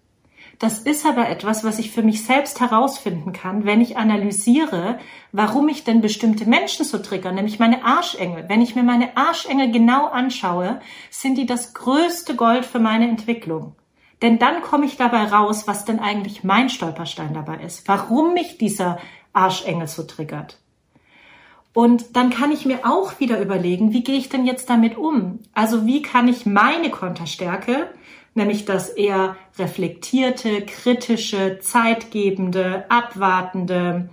Das 0.60 0.80
ist 0.80 1.06
aber 1.06 1.30
etwas, 1.30 1.64
was 1.64 1.80
ich 1.80 1.92
für 1.92 2.04
mich 2.04 2.26
selbst 2.26 2.62
herausfinden 2.62 3.34
kann, 3.34 3.66
wenn 3.66 3.82
ich 3.82 3.98
analysiere, 3.98 5.00
warum 5.32 5.68
ich 5.68 5.84
denn 5.84 6.02
bestimmte 6.02 6.48
Menschen 6.48 6.86
so 6.86 7.00
trigger, 7.00 7.32
nämlich 7.32 7.60
meine 7.60 7.84
Arschengel. 7.84 8.46
Wenn 8.48 8.62
ich 8.62 8.76
mir 8.76 8.84
meine 8.84 9.18
Arschengel 9.18 9.72
genau 9.72 10.06
anschaue, 10.06 10.80
sind 11.10 11.38
die 11.38 11.46
das 11.46 11.74
größte 11.74 12.36
Gold 12.36 12.66
für 12.66 12.80
meine 12.80 13.10
Entwicklung. 13.10 13.76
Denn 14.22 14.40
dann 14.40 14.62
komme 14.62 14.86
ich 14.86 14.96
dabei 14.96 15.26
raus, 15.26 15.68
was 15.68 15.84
denn 15.84 16.00
eigentlich 16.00 16.46
mein 16.46 16.70
Stolperstein 16.70 17.34
dabei 17.34 17.58
ist, 17.58 17.88
warum 17.90 18.34
mich 18.34 18.58
dieser 18.58 19.00
Arschengel 19.34 19.88
so 19.88 20.04
triggert. 20.04 20.58
Und 21.74 22.16
dann 22.16 22.30
kann 22.30 22.52
ich 22.52 22.66
mir 22.66 22.82
auch 22.84 23.20
wieder 23.20 23.42
überlegen, 23.42 23.94
wie 23.94 24.04
gehe 24.04 24.18
ich 24.18 24.30
denn 24.30 24.46
jetzt 24.46 24.70
damit 24.70 24.96
um? 24.96 25.40
Also 25.54 25.88
wie 25.88 26.04
kann 26.04 26.28
ich 26.28 26.46
meine 26.46 26.92
Konterstärke, 26.92 27.90
nämlich 28.36 28.66
das 28.66 28.90
eher 28.90 29.36
reflektierte, 29.58 30.62
kritische, 30.62 31.60
zeitgebende, 31.60 32.86
abwartende, 32.90 34.10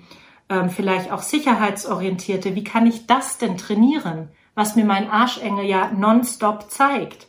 ähm, 0.48 0.70
vielleicht 0.70 1.12
auch 1.12 1.20
sicherheitsorientierte, 1.20 2.54
wie 2.54 2.64
kann 2.64 2.86
ich 2.86 3.06
das 3.06 3.36
denn 3.36 3.58
trainieren, 3.58 4.28
was 4.54 4.74
mir 4.74 4.86
mein 4.86 5.10
Arschengel 5.10 5.66
ja 5.66 5.90
nonstop 5.92 6.70
zeigt? 6.70 7.28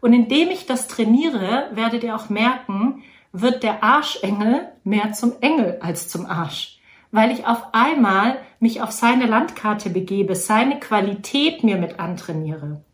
Und 0.00 0.14
indem 0.14 0.48
ich 0.50 0.64
das 0.64 0.88
trainiere, 0.88 1.68
werdet 1.72 2.02
ihr 2.02 2.16
auch 2.16 2.30
merken, 2.30 3.02
wird 3.32 3.62
der 3.62 3.84
Arschengel 3.84 4.68
mehr 4.84 5.12
zum 5.12 5.34
Engel 5.42 5.78
als 5.82 6.08
zum 6.08 6.24
Arsch 6.24 6.75
weil 7.10 7.30
ich 7.30 7.46
auf 7.46 7.72
einmal 7.72 8.38
mich 8.60 8.82
auf 8.82 8.90
seine 8.90 9.26
Landkarte 9.26 9.90
begebe, 9.90 10.34
seine 10.34 10.80
Qualität 10.80 11.64
mir 11.64 11.76
mit 11.76 12.00
antrainiere. 12.00 12.84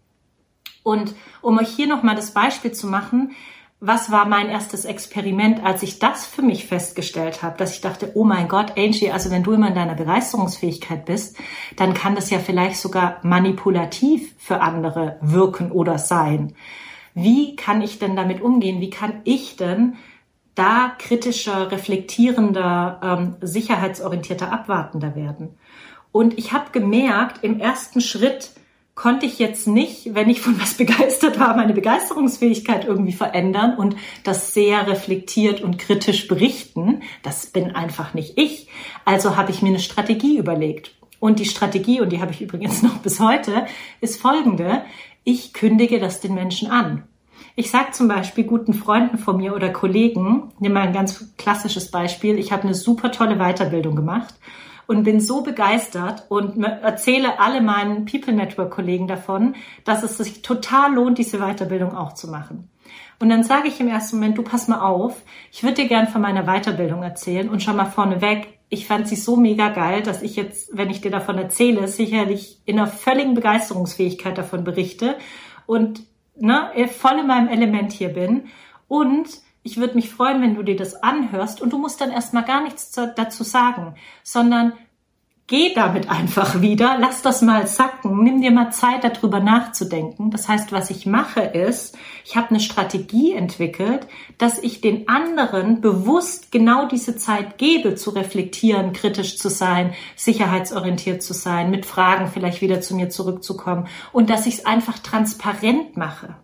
Und 0.83 1.15
um 1.41 1.59
euch 1.59 1.69
hier 1.69 1.87
nochmal 1.87 2.17
das 2.17 2.33
Beispiel 2.33 2.73
zu 2.73 2.87
machen, 2.87 3.33
was 3.85 4.13
war 4.13 4.27
mein 4.27 4.49
erstes 4.49 4.85
Experiment, 4.85 5.65
als 5.65 5.83
ich 5.83 5.99
das 5.99 6.25
für 6.25 6.43
mich 6.43 6.67
festgestellt 6.67 7.43
habe, 7.43 7.59
dass 7.59 7.75
ich 7.75 7.81
dachte, 7.81 8.13
oh 8.15 8.23
mein 8.23 8.47
Gott, 8.47 8.79
Angie, 8.79 9.11
also 9.11 9.31
wenn 9.33 9.43
du 9.43 9.53
immer 9.53 9.69
in 9.69 9.75
deiner 9.75 9.97
Begeisterungsfähigkeit 9.97 11.05
bist, 11.05 11.37
dann 11.77 11.93
kann 11.93 12.15
das 12.15 12.31
ja 12.31 12.39
vielleicht 12.39 12.77
sogar 12.77 13.19
manipulativ 13.25 14.35
für 14.39 14.61
andere 14.61 15.19
wirken 15.21 15.73
oder 15.73 15.99
sein. 15.99 16.55
Wie 17.15 17.57
kann 17.57 17.83
ich 17.83 17.99
denn 17.99 18.15
damit 18.15 18.41
umgehen? 18.41 18.81
Wie 18.81 18.91
kann 18.91 19.21
ich 19.25 19.57
denn 19.57 19.97
da 20.55 20.93
kritischer, 20.99 21.71
reflektierender, 21.71 23.01
ähm, 23.03 23.37
sicherheitsorientierter, 23.41 24.53
abwartender 24.53 25.15
werden. 25.15 25.51
Und 26.13 26.39
ich 26.39 26.53
habe 26.53 26.71
gemerkt, 26.73 27.43
im 27.43 27.59
ersten 27.59 28.01
Schritt 28.01 28.51
konnte 28.95 29.25
ich 29.25 29.39
jetzt 29.39 29.67
nicht, 29.67 30.15
wenn 30.15 30.29
ich 30.29 30.43
von 30.43 30.61
was 30.61 30.75
begeistert 30.79 31.41
war, 31.41 31.57
meine 31.57 31.73
Begeisterungsfähigkeit 31.73 32.85
irgendwie 32.85 33.13
verändern 33.13 33.77
und 33.77 33.97
das 34.25 34.53
sehr 34.53 34.87
reflektiert 34.87 35.63
und 35.63 35.79
kritisch 35.79 36.29
berichten. 36.29 37.03
Das 37.23 37.47
bin 37.47 37.75
einfach 37.75 38.15
nicht 38.15 38.39
ich. 38.39 38.69
Also 39.05 39.37
habe 39.37 39.51
ich 39.51 39.63
mir 39.63 39.71
eine 39.71 39.81
Strategie 39.81 40.37
überlegt. 40.37 40.95
Und 41.19 41.39
die 41.39 41.47
Strategie, 41.47 42.01
und 42.01 42.11
die 42.11 42.21
habe 42.21 42.33
ich 42.33 42.43
übrigens 42.43 42.83
noch 42.83 42.99
bis 42.99 43.21
heute, 43.21 43.67
ist 44.01 44.21
folgende. 44.21 44.85
Ich 45.25 45.53
kündige 45.53 45.99
das 45.99 46.21
den 46.21 46.35
Menschen 46.35 46.71
an. 46.71 47.05
Ich 47.55 47.71
sage 47.71 47.91
zum 47.93 48.09
Beispiel 48.09 48.45
guten 48.45 48.73
Freunden 48.73 49.19
von 49.19 49.37
mir 49.37 49.55
oder 49.55 49.69
Kollegen, 49.71 50.53
nimm 50.59 50.73
mal 50.73 50.87
ein 50.87 50.95
ganz 50.95 51.35
klassisches 51.37 51.91
Beispiel, 51.91 52.39
ich 52.39 52.51
habe 52.51 52.63
eine 52.63 52.75
super 52.75 53.13
tolle 53.13 53.37
Weiterbildung 53.37 53.95
gemacht 53.95 54.35
und 54.87 55.05
bin 55.05 55.21
so 55.21 55.43
begeistert 55.43 56.25
und 56.31 56.63
erzähle 56.65 57.41
alle 57.41 57.61
meinen 57.61 58.07
People 58.07 58.33
Network 58.33 58.71
Kollegen 58.71 59.07
davon, 59.07 59.55
dass 59.85 60.03
es 60.03 60.17
sich 60.17 60.41
total 60.41 60.95
lohnt, 60.95 61.19
diese 61.19 61.39
Weiterbildung 61.39 61.95
auch 61.95 62.15
zu 62.15 62.29
machen. 62.29 62.71
Und 63.21 63.29
dann 63.29 63.45
sage 63.45 63.69
ich 63.69 63.79
im 63.81 63.89
ersten 63.89 64.17
Moment, 64.17 64.39
du 64.39 64.43
pass 64.43 64.67
mal 64.67 64.81
auf, 64.81 65.23
ich 65.53 65.63
würde 65.63 65.83
dir 65.83 65.89
gern 65.89 66.09
von 66.09 66.23
meiner 66.23 66.45
Weiterbildung 66.45 67.03
erzählen 67.03 67.49
und 67.49 67.63
schon 67.63 67.77
mal 67.77 67.85
vorneweg, 67.85 68.59
ich 68.71 68.87
fand 68.87 69.07
sie 69.07 69.17
so 69.17 69.37
mega 69.37 69.69
geil, 69.69 70.03
dass 70.03 70.23
ich 70.23 70.35
jetzt, 70.37 70.71
wenn 70.77 70.89
ich 70.89 71.03
dir 71.03 71.11
davon 71.11 71.37
erzähle, 71.37 71.87
sicherlich 71.87 72.63
in 72.65 72.79
einer 72.79 72.89
völligen 72.89 73.35
Begeisterungsfähigkeit 73.35 74.39
davon 74.39 74.65
berichte 74.65 75.17
und 75.67 76.03
ne, 76.35 76.71
voll 76.89 77.21
in 77.21 77.27
meinem 77.27 77.49
Element 77.49 77.93
hier 77.93 78.11
bin. 78.11 78.49
Und 78.89 79.29
ich 79.63 79.77
würde 79.77 79.95
mich 79.95 80.11
freuen, 80.11 80.43
wenn 80.43 80.55
du 80.55 80.63
dir 80.63 80.77
das 80.77 81.03
anhörst 81.03 81.61
und 81.61 81.73
du 81.73 81.79
musst 81.79 82.01
dann 82.01 82.11
erstmal 82.11 82.45
gar 82.45 82.63
nichts 82.63 82.91
dazu 82.91 83.45
sagen, 83.45 83.95
sondern 84.23 84.73
geh 85.53 85.75
damit 85.75 86.09
einfach 86.09 86.63
wieder, 86.63 86.97
lass 86.99 87.21
das 87.21 87.43
mal 87.43 87.67
sacken, 87.67 88.25
nimm 88.25 88.41
dir 88.41 88.53
mal 88.53 88.71
Zeit 88.71 89.05
darüber 89.05 89.39
nachzudenken. 89.39 90.31
Das 90.31 90.49
heißt, 90.49 90.73
was 90.73 90.89
ich 90.89 91.05
mache 91.05 91.43
ist, 91.43 91.95
ich 92.25 92.37
habe 92.37 92.49
eine 92.49 92.61
Strategie 92.61 93.35
entwickelt, 93.35 94.07
dass 94.39 94.59
ich 94.59 94.81
den 94.81 95.09
anderen 95.09 95.83
bewusst 95.83 96.53
genau 96.53 96.89
diese 96.89 97.17
Zeit 97.17 97.59
gebe, 97.59 97.97
zu 97.97 98.09
reflektieren, 98.09 98.95
kritisch 98.95 99.37
zu 99.37 99.51
sein, 99.51 99.93
sicherheitsorientiert 100.17 101.23
zu 101.23 101.35
sein, 101.35 101.71
mit 101.71 101.85
Fragen 101.85 102.29
vielleicht 102.29 102.63
wieder 102.63 102.81
zu 102.81 102.97
mir 102.97 103.11
zurückzukommen 103.11 103.89
und 104.11 104.31
dass 104.31 104.47
ich 104.47 104.55
es 104.55 104.65
einfach 104.65 105.01
transparent 105.01 105.99
mache. 105.99 106.35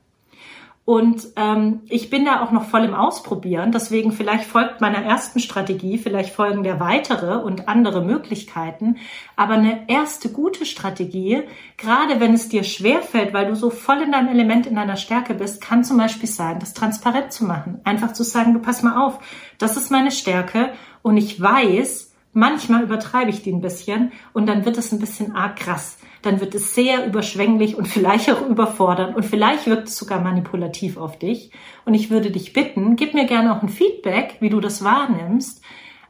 Und 0.89 1.28
ähm, 1.36 1.82
ich 1.91 2.09
bin 2.09 2.24
da 2.24 2.43
auch 2.43 2.51
noch 2.51 2.64
voll 2.64 2.82
im 2.82 2.95
Ausprobieren. 2.95 3.72
Deswegen 3.72 4.11
vielleicht 4.11 4.45
folgt 4.45 4.80
meiner 4.80 5.05
ersten 5.05 5.39
Strategie, 5.39 5.99
vielleicht 5.99 6.34
folgen 6.34 6.62
der 6.62 6.80
weitere 6.80 7.43
und 7.43 7.68
andere 7.68 8.03
Möglichkeiten. 8.03 8.97
Aber 9.36 9.53
eine 9.53 9.86
erste 9.91 10.30
gute 10.30 10.64
Strategie, 10.64 11.43
gerade 11.76 12.20
wenn 12.20 12.32
es 12.32 12.49
dir 12.49 12.64
schwerfällt, 12.64 13.34
weil 13.34 13.49
du 13.49 13.55
so 13.55 13.68
voll 13.68 14.01
in 14.01 14.12
deinem 14.12 14.28
Element, 14.28 14.66
in 14.66 14.76
deiner 14.76 14.97
Stärke 14.97 15.34
bist, 15.34 15.61
kann 15.61 15.84
zum 15.84 15.99
Beispiel 15.99 16.26
sein, 16.26 16.59
das 16.59 16.72
transparent 16.72 17.34
zu 17.34 17.45
machen. 17.45 17.82
Einfach 17.84 18.14
zu 18.14 18.22
sagen, 18.22 18.55
du 18.55 18.61
pass 18.61 18.82
mal 18.82 18.97
auf, 18.97 19.18
das 19.59 19.76
ist 19.76 19.91
meine 19.91 20.11
Stärke 20.11 20.72
und 21.03 21.18
ich 21.18 21.39
weiß, 21.39 22.08
manchmal 22.39 22.82
übertreibe 22.82 23.30
ich 23.30 23.43
die 23.43 23.53
ein 23.53 23.61
bisschen 23.61 24.12
und 24.32 24.47
dann 24.47 24.64
wird 24.64 24.78
es 24.78 24.93
ein 24.93 24.99
bisschen 24.99 25.34
arg 25.34 25.57
krass 25.57 25.99
dann 26.22 26.41
wird 26.41 26.55
es 26.55 26.74
sehr 26.74 27.07
überschwänglich 27.07 27.76
und 27.76 27.86
vielleicht 27.86 28.30
auch 28.30 28.47
überfordernd 28.47 29.16
und 29.16 29.24
vielleicht 29.24 29.66
wirkt 29.66 29.89
es 29.89 29.97
sogar 29.97 30.20
manipulativ 30.20 30.97
auf 30.97 31.18
dich. 31.18 31.53
Und 31.84 31.95
ich 31.95 32.11
würde 32.11 32.30
dich 32.30 32.53
bitten, 32.53 32.97
gib 32.97 33.14
mir 33.14 33.26
gerne 33.26 33.57
auch 33.57 33.62
ein 33.62 33.68
Feedback, 33.68 34.36
wie 34.41 34.51
du 34.51 34.61
das 34.61 34.82
wahrnimmst. 34.82 35.62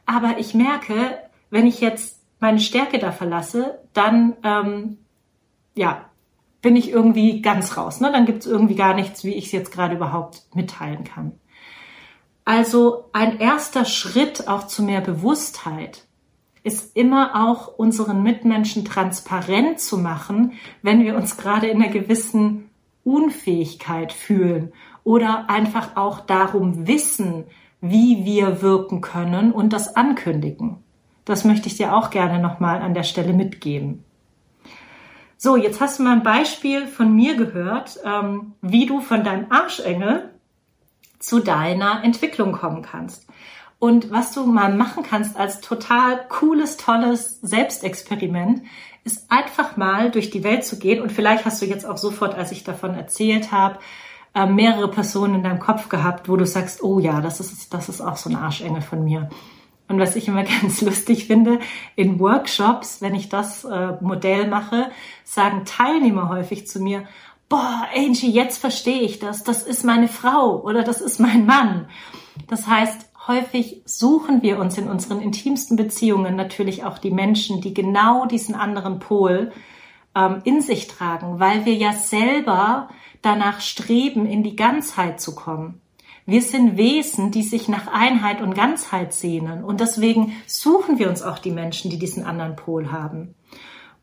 Aber 0.05 0.39
ich 0.39 0.53
merke, 0.53 1.19
wenn 1.49 1.67
ich 1.67 1.79
jetzt 1.79 2.21
meine 2.39 2.59
Stärke 2.59 2.99
da 2.99 3.11
verlasse, 3.11 3.79
dann 3.93 4.35
ähm, 4.43 4.97
ja, 5.75 6.05
bin 6.61 6.75
ich 6.75 6.89
irgendwie 6.89 7.41
ganz 7.41 7.77
raus. 7.77 7.99
Ne? 8.01 8.11
Dann 8.11 8.25
gibt 8.25 8.39
es 8.39 8.47
irgendwie 8.47 8.75
gar 8.75 8.95
nichts, 8.95 9.23
wie 9.23 9.35
ich 9.35 9.47
es 9.47 9.51
jetzt 9.51 9.71
gerade 9.71 9.95
überhaupt 9.95 10.43
mitteilen 10.53 11.03
kann. 11.03 11.33
Also 12.45 13.05
ein 13.13 13.39
erster 13.39 13.85
Schritt 13.85 14.47
auch 14.47 14.65
zu 14.65 14.81
mehr 14.81 15.01
Bewusstheit 15.01 16.07
ist 16.63 16.95
immer 16.95 17.47
auch 17.47 17.67
unseren 17.77 18.23
Mitmenschen 18.23 18.85
transparent 18.85 19.79
zu 19.79 19.97
machen, 19.97 20.53
wenn 20.81 21.03
wir 21.03 21.15
uns 21.15 21.37
gerade 21.37 21.67
in 21.67 21.81
einer 21.81 21.91
gewissen 21.91 22.69
Unfähigkeit 23.03 24.11
fühlen 24.13 24.73
oder 25.03 25.49
einfach 25.49 25.95
auch 25.95 26.19
darum 26.19 26.87
wissen, 26.87 27.45
wie 27.81 28.25
wir 28.25 28.61
wirken 28.61 29.01
können 29.01 29.51
und 29.51 29.71
das 29.71 29.95
ankündigen. 29.95 30.77
Das 31.25 31.45
möchte 31.45 31.67
ich 31.67 31.77
dir 31.77 31.95
auch 31.95 32.09
gerne 32.09 32.39
nochmal 32.39 32.81
an 32.81 32.93
der 32.93 33.03
Stelle 33.03 33.33
mitgeben. 33.33 34.03
So, 35.37 35.55
jetzt 35.55 35.79
hast 35.79 35.99
du 35.99 36.03
mal 36.03 36.17
ein 36.17 36.23
Beispiel 36.23 36.87
von 36.87 37.15
mir 37.15 37.37
gehört, 37.37 37.97
ähm, 38.03 38.55
wie 38.61 38.85
du 38.85 38.99
von 38.99 39.23
deinem 39.23 39.49
Arschengel 39.51 40.31
zu 41.19 41.39
deiner 41.39 42.03
Entwicklung 42.03 42.51
kommen 42.51 42.81
kannst. 42.81 43.27
Und 43.79 44.11
was 44.11 44.33
du 44.33 44.45
mal 44.45 44.73
machen 44.75 45.03
kannst 45.03 45.37
als 45.37 45.61
total 45.61 46.27
cooles, 46.27 46.75
tolles 46.75 47.39
Selbstexperiment, 47.41 48.61
ist 49.05 49.31
einfach 49.31 49.77
mal 49.77 50.11
durch 50.11 50.29
die 50.29 50.43
Welt 50.43 50.65
zu 50.65 50.77
gehen. 50.77 51.01
Und 51.01 51.11
vielleicht 51.11 51.45
hast 51.45 51.61
du 51.61 51.65
jetzt 51.65 51.85
auch 51.85 51.97
sofort, 51.97 52.35
als 52.35 52.51
ich 52.51 52.65
davon 52.65 52.93
erzählt 52.93 53.51
habe, 53.53 53.79
äh, 54.35 54.45
mehrere 54.45 54.91
Personen 54.91 55.35
in 55.35 55.43
deinem 55.43 55.59
Kopf 55.59 55.89
gehabt, 55.89 56.29
wo 56.29 56.35
du 56.35 56.45
sagst, 56.45 56.83
oh 56.83 56.99
ja, 56.99 57.21
das 57.21 57.39
ist, 57.39 57.73
das 57.73 57.89
ist 57.89 58.01
auch 58.01 58.17
so 58.17 58.29
ein 58.29 58.35
Arschengel 58.35 58.81
von 58.81 59.03
mir. 59.03 59.29
Und 59.87 59.99
was 59.99 60.15
ich 60.15 60.27
immer 60.27 60.43
ganz 60.61 60.81
lustig 60.81 61.25
finde, 61.27 61.59
in 61.95 62.19
Workshops, 62.19 63.01
wenn 63.01 63.15
ich 63.15 63.29
das 63.29 63.63
äh, 63.63 63.93
Modell 64.01 64.47
mache, 64.47 64.91
sagen 65.23 65.63
Teilnehmer 65.65 66.29
häufig 66.29 66.67
zu 66.67 66.79
mir, 66.79 67.05
boah, 67.47 67.87
Angie, 67.95 68.31
jetzt 68.31 68.59
verstehe 68.59 69.01
ich 69.01 69.19
das, 69.19 69.43
das 69.43 69.63
ist 69.63 69.83
meine 69.83 70.07
Frau 70.07 70.61
oder 70.61 70.83
das 70.83 71.01
ist 71.01 71.19
mein 71.19 71.45
Mann. 71.45 71.87
Das 72.47 72.67
heißt, 72.67 73.08
häufig 73.29 73.83
suchen 73.85 74.41
wir 74.41 74.59
uns 74.59 74.77
in 74.77 74.89
unseren 74.89 75.21
intimsten 75.21 75.77
Beziehungen 75.77 76.35
natürlich 76.35 76.83
auch 76.83 76.97
die 76.97 77.11
Menschen, 77.11 77.61
die 77.61 77.75
genau 77.75 78.25
diesen 78.25 78.55
anderen 78.55 78.97
Pol 78.99 79.51
ähm, 80.15 80.41
in 80.43 80.61
sich 80.61 80.87
tragen, 80.87 81.39
weil 81.39 81.65
wir 81.65 81.75
ja 81.75 81.93
selber 81.93 82.89
danach 83.21 83.61
streben, 83.61 84.25
in 84.25 84.41
die 84.43 84.55
Ganzheit 84.55 85.21
zu 85.21 85.35
kommen. 85.35 85.79
Wir 86.25 86.41
sind 86.41 86.75
Wesen, 86.75 87.31
die 87.31 87.43
sich 87.43 87.67
nach 87.67 87.87
Einheit 87.87 88.41
und 88.41 88.55
Ganzheit 88.55 89.13
sehnen. 89.13 89.63
Und 89.63 89.79
deswegen 89.79 90.33
suchen 90.47 90.99
wir 90.99 91.09
uns 91.09 91.21
auch 91.21 91.39
die 91.39 91.51
Menschen, 91.51 91.91
die 91.91 91.99
diesen 91.99 92.23
anderen 92.25 92.55
Pol 92.55 92.91
haben. 92.91 93.35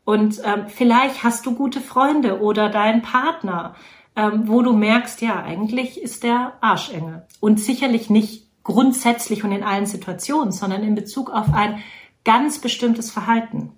Und 0.05 0.41
ähm, 0.45 0.65
vielleicht 0.67 1.23
hast 1.23 1.45
du 1.45 1.53
gute 1.53 1.81
Freunde 1.81 2.41
oder 2.41 2.69
deinen 2.69 3.01
Partner, 3.01 3.75
ähm, 4.15 4.43
wo 4.45 4.61
du 4.61 4.71
merkst, 4.73 5.21
ja, 5.21 5.41
eigentlich 5.43 6.01
ist 6.01 6.23
der 6.23 6.53
Arschengel. 6.61 7.25
Und 7.41 7.59
sicherlich 7.59 8.09
nicht 8.09 8.46
grundsätzlich 8.67 9.45
und 9.45 9.53
in 9.53 9.63
allen 9.63 9.85
Situationen, 9.85 10.51
sondern 10.51 10.83
in 10.83 10.93
Bezug 10.93 11.31
auf 11.31 11.53
ein 11.53 11.81
ganz 12.25 12.59
bestimmtes 12.59 13.09
Verhalten. 13.09 13.71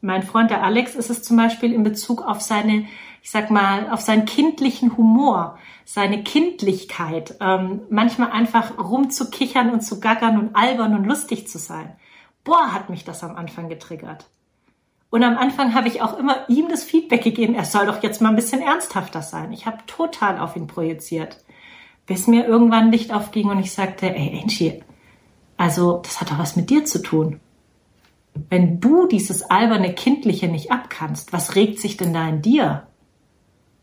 Mein 0.00 0.22
Freund 0.22 0.50
der 0.50 0.62
Alex 0.62 0.94
ist 0.94 1.10
es 1.10 1.24
zum 1.24 1.36
Beispiel 1.36 1.72
in 1.72 1.82
Bezug 1.82 2.22
auf 2.22 2.40
seine, 2.40 2.86
ich 3.22 3.30
sag 3.32 3.50
mal, 3.50 3.90
auf 3.90 4.00
seinen 4.00 4.24
kindlichen 4.24 4.96
Humor, 4.96 5.58
seine 5.84 6.22
Kindlichkeit, 6.22 7.36
ähm, 7.40 7.80
manchmal 7.90 8.30
einfach 8.30 8.78
rumzukichern 8.78 9.70
und 9.70 9.80
zu 9.80 9.98
gackern 9.98 10.38
und 10.38 10.54
albern 10.54 10.94
und 10.94 11.04
lustig 11.04 11.48
zu 11.48 11.58
sein. 11.58 11.96
Boah, 12.44 12.72
hat 12.72 12.88
mich 12.88 13.04
das 13.04 13.24
am 13.24 13.34
Anfang 13.34 13.68
getriggert. 13.68 14.26
Und 15.10 15.24
am 15.24 15.36
Anfang 15.36 15.74
habe 15.74 15.88
ich 15.88 16.02
auch 16.02 16.16
immer 16.16 16.48
ihm 16.48 16.68
das 16.68 16.84
Feedback 16.84 17.24
gegeben, 17.24 17.56
er 17.56 17.64
soll 17.64 17.86
doch 17.86 18.00
jetzt 18.02 18.22
mal 18.22 18.28
ein 18.28 18.36
bisschen 18.36 18.62
ernsthafter 18.62 19.22
sein. 19.22 19.52
Ich 19.52 19.66
habe 19.66 19.78
total 19.88 20.38
auf 20.38 20.54
ihn 20.54 20.68
projiziert 20.68 21.38
bis 22.06 22.26
mir 22.26 22.46
irgendwann 22.46 22.90
Licht 22.90 23.12
aufging 23.12 23.48
und 23.48 23.58
ich 23.58 23.72
sagte, 23.72 24.14
ey 24.14 24.40
Angie, 24.42 24.82
also 25.56 26.00
das 26.02 26.20
hat 26.20 26.30
doch 26.30 26.38
was 26.38 26.56
mit 26.56 26.70
dir 26.70 26.84
zu 26.84 27.02
tun. 27.02 27.40
Wenn 28.48 28.80
du 28.80 29.06
dieses 29.06 29.42
alberne 29.42 29.94
Kindliche 29.94 30.48
nicht 30.48 30.72
abkannst, 30.72 31.32
was 31.32 31.54
regt 31.54 31.78
sich 31.78 31.96
denn 31.96 32.14
da 32.14 32.28
in 32.28 32.42
dir? 32.42 32.86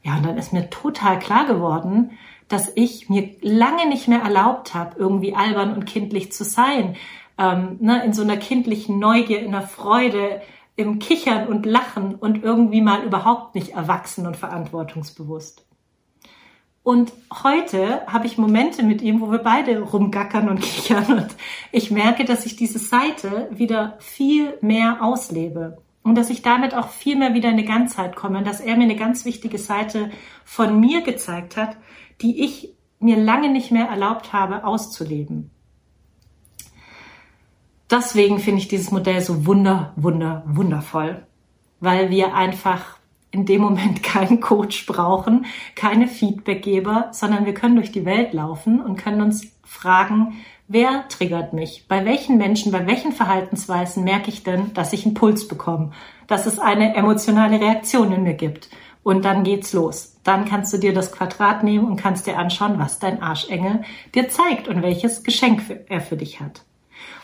Ja, 0.04 0.18
und 0.18 0.26
dann 0.26 0.38
ist 0.38 0.54
mir 0.54 0.70
total 0.70 1.20
klar 1.20 1.46
geworden, 1.46 2.12
dass 2.48 2.72
ich 2.76 3.10
mir 3.10 3.30
lange 3.42 3.88
nicht 3.88 4.08
mehr 4.08 4.22
erlaubt 4.22 4.74
habe, 4.74 4.98
irgendwie 4.98 5.36
albern 5.36 5.74
und 5.74 5.86
kindlich 5.86 6.32
zu 6.32 6.44
sein. 6.44 6.96
Ähm, 7.38 7.78
ne, 7.80 8.04
in 8.04 8.12
so 8.12 8.24
einer 8.24 8.38
kindlichen 8.38 8.98
Neugier, 9.00 9.42
in 9.42 9.52
der 9.52 9.62
Freude, 9.62 10.42
im 10.76 11.00
Kichern 11.00 11.48
und 11.48 11.66
Lachen 11.66 12.16
und 12.16 12.44
irgendwie 12.44 12.82
mal 12.82 13.04
überhaupt 13.04 13.54
nicht 13.54 13.74
erwachsen 13.74 14.26
und 14.26 14.36
verantwortungsbewusst. 14.36 15.69
Und 16.84 17.12
heute 17.44 18.06
habe 18.08 18.26
ich 18.26 18.38
Momente 18.38 18.84
mit 18.84 19.02
ihm, 19.02 19.22
wo 19.22 19.32
wir 19.32 19.40
beide 19.40 19.82
rumgackern 19.82 20.50
und 20.50 20.62
kichern. 20.62 21.20
Und 21.20 21.36
ich 21.72 21.92
merke, 21.92 22.26
dass 22.26 22.46
ich 22.46 22.56
diese 22.56 22.80
Seite 22.80 23.50
wieder 23.52 23.98
viel 24.00 24.58
mehr 24.62 25.04
auslebe. 25.04 25.78
Und 26.02 26.16
dass 26.16 26.30
ich 26.30 26.42
damit 26.42 26.74
auch 26.74 26.90
viel 26.90 27.18
mehr 27.18 27.34
wieder 27.34 27.50
in 27.50 27.56
eine 27.56 27.66
Ganzheit 27.66 28.16
komme. 28.16 28.40
Und 28.40 28.48
dass 28.48 28.62
er 28.62 28.78
mir 28.78 28.84
eine 28.84 28.96
ganz 28.96 29.26
wichtige 29.26 29.58
Seite 29.58 30.10
von 30.46 30.80
mir 30.80 31.02
gezeigt 31.02 31.58
hat, 31.58 31.78
die 32.22 32.44
ich 32.44 32.74
mir 33.00 33.18
lange 33.18 33.50
nicht 33.50 33.72
mehr 33.72 33.88
erlaubt 33.88 34.34
habe 34.34 34.64
auszuleben. 34.64 35.52
Deswegen 37.90 38.40
finde 38.40 38.62
ich 38.62 38.68
dieses 38.68 38.92
Modell 38.92 39.22
so 39.22 39.46
wunder, 39.46 39.94
wunder, 39.96 40.44
wundervoll, 40.46 41.26
weil 41.80 42.12
wir 42.12 42.36
einfach 42.36 42.99
in 43.32 43.46
dem 43.46 43.62
Moment 43.62 44.04
keinen 44.04 44.40
Coach 44.40 44.86
brauchen, 44.86 45.46
keine 45.76 46.08
Feedbackgeber, 46.08 47.10
sondern 47.12 47.46
wir 47.46 47.54
können 47.54 47.76
durch 47.76 47.92
die 47.92 48.06
Welt 48.06 48.34
laufen 48.34 48.82
und 48.82 48.98
können 48.98 49.22
uns 49.22 49.48
fragen, 49.64 50.34
wer 50.68 51.08
triggert 51.10 51.54
mich? 51.54 51.86
Bei 51.88 52.06
welchen 52.06 52.38
Menschen, 52.38 52.72
bei 52.72 52.88
welchen 52.88 53.12
Verhaltensweisen 53.12 54.04
merke 54.04 54.30
ich 54.30 54.44
denn, 54.44 54.74
dass 54.74 54.94
ich 54.94 55.06
einen 55.06 55.14
Puls 55.14 55.48
bekomme, 55.48 55.92
dass 56.28 56.46
es 56.46 56.60
eine 56.60 56.96
emotionale 56.96 57.60
Reaktion 57.60 58.12
in 58.12 58.24
mir 58.24 58.36
gibt? 58.36 58.70
Und 59.02 59.26
dann 59.26 59.44
geht's 59.44 59.74
los. 59.74 60.18
Dann 60.24 60.46
kannst 60.46 60.74
du 60.74 60.78
dir 60.78 60.94
das 60.94 61.12
Quadrat 61.12 61.64
nehmen 61.64 61.88
und 61.88 61.96
kannst 61.96 62.28
dir 62.28 62.38
anschauen, 62.38 62.78
was 62.78 63.00
dein 63.00 63.22
Arschengel 63.22 63.82
dir 64.14 64.30
zeigt 64.30 64.68
und 64.68 64.82
welches 64.82 65.24
Geschenk 65.24 65.62
er 65.88 66.02
für 66.02 66.18
dich 66.18 66.40
hat. 66.42 66.64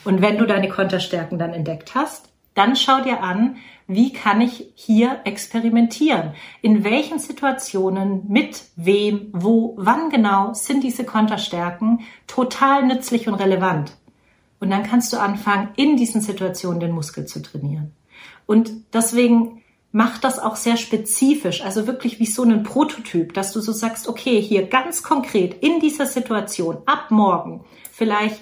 Und 0.03 0.22
wenn 0.22 0.38
du 0.38 0.45
deine 0.45 0.70
Konterstärken 0.70 1.38
dann 1.38 1.53
entdeckt 1.53 1.93
hast, 1.93 2.30
dann 2.56 2.76
schau 2.76 3.01
dir 3.01 3.22
an, 3.22 3.58
wie 3.88 4.12
kann 4.12 4.41
ich 4.41 4.72
hier 4.74 5.22
experimentieren? 5.26 6.34
In 6.62 6.84
welchen 6.84 7.20
Situationen, 7.20 8.24
mit 8.28 8.64
wem, 8.76 9.30
wo, 9.32 9.76
wann 9.78 10.10
genau 10.10 10.53
sind 10.53 10.84
diese 10.84 11.03
Konterstärken 11.03 11.99
total 12.26 12.88
nützlich 12.88 13.28
und 13.28 13.36
relevant? 13.36 13.95
Und 14.60 14.72
dann 14.72 14.84
kannst 14.84 15.14
du 15.14 15.18
anfangen, 15.18 15.70
in 15.76 15.97
diesen 15.97 16.22
Situationen 16.22 16.80
den 16.80 16.93
Muskel 16.93 17.28
zu 17.28 17.41
trainieren. 17.41 17.91
Und 18.47 18.72
deswegen 18.93 19.62
mach 19.91 20.18
das 20.18 20.39
auch 20.39 20.56
sehr 20.56 20.78
spezifisch, 20.78 21.62
also 21.62 21.88
wirklich 21.88 22.20
wie 22.20 22.26
so 22.26 22.43
ein 22.43 22.64
Prototyp, 22.64 23.34
dass 23.34 23.51
du 23.53 23.62
so 23.62 23.72
sagst, 23.72 24.08
okay, 24.08 24.41
hier 24.41 24.68
ganz 24.68 25.03
konkret 25.03 25.64
in 25.64 25.80
dieser 25.80 26.08
Situation 26.08 26.78
ab 26.86 27.12
morgen 27.12 27.64
vielleicht 27.95 28.41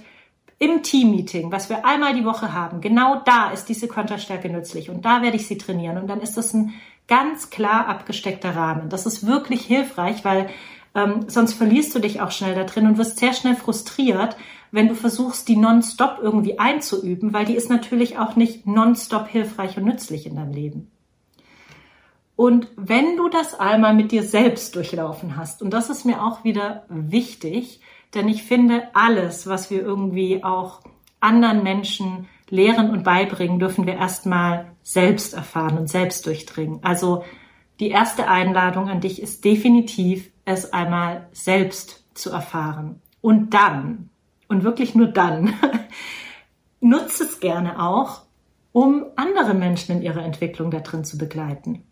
im 0.64 0.82
Teammeeting, 0.82 1.52
was 1.52 1.70
wir 1.70 1.86
einmal 1.86 2.14
die 2.14 2.26
Woche 2.26 2.54
haben, 2.54 2.80
genau 2.80 3.22
da 3.26 3.52
ist 3.52 3.66
diese 3.66 3.88
Konterstärke 3.88 4.50
nützlich 4.50 4.90
und 4.90 5.04
da 5.04 5.22
werde 5.22 5.36
ich 5.36 5.48
sie 5.48 5.58
trainieren. 5.58 5.98
Und 5.98 6.08
dann 6.08 6.22
ist 6.22 6.38
das 6.38 6.54
ein 6.54 6.74
ganz 7.08 7.50
klar 7.50 7.88
abgesteckter 7.88 8.56
Rahmen. 8.56 8.90
Das 8.90 9.06
ist 9.06 9.28
wirklich 9.28 9.66
hilfreich, 9.66 10.24
weil 10.24 10.50
ähm, 10.96 11.26
sonst 11.28 11.54
verlierst 11.54 11.94
du 11.94 12.00
dich 12.00 12.22
auch 12.22 12.32
schnell 12.32 12.56
da 12.56 12.64
drin 12.64 12.88
und 12.88 12.98
wirst 12.98 13.20
sehr 13.20 13.34
schnell 13.34 13.56
frustriert, 13.56 14.38
wenn 14.72 14.88
du 14.88 14.96
versuchst, 14.96 15.48
die 15.50 15.58
nonstop 15.58 16.20
irgendwie 16.22 16.60
einzuüben, 16.60 17.34
weil 17.34 17.46
die 17.46 17.56
ist 17.56 17.70
natürlich 17.70 18.18
auch 18.18 18.36
nicht 18.36 18.66
nonstop 18.66 19.28
hilfreich 19.28 19.78
und 19.78 19.84
nützlich 19.84 20.26
in 20.26 20.36
deinem 20.36 20.54
Leben. 20.54 20.92
Und 22.36 22.70
wenn 22.76 23.18
du 23.18 23.28
das 23.30 23.60
einmal 23.60 23.94
mit 23.94 24.12
dir 24.12 24.24
selbst 24.24 24.76
durchlaufen 24.76 25.36
hast, 25.36 25.62
und 25.62 25.72
das 25.72 25.90
ist 25.90 26.06
mir 26.06 26.24
auch 26.24 26.44
wieder 26.44 26.86
wichtig, 26.90 27.82
denn 28.14 28.28
ich 28.28 28.44
finde, 28.44 28.88
alles, 28.94 29.48
was 29.48 29.70
wir 29.70 29.82
irgendwie 29.82 30.44
auch 30.44 30.82
anderen 31.20 31.64
Menschen 31.64 32.28
lehren 32.50 32.92
und 32.92 33.04
beibringen, 33.04 33.60
dürfen 33.60 33.86
wir 33.86 33.96
erstmal 33.96 34.72
selbst 34.84 35.34
erfahren 35.34 35.78
und 35.78 35.90
selbst 35.90 36.26
durchdringen. 36.26 36.80
Also 36.84 37.24
die 37.80 37.90
erste 37.90 38.28
Einladung 38.28 38.90
an 38.90 39.02
dich 39.02 39.22
ist 39.22 39.44
definitiv, 39.44 40.30
es 40.46 40.74
einmal 40.74 41.28
selbst 41.32 42.06
zu 42.14 42.30
erfahren. 42.30 43.02
Und 43.22 43.54
dann, 43.54 44.10
und 44.48 44.64
wirklich 44.64 44.94
nur 44.94 45.08
dann, 45.08 45.54
nutze 46.82 47.24
es 47.24 47.40
gerne 47.40 47.82
auch, 47.82 48.24
um 48.72 49.06
andere 49.16 49.54
Menschen 49.54 49.98
in 49.98 50.02
ihrer 50.02 50.24
Entwicklung 50.24 50.70
da 50.70 50.80
drin 50.80 51.06
zu 51.06 51.18
begleiten. 51.18 51.84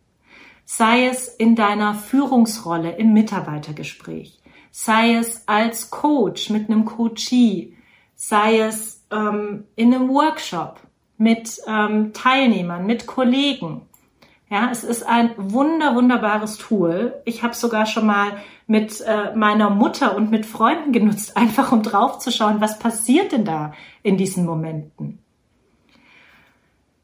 Sei 0.66 1.08
es 1.08 1.28
in 1.28 1.56
deiner 1.56 1.96
Führungsrolle 1.96 2.92
im 2.92 3.14
Mitarbeitergespräch, 3.14 4.41
sei 4.72 5.16
es 5.16 5.48
als 5.48 5.90
Coach 5.90 6.50
mit 6.50 6.70
einem 6.70 6.86
Coachee, 6.86 7.74
sei 8.16 8.60
es 8.60 9.04
ähm, 9.12 9.66
in 9.76 9.94
einem 9.94 10.10
Workshop 10.10 10.80
mit 11.18 11.62
ähm, 11.68 12.14
Teilnehmern, 12.14 12.86
mit 12.86 13.06
Kollegen. 13.06 13.82
Ja, 14.50 14.70
es 14.72 14.84
ist 14.84 15.04
ein 15.04 15.32
wunder, 15.38 15.96
wunderbares 15.96 16.58
Tool. 16.58 17.22
Ich 17.26 17.44
habe 17.44 17.54
sogar 17.54 17.86
schon 17.86 18.06
mal 18.06 18.38
mit 18.68 19.00
äh, 19.02 19.36
meiner 19.36 19.70
Mutter 19.70 20.16
und 20.16 20.32
mit 20.32 20.46
Freunden 20.46 20.92
genutzt, 20.92 21.38
einfach 21.38 21.72
um 21.72 21.84
draufzuschauen, 21.84 22.60
was 22.60 22.80
passiert 22.80 23.32
denn 23.32 23.46
da 23.46 23.74
in 24.04 24.18
diesen 24.18 24.46
Momenten. 24.46 25.20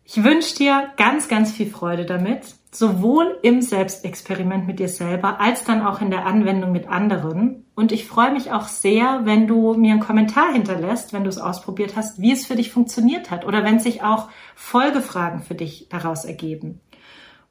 Ich 0.04 0.24
wünsche 0.24 0.56
dir 0.56 0.90
ganz, 0.96 1.28
ganz 1.28 1.52
viel 1.52 1.70
Freude 1.70 2.06
damit, 2.06 2.56
sowohl 2.78 3.40
im 3.42 3.62
Selbstexperiment 3.62 4.68
mit 4.68 4.80
dir 4.80 4.88
selber 4.88 5.40
als 5.40 5.64
dann 5.64 5.86
auch 5.86 6.00
in 6.02 6.12
der 6.12 6.26
Anwendung 6.26 6.72
mit 6.72 6.88
anderen. 6.88 7.66
Und 7.76 7.92
ich 7.92 8.08
freue 8.08 8.32
mich 8.32 8.52
auch 8.52 8.68
sehr, 8.68 9.22
wenn 9.24 9.48
du 9.48 9.74
mir 9.74 9.94
einen 9.94 10.00
Kommentar 10.00 10.52
hinterlässt, 10.52 11.12
wenn 11.12 11.24
du 11.24 11.30
es 11.30 11.40
ausprobiert 11.40 11.96
hast, 11.96 12.22
wie 12.22 12.32
es 12.32 12.46
für 12.46 12.56
dich 12.56 12.72
funktioniert 12.72 13.32
hat 13.32 13.46
oder 13.46 13.64
wenn 13.64 13.80
sich 13.80 14.04
auch 14.04 14.30
Folgefragen 14.56 15.42
für 15.42 15.56
dich 15.56 15.88
daraus 15.90 16.24
ergeben. 16.24 16.80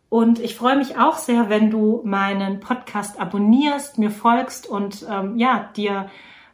Und 0.08 0.38
ich 0.38 0.54
freue 0.54 0.76
mich 0.76 0.96
auch 0.98 1.18
sehr, 1.18 1.48
wenn 1.48 1.70
du 1.70 2.02
meinen 2.04 2.60
Podcast 2.60 3.18
abonnierst, 3.20 3.98
mir 3.98 4.10
folgst 4.10 4.68
und 4.68 5.04
ähm, 5.10 5.36
ja, 5.36 5.70
dir 5.76 6.08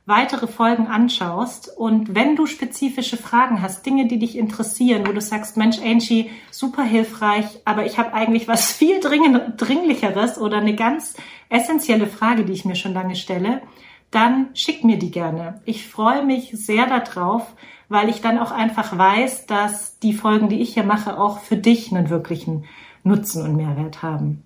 weitere 0.07 0.47
Folgen 0.47 0.87
anschaust. 0.89 1.71
Und 1.77 2.15
wenn 2.15 2.35
du 2.35 2.47
spezifische 2.47 3.17
Fragen 3.17 3.63
hast, 3.63 3.87
Dinge, 3.87 4.07
die 4.07 4.19
dich 4.19 4.37
interessieren, 4.37 5.07
wo 5.07 5.13
du 5.13 5.21
sagst, 5.21 5.57
Mensch, 5.57 5.79
Angie, 5.81 6.31
super 6.51 6.83
hilfreich, 6.83 7.47
aber 7.65 7.87
ich 7.87 7.99
habe 7.99 8.13
eigentlich 8.13 8.49
was 8.49 8.73
viel 8.73 9.01
dringend, 9.01 9.55
dringlicheres 9.57 10.39
oder 10.39 10.59
eine 10.59 10.75
ganz 10.75 11.15
essentielle 11.49 12.07
Frage, 12.07 12.45
die 12.45 12.53
ich 12.53 12.65
mir 12.65 12.77
schon 12.77 12.95
lange 12.95 13.17
stelle, 13.17 13.63
dann 14.11 14.49
schick 14.55 14.85
mir 14.85 14.99
die 14.99 15.11
gerne. 15.11 15.61
Ich 15.65 15.89
freue 15.89 16.25
mich 16.25 16.51
sehr 16.53 16.87
darauf, 16.87 17.55
weil 17.89 18.09
ich 18.09 18.21
dann 18.21 18.39
auch 18.39 18.51
einfach 18.51 18.97
weiß, 18.97 19.47
dass 19.47 19.99
die 20.01 20.13
Folgen, 20.13 20.49
die 20.49 20.61
ich 20.61 20.75
hier 20.75 20.85
mache, 20.85 21.19
auch 21.19 21.39
für 21.41 21.57
dich 21.57 21.93
einen 21.93 22.11
wirklichen 22.11 22.65
Nutzen 23.05 23.43
und 23.43 23.57
Mehrwert 23.57 24.03
haben. 24.03 24.45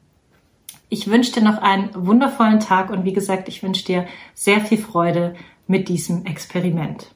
Ich 0.88 1.08
wünsche 1.08 1.32
dir 1.32 1.42
noch 1.42 1.58
einen 1.58 1.90
wundervollen 1.94 2.60
Tag 2.60 2.90
und 2.90 3.04
wie 3.04 3.12
gesagt, 3.12 3.48
ich 3.48 3.62
wünsche 3.62 3.84
dir 3.84 4.06
sehr 4.34 4.60
viel 4.60 4.78
Freude 4.78 5.34
mit 5.66 5.88
diesem 5.88 6.24
Experiment. 6.26 7.15